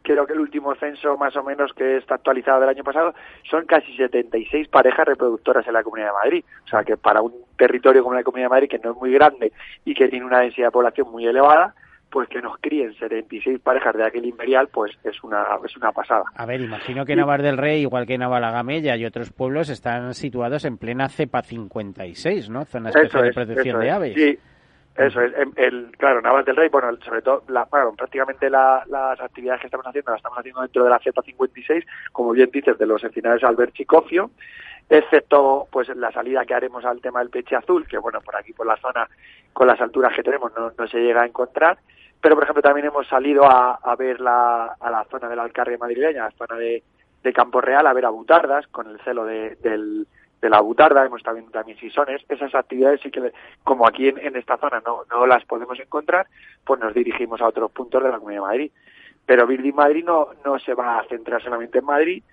creo 0.05 0.25
que 0.25 0.33
el 0.33 0.39
último 0.39 0.75
censo 0.75 1.17
más 1.17 1.35
o 1.35 1.43
menos 1.43 1.73
que 1.73 1.97
está 1.97 2.15
actualizado 2.15 2.61
del 2.61 2.69
año 2.69 2.83
pasado 2.83 3.13
son 3.49 3.65
casi 3.65 3.95
76 3.97 4.67
parejas 4.69 5.07
reproductoras 5.07 5.67
en 5.67 5.73
la 5.73 5.83
Comunidad 5.83 6.09
de 6.09 6.13
Madrid. 6.23 6.45
O 6.63 6.67
sea 6.67 6.83
que 6.83 6.95
para 6.95 7.21
un 7.21 7.33
territorio 7.57 8.03
como 8.03 8.15
la 8.15 8.23
Comunidad 8.23 8.45
de 8.45 8.55
Madrid 8.55 8.69
que 8.69 8.79
no 8.79 8.91
es 8.91 8.97
muy 8.97 9.11
grande 9.11 9.51
y 9.83 9.93
que 9.93 10.07
tiene 10.07 10.25
una 10.25 10.39
densidad 10.39 10.67
de 10.67 10.71
población 10.71 11.11
muy 11.11 11.25
elevada, 11.25 11.73
pues 12.11 12.29
que 12.29 12.41
nos 12.41 12.57
críen 12.61 12.93
76 12.93 13.59
parejas 13.59 13.95
de 13.95 14.05
aquel 14.05 14.25
imperial, 14.25 14.69
pues 14.71 14.93
es 15.03 15.21
una 15.23 15.43
es 15.65 15.75
una 15.75 15.91
pasada. 15.91 16.23
A 16.35 16.45
ver, 16.45 16.61
imagino 16.61 17.03
que 17.03 17.15
Navar 17.15 17.41
del 17.41 17.57
Rey, 17.57 17.81
igual 17.81 18.05
que 18.05 18.17
Navalagamella 18.17 18.95
y 18.95 19.05
otros 19.05 19.31
pueblos, 19.31 19.69
están 19.69 20.13
situados 20.13 20.63
en 20.65 20.77
plena 20.77 21.09
cepa 21.09 21.41
56, 21.41 22.49
¿no? 22.49 22.63
Zona 22.65 22.89
especial 22.89 23.23
es, 23.25 23.29
de 23.29 23.33
protección 23.33 23.79
de 23.79 23.87
es. 23.87 23.93
aves. 23.93 24.13
Sí. 24.15 24.39
Eso 24.95 25.21
es, 25.21 25.33
el, 25.35 25.51
el, 25.57 25.97
claro, 25.97 26.21
Navas 26.21 26.45
del 26.45 26.55
Rey, 26.55 26.69
bueno, 26.69 26.95
sobre 27.03 27.21
todo, 27.21 27.43
la, 27.49 27.65
bueno, 27.65 27.93
prácticamente 27.97 28.49
la, 28.49 28.81
las 28.87 29.19
actividades 29.19 29.59
que 29.59 29.67
estamos 29.67 29.85
haciendo 29.85 30.11
las 30.11 30.19
estamos 30.19 30.39
haciendo 30.39 30.61
dentro 30.61 30.85
de 30.85 30.89
la 30.89 30.99
cepa 30.99 31.21
56, 31.21 31.83
como 32.13 32.31
bien 32.31 32.49
dices, 32.49 32.77
de 32.77 32.85
los 32.85 33.03
encinares 33.03 33.43
Alberchicofio, 33.43 34.31
excepto 34.89 35.67
pues 35.69 35.89
la 35.97 36.13
salida 36.13 36.45
que 36.45 36.53
haremos 36.53 36.85
al 36.85 37.01
tema 37.01 37.19
del 37.19 37.29
peche 37.29 37.57
azul, 37.57 37.85
que 37.85 37.97
bueno, 37.97 38.21
por 38.21 38.37
aquí 38.37 38.53
por 38.53 38.67
la 38.67 38.77
zona, 38.77 39.09
con 39.51 39.67
las 39.67 39.81
alturas 39.81 40.15
que 40.15 40.23
tenemos, 40.23 40.53
no, 40.55 40.71
no 40.77 40.87
se 40.87 40.99
llega 40.99 41.23
a 41.23 41.27
encontrar, 41.27 41.77
pero 42.21 42.35
por 42.35 42.45
ejemplo 42.45 42.61
también 42.61 42.87
hemos 42.87 43.05
salido 43.07 43.43
a, 43.43 43.75
a 43.75 43.95
ver 43.97 44.21
la, 44.21 44.77
a 44.79 44.89
la 44.89 45.03
zona 45.11 45.27
de 45.27 45.35
la 45.35 45.43
Alcarria 45.43 45.77
madrileña, 45.77 46.23
la 46.23 46.31
zona 46.31 46.55
de, 46.55 46.83
de 47.21 47.33
Campo 47.33 47.59
Real, 47.59 47.85
a 47.85 47.93
ver 47.93 48.05
a 48.05 48.09
butardas, 48.11 48.65
con 48.67 48.89
el 48.89 48.99
celo 49.01 49.25
de, 49.25 49.55
del 49.57 50.07
de 50.45 50.49
la 50.51 50.61
butarda, 50.61 51.03
hemos 51.05 51.17
estado 51.17 51.37
viendo 51.37 51.51
también 51.51 51.77
sisones, 51.79 52.23
esas 52.29 52.53
actividades 52.53 53.01
sí 53.01 53.09
que, 53.09 53.33
como 53.63 53.87
aquí 53.87 54.07
en, 54.07 54.35
esta 54.35 54.57
zona 54.57 54.81
no, 54.85 55.01
no 55.09 55.25
las 55.25 55.43
podemos 55.45 55.79
encontrar, 55.79 56.27
pues 56.63 56.79
nos 56.79 56.93
dirigimos 56.93 57.41
a 57.41 57.47
otros 57.47 57.71
puntos 57.71 58.03
de 58.03 58.09
la 58.09 58.17
Comunidad 58.17 58.41
de 58.41 58.47
Madrid. 58.47 58.71
Pero 59.25 59.47
Birding 59.47 59.75
Madrid 59.75 60.05
no, 60.05 60.29
no 60.45 60.59
se 60.59 60.75
va 60.75 60.99
a 60.99 61.05
centrar 61.05 61.41
solamente 61.41 61.79
en 61.79 61.85
Madrid 61.85 62.23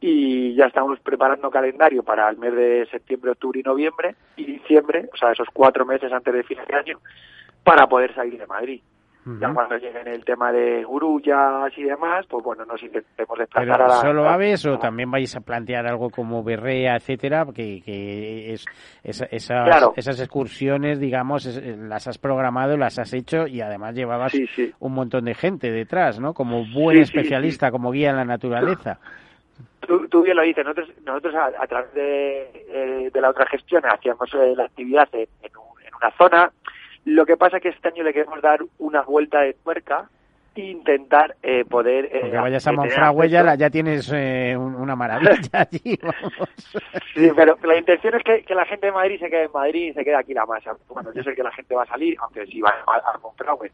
y 0.00 0.54
ya 0.54 0.66
estamos 0.66 1.00
preparando 1.00 1.50
calendario 1.50 2.04
para 2.04 2.28
el 2.28 2.36
mes 2.38 2.54
de 2.54 2.86
septiembre, 2.88 3.32
octubre 3.32 3.58
y 3.58 3.64
noviembre 3.64 4.14
y 4.36 4.44
diciembre, 4.44 5.08
o 5.12 5.16
sea, 5.16 5.32
esos 5.32 5.48
cuatro 5.52 5.84
meses 5.84 6.12
antes 6.12 6.32
de 6.32 6.44
fin 6.44 6.58
de 6.68 6.76
año, 6.76 7.00
para 7.64 7.88
poder 7.88 8.14
salir 8.14 8.38
de 8.38 8.46
Madrid. 8.46 8.80
Ya 9.40 9.52
cuando 9.52 9.76
lleguen 9.76 10.06
el 10.06 10.24
tema 10.24 10.52
de 10.52 10.84
grullas 10.84 11.76
y 11.76 11.82
demás, 11.82 12.24
pues 12.28 12.44
bueno, 12.44 12.64
nos 12.64 12.80
intentemos 12.80 13.36
desplazar 13.36 13.72
Pero 13.72 13.84
a 13.84 13.88
la... 13.88 13.94
¿Solo 13.96 14.28
aves 14.28 14.64
o 14.66 14.78
también 14.78 15.10
vais 15.10 15.34
a 15.34 15.40
plantear 15.40 15.84
algo 15.86 16.10
como 16.10 16.44
berrea, 16.44 16.94
etcétera? 16.94 17.44
Que, 17.52 17.82
que 17.82 18.52
es, 18.52 18.64
esa- 19.02 19.24
esas, 19.26 19.64
Claro. 19.64 19.92
esas 19.96 20.20
excursiones, 20.20 21.00
digamos, 21.00 21.44
es- 21.44 21.56
eh, 21.58 21.76
las 21.76 22.06
has 22.06 22.18
programado, 22.18 22.76
las 22.76 23.00
has 23.00 23.12
hecho 23.14 23.48
y 23.48 23.60
además 23.60 23.96
llevabas 23.96 24.30
Sí, 24.30 24.46
sí. 24.54 24.72
un 24.78 24.92
montón 24.94 25.24
de 25.24 25.34
gente 25.34 25.72
detrás, 25.72 26.20
¿no? 26.20 26.32
Como 26.32 26.64
buen 26.72 26.98
sí, 26.98 27.02
especialista, 27.02 27.72
como 27.72 27.90
guía 27.90 28.10
en 28.10 28.16
la 28.16 28.24
naturaleza. 28.24 29.00
Tú, 29.80 30.06
tú 30.08 30.22
bien 30.22 30.36
lo 30.36 30.42
dices, 30.42 30.64
nosotros, 30.64 30.88
nosotros 31.04 31.34
a, 31.34 31.46
a 31.62 31.66
través 31.66 31.92
de, 31.94 32.42
eh, 32.68 33.10
de 33.12 33.20
la 33.20 33.30
otra 33.30 33.46
gestión 33.46 33.82
hacíamos 33.86 34.32
eh, 34.34 34.54
la 34.56 34.64
actividad 34.66 35.08
en, 35.12 35.26
en 35.42 35.50
un- 35.56 35.82
en 35.84 35.94
una 35.94 36.10
zona. 36.16 36.50
Lo 37.06 37.24
que 37.24 37.36
pasa 37.38 37.56
es 37.56 37.62
que 37.62 37.68
este 37.70 37.88
año 37.88 38.02
le 38.02 38.12
queremos 38.12 38.40
dar 38.42 38.60
una 38.78 39.00
vuelta 39.02 39.40
de 39.40 39.54
tuerca 39.54 40.08
e 40.54 40.60
intentar 40.70 41.36
eh, 41.42 41.64
poder... 41.64 42.06
eh, 42.06 42.18
Porque 42.22 42.36
vayas 42.38 42.66
a 42.66 42.72
Monfragüe 42.72 43.28
ya, 43.28 43.54
ya 43.56 43.70
tienes 43.70 44.10
eh, 44.14 44.54
un- 44.58 44.74
una 44.74 44.96
maravilla 44.96 45.32
allí, 45.52 45.98
vamos. 46.02 46.32
Sí, 47.14 47.30
pero 47.36 47.56
la 47.62 47.76
intención 47.78 48.14
es 48.14 48.22
que, 48.24 48.42
que 48.42 48.54
la 48.54 48.64
gente 48.64 48.86
de 48.86 48.92
Madrid 48.92 49.18
se 49.20 49.28
quede 49.30 49.44
en 49.44 49.52
Madrid 49.52 49.88
y 49.90 49.92
se 49.92 50.02
quede 50.04 50.16
aquí 50.16 50.32
la 50.34 50.46
masa. 50.46 50.74
Bueno, 50.88 51.12
yo 51.14 51.22
sé 51.22 51.34
que 51.34 51.42
la 51.42 51.52
gente 51.52 51.74
va 51.74 51.82
a 51.84 51.86
salir, 51.86 52.16
aunque 52.20 52.46
si 52.46 52.60
va 52.60 52.70
a, 52.86 53.14
a 53.14 53.18
Monfragüe, 53.18 53.70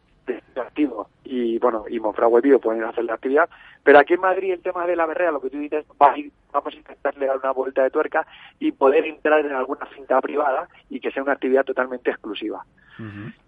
activo, 0.56 1.08
y 1.24 1.58
bueno, 1.58 1.84
y 1.88 1.98
Monfragüe 2.00 2.40
Vivo 2.40 2.58
pueden 2.58 2.84
hacer 2.84 3.04
la 3.04 3.14
actividad, 3.14 3.48
pero 3.82 3.98
aquí 3.98 4.14
en 4.14 4.20
Madrid 4.20 4.52
el 4.52 4.60
tema 4.62 4.86
de 4.86 4.94
la 4.96 5.06
berrea, 5.06 5.30
lo 5.30 5.40
que 5.40 5.50
tú 5.50 5.58
dices, 5.58 5.84
va 6.00 6.12
a 6.12 6.16
ir- 6.16 6.30
vamos 6.52 6.74
a 6.74 6.76
intentarle 6.76 7.26
dar 7.26 7.38
una 7.38 7.50
vuelta 7.52 7.82
de 7.82 7.90
tuerca 7.90 8.26
y 8.58 8.72
poder 8.72 9.06
entrar 9.06 9.44
en 9.44 9.52
alguna 9.52 9.86
finca 9.86 10.20
privada 10.20 10.68
y 10.90 11.00
que 11.00 11.10
sea 11.10 11.22
una 11.22 11.32
actividad 11.32 11.64
totalmente 11.64 12.10
exclusiva. 12.10 12.64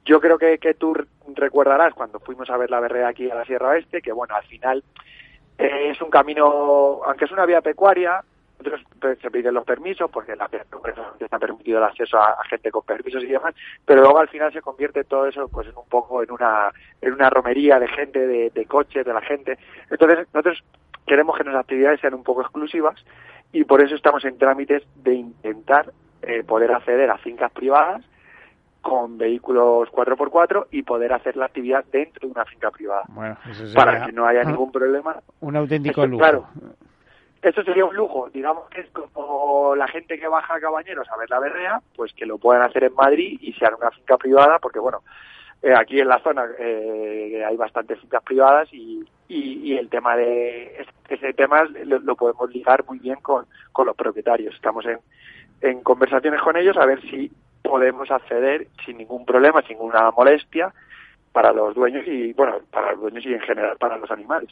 Yo 0.04 0.20
creo 0.20 0.36
que, 0.36 0.58
que 0.58 0.74
tú 0.74 0.96
recordarás 1.34 1.94
cuando 1.94 2.18
fuimos 2.18 2.50
a 2.50 2.56
ver 2.56 2.70
la 2.70 2.80
berrea 2.80 3.08
aquí 3.08 3.30
a 3.30 3.36
la 3.36 3.44
Sierra 3.44 3.68
Oeste, 3.68 4.02
que 4.02 4.10
bueno, 4.10 4.34
al 4.34 4.44
final 4.44 4.82
eh, 5.58 5.90
es 5.90 6.00
un 6.02 6.10
camino, 6.10 7.00
aunque 7.04 7.26
es 7.26 7.30
una 7.30 7.46
vía 7.46 7.60
pecuaria, 7.60 8.22
nosotros 8.58 8.86
pues, 9.00 9.18
se 9.20 9.30
piden 9.30 9.54
los 9.54 9.64
permisos 9.64 10.10
porque 10.10 10.34
la 10.34 10.48
está 11.20 11.38
permitido 11.38 11.78
el 11.78 11.84
acceso 11.84 12.18
a, 12.18 12.32
a 12.32 12.44
gente 12.44 12.70
con 12.70 12.82
permisos 12.82 13.22
y 13.22 13.28
demás, 13.28 13.54
pero 13.84 14.02
luego 14.02 14.18
al 14.18 14.28
final 14.28 14.52
se 14.52 14.62
convierte 14.62 15.04
todo 15.04 15.26
eso 15.26 15.48
pues 15.48 15.68
en 15.68 15.76
un 15.76 15.88
poco 15.88 16.22
en 16.22 16.30
una 16.30 16.72
en 17.00 17.12
una 17.12 17.30
romería 17.30 17.78
de 17.78 17.88
gente, 17.88 18.26
de, 18.26 18.50
de 18.50 18.66
coches, 18.66 19.04
de 19.04 19.12
la 19.12 19.20
gente. 19.20 19.58
Entonces 19.90 20.26
nosotros 20.32 20.64
queremos 21.06 21.36
que 21.36 21.44
nuestras 21.44 21.64
actividades 21.64 22.00
sean 22.00 22.14
un 22.14 22.22
poco 22.22 22.42
exclusivas 22.42 22.96
y 23.52 23.64
por 23.64 23.80
eso 23.80 23.94
estamos 23.94 24.24
en 24.24 24.38
trámites 24.38 24.82
de 24.96 25.14
intentar 25.14 25.92
eh, 26.22 26.42
poder 26.44 26.72
acceder 26.72 27.10
a 27.10 27.18
fincas 27.18 27.52
privadas 27.52 28.02
con 28.80 29.16
vehículos 29.16 29.88
4x4 29.90 30.66
y 30.70 30.82
poder 30.82 31.12
hacer 31.12 31.36
la 31.36 31.46
actividad 31.46 31.84
dentro 31.90 32.28
de 32.28 32.32
una 32.32 32.44
finca 32.44 32.70
privada 32.70 33.04
Bueno, 33.08 33.36
eso 33.50 33.66
sería 33.66 33.74
para 33.74 34.06
que 34.06 34.12
no 34.12 34.26
haya 34.26 34.44
ningún 34.44 34.70
problema. 34.70 35.16
un 35.40 35.56
auténtico 35.56 36.02
Esto, 36.02 36.06
lujo. 36.06 36.18
Claro, 36.22 36.46
esto 37.40 37.62
sería 37.62 37.84
un 37.84 37.94
lujo. 37.94 38.28
Digamos 38.30 38.68
que 38.70 38.80
es 38.82 38.88
como 38.90 39.74
la 39.74 39.88
gente 39.88 40.18
que 40.18 40.28
baja 40.28 40.54
a 40.54 40.60
Cabañeros 40.60 41.08
a 41.10 41.16
ver 41.16 41.30
la 41.30 41.38
berrea, 41.40 41.80
pues 41.96 42.12
que 42.12 42.26
lo 42.26 42.38
puedan 42.38 42.62
hacer 42.62 42.84
en 42.84 42.94
Madrid 42.94 43.38
y 43.40 43.52
sea 43.54 43.68
en 43.68 43.74
una 43.74 43.90
finca 43.90 44.16
privada, 44.18 44.58
porque 44.58 44.78
bueno, 44.78 45.02
eh, 45.62 45.74
aquí 45.74 46.00
en 46.00 46.08
la 46.08 46.18
zona 46.20 46.46
eh, 46.58 47.42
hay 47.46 47.56
bastantes 47.56 47.98
fincas 48.00 48.22
privadas 48.22 48.68
y, 48.72 49.02
y, 49.28 49.72
y 49.72 49.76
el 49.78 49.88
tema 49.88 50.16
de 50.16 50.84
ese- 51.08 51.32
tema 51.34 51.64
lo, 51.84 51.98
lo 52.00 52.16
podemos 52.16 52.50
ligar 52.50 52.84
muy 52.86 52.98
bien 52.98 53.16
con, 53.22 53.46
con 53.72 53.86
los 53.86 53.96
propietarios. 53.96 54.54
Estamos 54.54 54.84
en, 54.86 54.98
en 55.62 55.80
conversaciones 55.82 56.40
con 56.42 56.56
ellos 56.56 56.76
a 56.76 56.86
ver 56.86 57.00
si 57.02 57.30
podemos 57.62 58.10
acceder 58.10 58.66
sin 58.84 58.98
ningún 58.98 59.24
problema, 59.24 59.62
sin 59.62 59.78
ninguna 59.78 60.10
molestia 60.10 60.72
para 61.32 61.52
los 61.52 61.74
dueños 61.74 62.06
y 62.06 62.32
bueno 62.34 62.58
para 62.70 62.92
los 62.92 63.00
dueños 63.00 63.26
y 63.26 63.32
en 63.34 63.40
general 63.40 63.76
para 63.78 63.96
los 63.98 64.10
animales. 64.10 64.50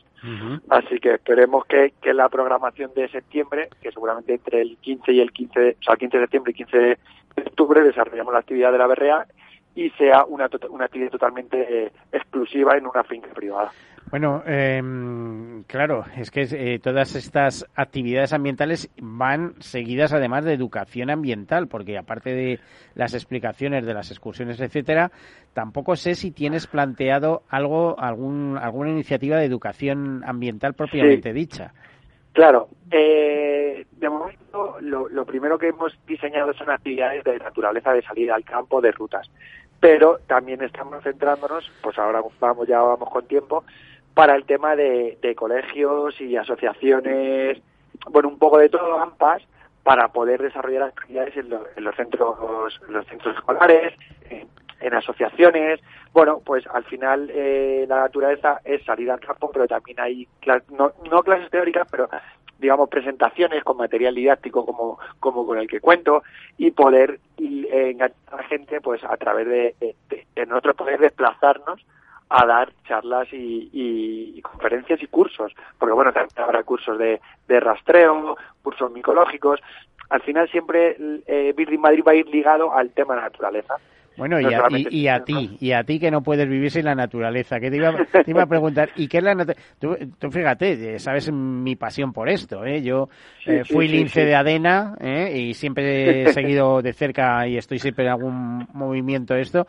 Así 0.71 0.99
que 0.99 1.15
esperemos 1.15 1.65
que, 1.67 1.93
que 2.01 2.13
la 2.15 2.29
programación 2.29 2.93
de 2.95 3.09
septiembre, 3.09 3.69
que 3.81 3.93
seguramente 3.93 4.35
entre 4.35 4.63
el 4.63 4.77
15 4.79 5.13
y 5.13 5.21
el 5.21 5.31
15, 5.31 5.61
de- 5.61 5.77
o 5.79 5.83
sea, 5.85 5.97
15 5.97 6.17
de 6.17 6.25
septiembre 6.25 6.51
y 6.53 6.55
15 6.55 6.77
de 6.79 6.99
octubre 7.47 7.83
desarrollamos 7.83 8.33
la 8.33 8.41
actividad 8.41 8.73
de 8.73 8.79
la 8.79 8.87
berrea 8.89 9.27
y 9.75 9.91
sea 9.91 10.25
una, 10.25 10.49
una 10.70 10.85
actividad 10.85 11.11
totalmente 11.11 11.87
eh, 11.87 11.93
exclusiva 12.12 12.77
en 12.77 12.87
una 12.87 13.03
finca 13.05 13.29
privada. 13.35 13.70
Bueno, 14.11 14.43
em, 14.45 15.62
claro, 15.64 16.05
es 16.18 16.31
que 16.31 16.43
eh, 16.43 16.79
todas 16.81 17.14
estas 17.14 17.66
actividades 17.75 18.35
ambientales 18.35 18.91
van 19.01 19.55
seguidas 19.61 20.12
además 20.12 20.45
de 20.45 20.53
educación 20.53 21.09
ambiental, 21.09 21.66
porque 21.66 21.97
aparte 21.97 22.35
de 22.35 22.61
las 22.95 23.14
explicaciones 23.14 23.87
de 23.87 23.95
las 23.95 24.11
excursiones, 24.11 24.61
etcétera, 24.61 25.11
tampoco 25.55 25.97
sé 25.97 26.14
si 26.14 26.31
tienes 26.31 26.66
planteado 26.66 27.43
algo, 27.49 27.99
algún, 27.99 28.59
alguna 28.59 28.91
iniciativa 28.91 29.39
de 29.39 29.47
educación 29.47 30.23
ambiental 30.27 30.75
propiamente 30.75 31.33
dicha. 31.33 31.73
Claro, 32.33 32.68
eh, 32.91 33.87
de 33.93 34.09
momento 34.11 34.77
lo, 34.81 35.09
lo 35.09 35.25
primero 35.25 35.59
que 35.59 35.68
hemos 35.68 35.99
diseñado 36.07 36.53
son 36.55 36.70
actividades 36.70 37.25
de 37.25 37.39
naturaleza, 37.39 37.93
de 37.93 38.03
salida 38.03 38.35
al 38.35 38.45
campo, 38.45 38.81
de 38.81 38.93
rutas. 38.93 39.31
Pero 39.83 40.20
también 40.28 40.62
estamos 40.62 41.03
centrándonos, 41.03 41.68
pues 41.83 41.99
ahora 41.99 42.22
vamos 42.39 42.68
ya 42.68 42.80
vamos 42.80 43.11
con 43.11 43.26
tiempo, 43.26 43.64
para 44.14 44.37
el 44.37 44.45
tema 44.45 44.76
de, 44.76 45.18
de 45.20 45.35
colegios 45.35 46.20
y 46.20 46.37
asociaciones, 46.37 47.61
bueno, 48.09 48.28
un 48.28 48.39
poco 48.39 48.59
de 48.59 48.68
todo, 48.68 49.01
AMPAs, 49.01 49.43
para 49.83 50.07
poder 50.12 50.41
desarrollar 50.41 50.85
actividades 50.85 51.37
en, 51.37 51.51
lo- 51.51 51.66
en 51.76 51.83
los 51.83 51.97
centros 51.97 52.39
en 52.87 52.95
los 52.95 53.05
centros 53.09 53.35
escolares, 53.37 53.93
en, 54.30 54.47
en 54.80 54.95
asociaciones. 54.95 55.80
Bueno, 56.12 56.41
pues 56.47 56.64
al 56.68 56.85
final 56.85 57.28
eh, 57.35 57.85
la 57.89 58.03
naturaleza 58.03 58.61
es 58.64 58.85
salir 58.85 59.11
al 59.11 59.18
campo, 59.18 59.51
pero 59.53 59.66
también 59.66 59.99
hay, 59.99 60.28
no, 60.70 60.93
no 61.11 61.22
clases 61.24 61.51
teóricas, 61.51 61.89
pero 61.91 62.09
digamos 62.59 62.89
presentaciones 62.89 63.65
con 63.65 63.77
material 63.77 64.15
didáctico 64.15 64.65
como, 64.65 64.99
como 65.21 65.47
con 65.47 65.59
el 65.59 65.67
que 65.69 65.81
cuento 65.81 66.23
y 66.59 66.71
poder 66.71 67.19
eh, 67.39 67.91
enganchar 67.91 68.17
a 68.33 68.37
la 68.37 68.43
gente 68.45 68.81
pues 68.81 69.03
a 69.05 69.17
través 69.17 69.47
de, 69.47 69.75
de- 69.81 69.97
de- 70.35 70.47
nosotros 70.47 70.77
poder 70.77 71.01
desplazarnos 71.01 71.85
a 72.29 72.47
dar 72.47 72.73
charlas 72.89 73.29
y, 73.33 73.69
y- 73.73 74.35
y 74.39 74.43
conferencias 74.43 75.03
y 75.03 75.07
cursos, 75.07 75.53
porque 75.79 75.93
bueno, 75.93 76.13
también 76.13 76.31
habrá 76.39 76.63
cursos 76.63 76.97
de, 76.99 77.21
de 77.47 77.61
rastreo, 77.61 78.37
cursos 78.63 78.91
micológicos. 78.91 79.61
Al 80.09 80.23
final 80.23 80.49
siempre 80.51 80.97
eh, 81.27 81.53
Building 81.57 81.81
Madrid 81.81 82.05
va 82.07 82.13
a 82.13 82.15
ir 82.17 82.27
ligado 82.29 82.73
al 82.73 82.91
tema 82.91 83.17
de 83.17 83.23
naturaleza. 83.23 83.77
Bueno, 84.17 84.41
y 84.41 84.53
a, 84.53 84.63
y, 84.91 85.09
a 85.09 85.21
ti, 85.25 85.57
y 85.61 85.73
a 85.73 85.85
ti 85.85 85.99
que 85.99 86.11
no 86.11 86.23
puedes 86.23 86.49
vivir 86.49 86.71
sin 86.71 86.85
la 86.85 86.95
naturaleza. 86.95 87.59
Que 87.61 87.71
te 87.71 87.77
iba, 87.77 87.93
te 88.25 88.31
iba 88.31 88.43
a 88.43 88.47
preguntar, 88.47 88.91
¿y 88.97 89.09
qué 89.09 89.19
es 89.19 89.25
la 89.25 89.35
naturaleza? 89.35 89.75
Tú, 89.79 89.97
tú 90.19 90.31
fíjate, 90.31 90.95
eh, 90.95 90.99
sabes 90.99 91.31
mi 91.33 91.77
pasión 91.77 92.13
por 92.13 92.29
esto, 92.29 92.65
¿eh? 92.65 92.83
Yo 92.83 93.09
Sí, 93.45 93.51
eh, 93.51 93.65
fui 93.65 93.89
sí, 93.89 93.95
lince 93.97 94.21
sí. 94.21 94.27
de 94.27 94.35
Adena, 94.35 94.95
¿eh? 95.01 95.33
Y 95.37 95.55
siempre 95.55 96.23
he 96.23 96.33
seguido 96.33 96.81
de 96.83 96.93
cerca 96.93 97.47
y 97.49 97.57
estoy 97.57 97.79
siempre 97.79 98.05
en 98.05 98.11
algún 98.13 98.69
movimiento 98.73 99.35
esto. 99.35 99.67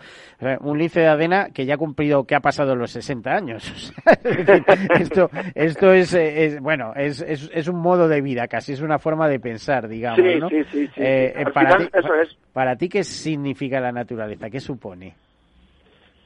Un 0.62 0.78
lince 0.78 1.00
de 1.00 1.08
Adena 1.08 1.48
que 1.54 1.66
ya 1.66 1.76
ha 1.76 1.78
cumplido, 1.78 2.26
que 2.26 2.36
ha 2.36 2.40
pasado 2.40 2.76
los 2.76 2.92
60 2.92 3.32
años. 3.32 3.94
Esto, 5.00 5.30
esto 5.56 5.92
es, 5.94 6.14
eh, 6.14 6.46
es 6.46 6.60
bueno, 6.60 6.94
es, 6.96 7.22
es, 7.22 7.50
es 7.54 7.68
un 7.68 7.80
modo 7.82 8.08
de 8.08 8.22
vida, 8.22 8.48
casi 8.48 8.74
es 8.74 8.82
una 8.82 9.00
forma 9.00 9.28
de 9.28 9.40
pensar, 9.40 9.88
digamos, 9.88 10.20
¿no? 10.40 10.50
sí, 10.50 10.64
sí, 10.64 10.70
sí, 10.72 10.88
sí. 10.88 11.02
eh, 11.02 11.34
Al 11.36 11.52
para 11.52 11.72
final, 11.78 11.90
ti, 11.92 11.98
eso 12.00 12.14
es. 12.16 12.38
Para 12.54 12.76
ti, 12.76 12.88
¿qué 12.88 13.04
significa 13.04 13.80
la 13.80 13.92
naturaleza? 13.92 14.50
¿Qué 14.50 14.60
supone? 14.60 15.16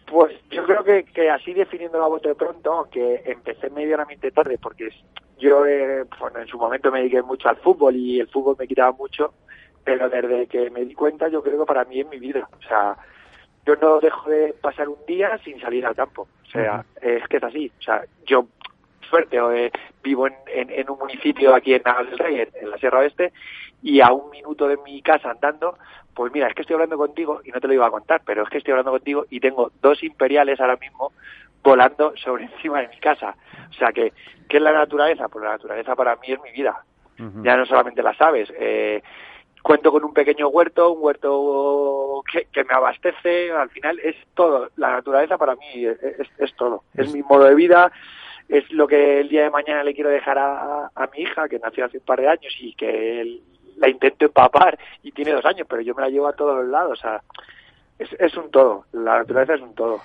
Pues 0.05 0.33
yo 0.51 0.65
creo 0.65 0.83
que, 0.83 1.03
que 1.03 1.29
así 1.29 1.53
definiendo 1.53 1.99
la 1.99 2.07
bote 2.07 2.29
de 2.29 2.35
pronto, 2.35 2.71
aunque 2.73 3.23
empecé 3.25 3.69
medianamente 3.69 4.31
tarde, 4.31 4.57
porque 4.61 4.89
yo 5.37 5.65
eh, 5.65 6.05
bueno, 6.19 6.39
en 6.39 6.47
su 6.47 6.57
momento 6.57 6.91
me 6.91 6.99
dediqué 6.99 7.21
mucho 7.21 7.49
al 7.49 7.57
fútbol 7.57 7.95
y 7.95 8.19
el 8.19 8.27
fútbol 8.27 8.55
me 8.57 8.67
quitaba 8.67 8.91
mucho, 8.93 9.33
pero 9.83 10.09
desde 10.09 10.47
que 10.47 10.69
me 10.69 10.85
di 10.85 10.93
cuenta 10.93 11.27
yo 11.29 11.41
creo 11.43 11.59
que 11.59 11.65
para 11.65 11.85
mí 11.85 11.99
es 12.01 12.07
mi 12.07 12.19
vida. 12.19 12.47
O 12.57 12.61
sea, 12.61 12.97
yo 13.65 13.75
no 13.75 13.99
dejo 13.99 14.29
de 14.29 14.53
pasar 14.53 14.87
un 14.87 15.05
día 15.05 15.37
sin 15.43 15.59
salir 15.59 15.85
al 15.85 15.95
campo. 15.95 16.27
O 16.47 16.49
sea, 16.49 16.85
es 17.01 17.27
que 17.27 17.37
es 17.37 17.43
así. 17.43 17.71
O 17.77 17.81
sea, 17.81 18.03
yo, 18.25 18.47
suerte, 19.09 19.37
eh, 19.37 19.71
vivo 20.01 20.27
en, 20.27 20.35
en, 20.47 20.69
en 20.69 20.89
un 20.89 20.99
municipio 20.99 21.53
aquí 21.53 21.73
en 21.73 21.81
Naval 21.83 22.09
del 22.09 22.17
Rey, 22.17 22.39
en, 22.39 22.49
en 22.61 22.71
la 22.71 22.77
Sierra 22.77 22.99
Oeste, 22.99 23.33
y 23.83 23.99
a 23.99 24.11
un 24.11 24.29
minuto 24.29 24.67
de 24.67 24.77
mi 24.77 25.01
casa 25.01 25.31
andando, 25.31 25.77
pues 26.17 26.33
mira, 26.33 26.47
es 26.47 26.55
que 26.55 26.61
estoy 26.63 26.73
hablando 26.73 26.97
contigo 26.97 27.41
y 27.45 27.51
no 27.51 27.61
te 27.61 27.67
lo 27.67 27.73
iba 27.75 27.85
a 27.85 27.91
contar, 27.91 28.21
pero 28.25 28.41
es 28.43 28.49
que 28.49 28.57
estoy 28.57 28.71
hablando 28.71 28.91
contigo 28.91 29.25
y 29.29 29.39
tengo 29.39 29.71
dos 29.81 30.01
imperiales 30.03 30.59
ahora 30.59 30.75
mismo 30.77 31.13
volando 31.63 32.13
sobre 32.17 32.43
encima 32.51 32.81
de 32.81 32.87
mi 32.87 32.97
casa. 32.97 33.35
O 33.69 33.73
sea, 33.73 33.91
que 33.93 34.11
¿qué 34.49 34.57
es 34.57 34.63
la 34.63 34.71
naturaleza? 34.73 35.27
Pues 35.29 35.43
la 35.45 35.51
naturaleza 35.51 35.95
para 35.95 36.15
mí 36.15 36.31
es 36.31 36.41
mi 36.41 36.51
vida. 36.51 36.83
Ya 37.43 37.55
no 37.55 37.65
solamente 37.67 38.01
las 38.03 38.19
aves. 38.19 38.51
Eh, 38.59 39.01
cuento 39.61 39.91
con 39.91 40.03
un 40.03 40.13
pequeño 40.13 40.47
huerto, 40.49 40.91
un 40.91 41.03
huerto 41.03 42.23
que, 42.31 42.45
que 42.51 42.63
me 42.63 42.73
abastece. 42.73 43.51
Al 43.51 43.69
final 43.69 43.99
es 43.99 44.15
todo. 44.33 44.69
La 44.75 44.91
naturaleza 44.91 45.37
para 45.37 45.55
mí 45.55 45.85
es, 45.85 46.01
es- 46.01 46.29
es 46.39 46.55
todo. 46.55 46.83
Es 46.95 47.13
mi 47.13 47.21
modo 47.23 47.43
de 47.45 47.55
vida. 47.55 47.91
Es 48.49 48.71
lo 48.71 48.87
que 48.87 49.19
el 49.19 49.29
día 49.29 49.43
de 49.43 49.49
mañana 49.49 49.83
le 49.83 49.93
quiero 49.93 50.09
dejar 50.09 50.37
a, 50.37 50.89
a 50.95 51.07
mi 51.13 51.23
hija, 51.23 51.49
que 51.49 51.59
nació 51.59 51.85
hace 51.85 51.97
un 51.97 52.05
par 52.05 52.21
de 52.21 52.27
años 52.29 52.55
y 52.59 52.73
que 52.75 53.21
él- 53.21 53.41
la 53.77 53.89
intento 53.89 54.25
empapar 54.25 54.77
y 55.03 55.11
tiene 55.11 55.31
dos 55.31 55.45
años, 55.45 55.65
pero 55.69 55.81
yo 55.81 55.95
me 55.95 56.01
la 56.01 56.09
llevo 56.09 56.27
a 56.27 56.33
todos 56.33 56.57
los 56.57 56.67
lados. 56.67 56.99
O 56.99 57.01
sea, 57.01 57.21
es, 57.99 58.09
es 58.19 58.35
un 58.37 58.51
todo. 58.51 58.85
La 58.91 59.19
naturaleza 59.19 59.55
es 59.55 59.61
un 59.61 59.73
todo. 59.73 59.99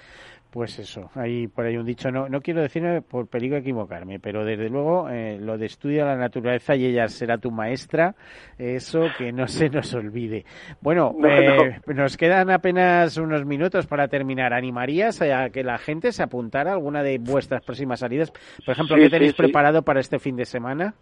Pues 0.50 0.78
eso, 0.78 1.10
hay 1.14 1.46
por 1.48 1.64
ahí 1.64 1.78
un 1.78 1.86
dicho, 1.86 2.10
no, 2.10 2.28
no 2.28 2.42
quiero 2.42 2.60
decirme 2.60 3.00
por 3.00 3.26
peligro 3.26 3.56
equivocarme, 3.56 4.20
pero 4.20 4.44
desde 4.44 4.68
luego 4.68 5.08
eh, 5.08 5.38
lo 5.40 5.56
de 5.56 5.64
estudia 5.64 6.04
la 6.04 6.14
naturaleza 6.14 6.76
y 6.76 6.84
ella 6.84 7.08
será 7.08 7.38
tu 7.38 7.50
maestra, 7.50 8.14
eso 8.58 9.06
que 9.16 9.32
no 9.32 9.48
se 9.48 9.70
nos 9.70 9.94
olvide. 9.94 10.44
Bueno, 10.82 11.14
No, 11.16 11.26
eh, 11.26 11.80
nos 11.86 12.18
quedan 12.18 12.50
apenas 12.50 13.16
unos 13.16 13.46
minutos 13.46 13.86
para 13.86 14.08
terminar. 14.08 14.52
¿Animarías 14.52 15.22
a 15.22 15.48
que 15.48 15.64
la 15.64 15.78
gente 15.78 16.12
se 16.12 16.22
apuntara 16.22 16.72
a 16.72 16.74
alguna 16.74 17.02
de 17.02 17.16
vuestras 17.16 17.64
próximas 17.64 18.00
salidas? 18.00 18.30
Por 18.66 18.72
ejemplo, 18.74 18.96
Sí, 18.96 19.04
¿qué 19.04 19.08
tenéis 19.08 19.30
sí, 19.30 19.36
sí. 19.36 19.42
preparado 19.44 19.80
para 19.80 20.00
este 20.00 20.18
fin 20.18 20.36
de 20.36 20.44
semana? 20.44 20.92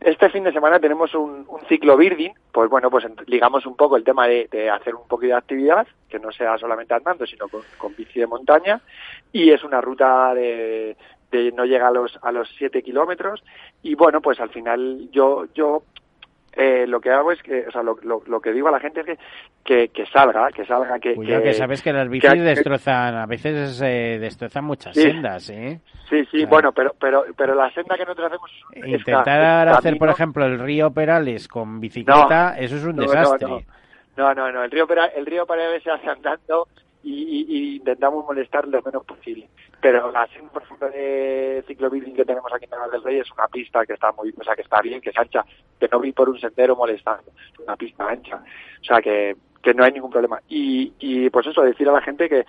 Este 0.00 0.30
fin 0.30 0.44
de 0.44 0.52
semana 0.52 0.78
tenemos 0.78 1.12
un, 1.14 1.44
ciclo 1.68 1.96
birding, 1.96 2.32
pues 2.52 2.70
bueno, 2.70 2.88
pues 2.88 3.04
ligamos 3.26 3.66
un 3.66 3.76
poco 3.76 3.96
el 3.96 4.04
tema 4.04 4.28
de, 4.28 4.48
de 4.50 4.70
hacer 4.70 4.94
un 4.94 5.08
poquito 5.08 5.32
de 5.32 5.38
actividad, 5.38 5.86
que 6.08 6.20
no 6.20 6.30
sea 6.30 6.56
solamente 6.56 6.94
andando, 6.94 7.26
sino 7.26 7.48
con, 7.48 7.62
con 7.76 7.96
bici 7.96 8.20
de 8.20 8.28
montaña, 8.28 8.80
y 9.32 9.50
es 9.50 9.64
una 9.64 9.80
ruta 9.80 10.32
de, 10.34 10.96
de 11.32 11.50
no 11.52 11.64
llega 11.64 11.88
a 11.88 11.92
los 11.92 12.16
a 12.22 12.30
los 12.30 12.48
siete 12.56 12.82
kilómetros, 12.82 13.42
y 13.82 13.96
bueno, 13.96 14.20
pues 14.20 14.38
al 14.38 14.50
final 14.50 15.08
yo 15.10 15.46
yo 15.52 15.82
eh, 16.58 16.86
lo 16.86 17.00
que 17.00 17.10
hago 17.10 17.32
es 17.32 17.42
que, 17.42 17.66
o 17.66 17.70
sea, 17.70 17.82
lo, 17.82 17.96
lo, 18.02 18.20
lo 18.26 18.40
que 18.40 18.52
digo 18.52 18.68
a 18.68 18.72
la 18.72 18.80
gente 18.80 19.00
es 19.00 19.06
que 19.06 19.18
que, 19.64 19.88
que 19.88 20.04
salga, 20.06 20.48
que 20.50 20.64
salga, 20.66 20.98
que 20.98 21.14
Cuidado 21.14 21.42
que, 21.42 21.54
sabes 21.54 21.82
que 21.82 21.92
las 21.92 22.08
bicis 22.08 22.42
destrozan, 22.42 23.14
a 23.14 23.26
veces 23.26 23.80
eh, 23.82 24.18
destrozan 24.20 24.64
muchas 24.64 24.94
Sí. 24.94 25.02
sendas, 25.02 25.48
¿eh? 25.50 25.80
Sí, 26.10 26.24
sí, 26.30 26.44
bueno, 26.46 26.72
pero 26.72 26.94
pero 26.98 27.24
pero 27.36 27.54
la 27.54 27.70
senda 27.72 27.96
que 27.96 28.04
nosotros 28.04 28.26
hacemos 28.32 28.50
Intentar 28.74 29.68
hacer, 29.68 29.92
por 29.98 30.08
camino- 30.08 30.12
ejemplo, 30.12 30.44
el 30.46 30.58
río 30.58 30.90
Perales 30.90 31.46
con 31.48 31.80
bicicleta, 31.80 32.56
eso 32.58 32.76
es 32.76 32.84
un 32.84 32.96
no, 32.96 33.02
desastre. 33.02 33.46
no. 34.16 34.34
No, 34.34 34.50
no. 34.50 34.64
El 34.64 34.70
río, 34.70 34.86
Pera- 34.88 35.12
el 35.14 35.24
río 35.26 35.46
Paredes 35.46 35.82
se 35.84 35.92
hace 35.92 36.08
andando 36.08 36.66
y, 37.02 37.12
y- 37.12 37.46
y 37.48 37.76
intentamos 37.76 38.24
molestar 38.24 38.66
lo 38.68 38.82
menos 38.82 39.04
posible. 39.04 39.48
Pero 39.80 40.10
la 40.10 40.26
senda, 40.28 40.50
por 40.52 40.62
ejemplo, 40.62 40.90
de 40.90 41.64
ciclobirding 41.68 42.14
que 42.16 42.24
tenemos 42.24 42.52
aquí 42.52 42.64
en 42.64 42.70
Naval 42.70 42.90
del 42.90 43.02
Rey 43.04 43.18
es 43.18 43.30
una 43.32 43.46
pista 43.48 43.86
que 43.86 43.92
está 43.94 44.10
muy, 44.12 44.34
o 44.36 44.42
sea, 44.44 44.54
que 44.56 44.62
está 44.62 44.80
bien, 44.82 45.00
que 45.00 45.10
es 45.10 45.18
ancha, 45.18 45.44
que 45.78 45.88
no 45.90 46.00
vi 46.00 46.12
por 46.12 46.28
un 46.28 46.38
sendero 46.38 46.74
molestando. 46.76 47.30
Es 47.52 47.58
una 47.60 47.76
pista 47.76 48.08
ancha. 48.08 48.42
O 48.80 48.84
sea, 48.84 49.00
que, 49.00 49.36
que 49.62 49.74
no 49.74 49.84
hay 49.84 49.92
ningún 49.92 50.10
problema. 50.10 50.40
Y, 50.48 50.92
y 50.98 51.30
pues 51.30 51.46
eso, 51.46 51.62
decir 51.62 51.88
a 51.88 51.92
la 51.92 52.02
gente 52.02 52.28
que, 52.28 52.44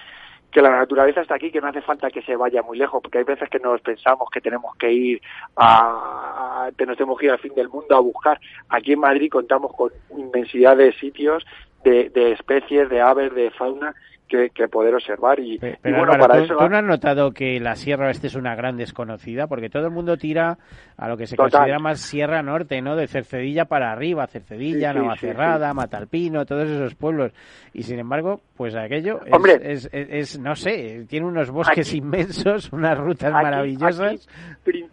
que 0.52 0.62
la 0.64 0.72
naturaleza 0.72 1.22
está 1.22 1.36
aquí, 1.36 1.52
que 1.52 1.62
no 1.62 1.68
hace 1.68 1.82
falta 1.82 2.10
que 2.10 2.24
se 2.24 2.36
vaya 2.36 2.64
muy 2.64 2.78
lejos, 2.80 3.00
porque 3.04 3.20
hay 3.20 3.24
veces 3.24 3.48
que 3.50 3.60
nos 3.60 3.80
pensamos 3.82 4.30
que 4.32 4.42
tenemos 4.42 4.76
que 4.78 4.92
ir 4.92 5.22
a- 5.56 6.70
que 6.76 6.86
nos 6.86 6.98
tenemos 6.98 7.20
que 7.20 7.26
ir 7.28 7.32
al 7.32 7.40
fin 7.40 7.54
del 7.54 7.70
mundo 7.70 7.96
a 7.96 8.00
buscar. 8.00 8.40
Aquí 8.70 8.94
en 8.94 9.00
Madrid 9.00 9.30
contamos 9.32 9.74
con 9.76 9.92
inmensidad 10.18 10.76
de 10.78 10.92
sitios, 10.94 11.46
de, 11.84 12.10
de 12.10 12.32
especies, 12.34 12.90
de 12.90 13.02
aves, 13.02 13.34
de 13.34 13.52
fauna 13.52 13.94
que, 14.30 14.50
que 14.52 14.68
poder 14.70 14.94
observar 14.94 15.40
y, 15.40 15.56
y 15.56 15.58
Pero 15.60 15.76
bueno, 15.84 16.14
Álvaro, 16.14 16.20
para 16.22 16.38
¿tú, 16.40 16.46
eso 16.46 16.56
tú 16.58 16.70
no 16.70 16.78
has 16.78 16.84
notado 16.84 17.32
que 17.32 17.60
la 17.60 17.76
Sierra 17.76 18.08
Oeste 18.08 18.28
es 18.28 18.36
una 18.36 18.56
gran 18.56 18.78
desconocida? 18.78 19.48
Porque 19.48 19.70
todo 19.70 19.88
el 19.88 19.92
mundo 19.92 20.16
tira 20.16 20.58
a 20.96 21.08
lo 21.10 21.18
que 21.18 21.26
se 21.28 21.36
Total. 21.36 21.52
considera 21.52 21.80
más 21.80 22.00
Sierra 22.00 22.42
Norte, 22.44 22.82
¿no? 22.82 22.96
De 22.96 23.08
Cercedilla 23.08 23.66
para 23.66 23.92
arriba, 23.92 24.28
Cercedilla, 24.28 24.92
Sí, 24.94 24.98
sí, 25.00 25.04
Navacerrada, 25.04 25.70
sí. 25.72 25.76
Matalpino, 25.76 26.46
todos 26.46 26.70
esos 26.70 26.96
pueblos. 26.96 27.34
Y 27.74 27.84
sin 27.84 28.00
embargo, 28.00 28.40
pues 28.56 28.76
aquello 28.76 29.20
es, 29.26 29.34
Hombre. 29.34 29.54
es, 29.62 29.90
es- 29.92 30.10
es, 30.10 30.40
no 30.40 30.56
sé, 30.56 31.06
tiene 31.10 31.26
unos 31.26 31.50
bosques 31.52 31.90
Aquí- 31.90 31.98
inmensos, 32.04 32.72
unas 32.72 32.98
rutas 32.98 33.34
Aquí- 33.34 33.44
maravillosas. 33.44 34.30
aquí, 34.62 34.86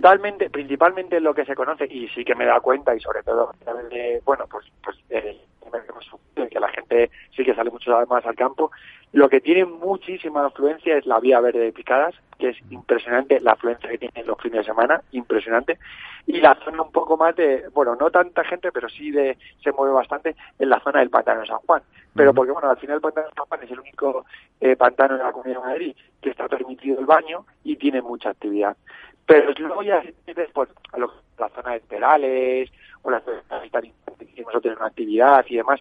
principalmente 0.00 0.50
principalmente 0.50 1.20
lo 1.20 1.34
que 1.34 1.44
se 1.44 1.54
conoce 1.54 1.86
y 1.88 2.08
sí 2.08 2.24
que 2.24 2.34
me 2.34 2.46
da 2.46 2.60
cuenta 2.60 2.96
y 2.96 3.00
sobre 3.00 3.22
todo 3.22 3.52
de 3.90 4.20
bueno 4.24 4.44
pues 4.50 4.66
pues 4.82 4.96
eh, 5.10 5.40
que 6.50 6.60
la 6.60 6.68
gente 6.68 7.10
sí 7.36 7.44
que 7.44 7.54
sale 7.54 7.70
mucho 7.70 7.92
más 8.08 8.26
al 8.26 8.34
campo 8.34 8.72
lo 9.12 9.28
que 9.28 9.40
tiene 9.40 9.64
muchísima 9.64 10.44
afluencia 10.46 10.96
es 10.96 11.06
la 11.06 11.20
vía 11.20 11.38
verde 11.40 11.60
de 11.60 11.72
Picadas 11.72 12.14
que 12.38 12.48
es 12.50 12.56
impresionante 12.70 13.40
la 13.40 13.52
afluencia 13.52 13.88
que 13.88 13.98
tiene 13.98 14.24
los 14.24 14.40
fines 14.40 14.58
de 14.58 14.64
semana 14.64 15.00
impresionante 15.12 15.78
y 16.26 16.40
la 16.40 16.54
zona 16.64 16.82
un 16.82 16.90
poco 16.90 17.16
más 17.16 17.36
de 17.36 17.68
bueno 17.72 17.94
no 17.94 18.10
tanta 18.10 18.42
gente 18.44 18.72
pero 18.72 18.88
sí 18.88 19.10
de 19.12 19.38
se 19.62 19.72
mueve 19.72 19.94
bastante 19.94 20.34
en 20.58 20.68
la 20.68 20.80
zona 20.80 21.00
del 21.00 21.10
pantano 21.10 21.42
de 21.42 21.46
San 21.46 21.58
Juan. 21.58 21.82
Pero 22.14 22.32
porque 22.32 22.52
bueno 22.52 22.70
al 22.70 22.78
final 22.78 22.96
el 22.96 23.02
pantano 23.02 23.28
de 23.28 23.34
San 23.34 23.44
Juan 23.46 23.62
es 23.62 23.70
el 23.70 23.80
único 23.80 24.24
eh, 24.60 24.76
pantano 24.76 25.16
de 25.16 25.22
la 25.22 25.32
Comunidad 25.32 25.60
de 25.60 25.66
Madrid 25.66 25.96
que 26.20 26.30
está 26.30 26.48
permitido 26.48 26.98
el 26.98 27.06
baño 27.06 27.44
y 27.62 27.76
tiene 27.76 28.00
mucha 28.00 28.30
actividad 28.30 28.76
pero 29.26 29.52
luego 29.58 29.82
ya 29.82 30.02
pues, 30.52 30.68
a 30.92 30.98
lo- 30.98 31.12
la 31.38 31.48
zona 31.50 31.72
de 31.72 31.80
Perales 31.80 32.70
o 33.02 33.10
la 33.10 33.20
zona 33.20 33.42
de 33.60 33.80
que 34.34 34.44
otra 34.52 34.72
una 34.76 34.86
actividad 34.86 35.44
y 35.48 35.56
demás 35.56 35.80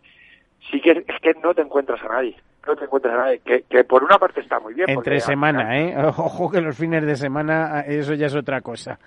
sí 0.72 0.80
que 0.82 0.92
es 0.92 1.20
que 1.22 1.34
no 1.44 1.54
te 1.54 1.62
encuentras 1.62 2.02
a 2.04 2.08
nadie 2.08 2.36
no 2.66 2.76
te 2.76 2.86
encuentras 2.86 3.14
a 3.14 3.18
nadie 3.18 3.40
que, 3.40 3.64
que 3.64 3.84
por 3.84 4.04
una 4.04 4.18
parte 4.18 4.40
está 4.40 4.60
muy 4.60 4.74
bien 4.74 4.90
Entre 4.90 5.20
semana, 5.20 5.78
¿eh? 5.80 5.96
Ojo 6.06 6.50
que 6.50 6.62
los 6.62 6.78
fines 6.78 7.06
de 7.06 7.16
semana, 7.18 7.82
eso 7.82 8.14
ya 8.14 8.28
es 8.28 8.36
otra 8.36 8.62
cosa. 8.62 9.00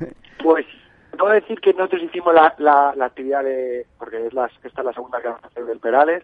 Pues 0.42 0.66
puedo 1.16 1.32
decir 1.32 1.58
que 1.60 1.72
nosotros 1.72 2.02
hicimos 2.02 2.34
la, 2.34 2.54
la, 2.58 2.92
la 2.96 3.06
actividad 3.06 3.42
de, 3.44 3.86
porque 3.98 4.26
es 4.26 4.34
la, 4.34 4.50
esta 4.62 4.80
es 4.82 4.84
la 4.84 4.92
segunda 4.92 5.22
que 5.22 5.28
vamos 5.28 5.42
a 5.42 5.46
hacer 5.46 5.64
del 5.64 5.78
Perales, 5.78 6.22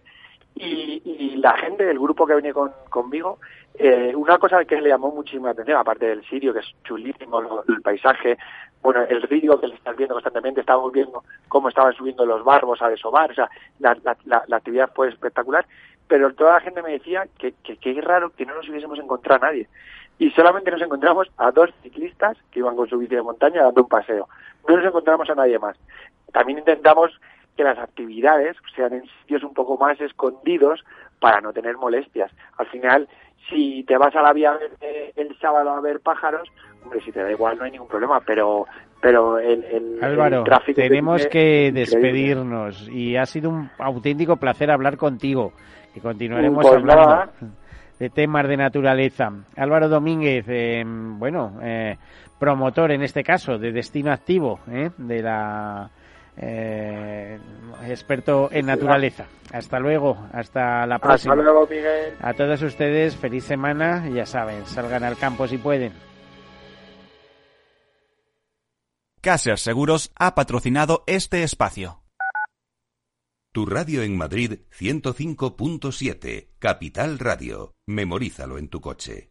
y, 0.55 1.01
y 1.05 1.35
la 1.37 1.53
gente 1.57 1.85
del 1.85 1.99
grupo 1.99 2.25
que 2.27 2.35
venía 2.35 2.53
con, 2.53 2.71
conmigo, 2.89 3.39
eh, 3.75 4.13
una 4.15 4.37
cosa 4.37 4.63
que 4.65 4.79
le 4.81 4.89
llamó 4.89 5.11
muchísima 5.11 5.51
atención, 5.51 5.77
aparte 5.77 6.05
del 6.07 6.23
sirio, 6.27 6.53
que 6.53 6.59
es 6.59 6.75
chulísimo, 6.83 7.41
lo- 7.41 7.63
el 7.67 7.81
paisaje, 7.81 8.37
bueno, 8.81 9.01
el 9.03 9.21
río 9.23 9.59
que 9.59 9.67
le 9.67 9.75
estás 9.75 9.95
viendo 9.95 10.15
constantemente, 10.15 10.59
estábamos 10.61 10.91
viendo 10.91 11.23
cómo 11.47 11.69
estaban 11.69 11.93
subiendo 11.93 12.25
los 12.25 12.43
barbos 12.43 12.81
a 12.81 12.89
desovar, 12.89 13.31
o 13.31 13.33
sea, 13.33 13.49
la, 13.79 13.97
la, 14.03 14.17
la, 14.25 14.43
la 14.47 14.57
actividad 14.57 14.91
fue 14.93 15.09
espectacular, 15.09 15.65
pero 16.07 16.33
toda 16.33 16.53
la 16.53 16.59
gente 16.61 16.81
me 16.81 16.91
decía 16.91 17.25
que, 17.37 17.53
que, 17.63 17.77
que 17.77 18.01
raro 18.01 18.31
que 18.31 18.45
no 18.45 18.53
nos 18.55 18.67
hubiésemos 18.67 18.99
encontrado 18.99 19.43
a 19.45 19.47
nadie. 19.47 19.67
Y 20.19 20.29
solamente 20.31 20.69
nos 20.69 20.81
encontramos 20.81 21.31
a 21.37 21.51
dos 21.51 21.71
ciclistas 21.81 22.37
que 22.51 22.59
iban 22.59 22.75
con 22.75 22.87
su 22.87 22.97
bici 22.99 23.15
de 23.15 23.21
montaña 23.23 23.63
dando 23.63 23.81
un 23.83 23.87
paseo. 23.89 24.27
No 24.67 24.75
nos 24.77 24.85
encontramos 24.85 25.27
a 25.29 25.35
nadie 25.35 25.57
más. 25.57 25.75
También 26.31 26.59
intentamos 26.59 27.11
que 27.55 27.63
las 27.63 27.77
actividades 27.77 28.57
sean 28.75 28.93
en 28.93 29.03
sitios 29.21 29.43
un 29.43 29.53
poco 29.53 29.77
más 29.77 29.99
escondidos 29.99 30.83
para 31.19 31.41
no 31.41 31.53
tener 31.53 31.77
molestias. 31.77 32.31
Al 32.57 32.67
final, 32.67 33.07
si 33.49 33.83
te 33.83 33.97
vas 33.97 34.15
a 34.15 34.21
la 34.21 34.33
vía 34.33 34.57
el 35.15 35.37
sábado 35.39 35.71
a 35.71 35.81
ver 35.81 35.99
pájaros, 35.99 36.49
hombre, 36.83 37.01
si 37.01 37.11
te 37.11 37.21
da 37.21 37.31
igual 37.31 37.57
no 37.57 37.65
hay 37.65 37.71
ningún 37.71 37.87
problema, 37.87 38.19
pero 38.21 38.65
pero 39.01 39.39
el, 39.39 39.63
el, 39.63 40.03
Álvaro, 40.03 40.39
el 40.39 40.43
tráfico 40.43 40.79
tenemos 40.79 41.25
que 41.25 41.71
despedirnos 41.73 42.87
y 42.87 43.17
ha 43.17 43.25
sido 43.25 43.49
un 43.49 43.69
auténtico 43.79 44.37
placer 44.37 44.69
hablar 44.69 44.95
contigo. 44.95 45.53
Y 45.95 45.99
continuaremos 45.99 46.63
Pues 46.63 46.75
hablando 46.75 47.05
nada. 47.05 47.31
de 47.99 48.09
temas 48.11 48.47
de 48.47 48.57
naturaleza. 48.57 49.31
Álvaro 49.57 49.89
Domínguez, 49.89 50.45
eh, 50.47 50.83
bueno, 50.85 51.59
eh, 51.63 51.97
promotor 52.39 52.91
en 52.91 53.01
este 53.01 53.23
caso 53.23 53.57
de 53.57 53.71
Destino 53.71 54.11
Activo, 54.11 54.59
eh, 54.71 54.91
de 54.97 55.21
la 55.23 55.89
eh, 56.37 57.39
experto 57.87 58.49
en 58.51 58.65
naturaleza. 58.65 59.25
Hasta 59.51 59.79
luego, 59.79 60.17
hasta 60.33 60.85
la 60.85 60.99
próxima. 60.99 61.33
Hasta 61.33 61.43
luego, 61.43 61.67
Miguel. 61.67 62.15
A 62.21 62.33
todos 62.33 62.61
ustedes, 62.61 63.15
feliz 63.15 63.43
semana, 63.43 64.07
ya 64.09 64.25
saben, 64.25 64.65
salgan 64.65 65.03
al 65.03 65.17
campo 65.17 65.47
si 65.47 65.57
pueden. 65.57 65.93
Caser 69.21 69.59
Seguros 69.59 70.11
ha 70.15 70.33
patrocinado 70.33 71.03
este 71.05 71.43
espacio. 71.43 72.01
Tu 73.53 73.65
radio 73.65 74.01
en 74.01 74.17
Madrid 74.17 74.61
105.7, 74.71 76.51
Capital 76.57 77.19
Radio. 77.19 77.75
Memorízalo 77.85 78.57
en 78.57 78.69
tu 78.69 78.79
coche. 78.79 79.30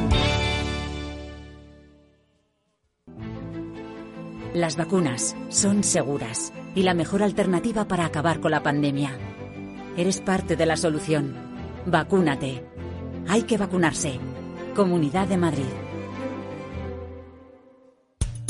Las 4.53 4.75
vacunas 4.75 5.37
son 5.47 5.81
seguras 5.81 6.51
y 6.75 6.83
la 6.83 6.93
mejor 6.93 7.23
alternativa 7.23 7.87
para 7.87 8.05
acabar 8.05 8.41
con 8.41 8.51
la 8.51 8.61
pandemia. 8.61 9.17
Eres 9.95 10.19
parte 10.19 10.57
de 10.57 10.65
la 10.65 10.75
solución. 10.75 11.33
Vacúnate. 11.85 12.61
Hay 13.29 13.43
que 13.43 13.57
vacunarse. 13.57 14.19
Comunidad 14.75 15.29
de 15.29 15.37
Madrid. 15.37 15.90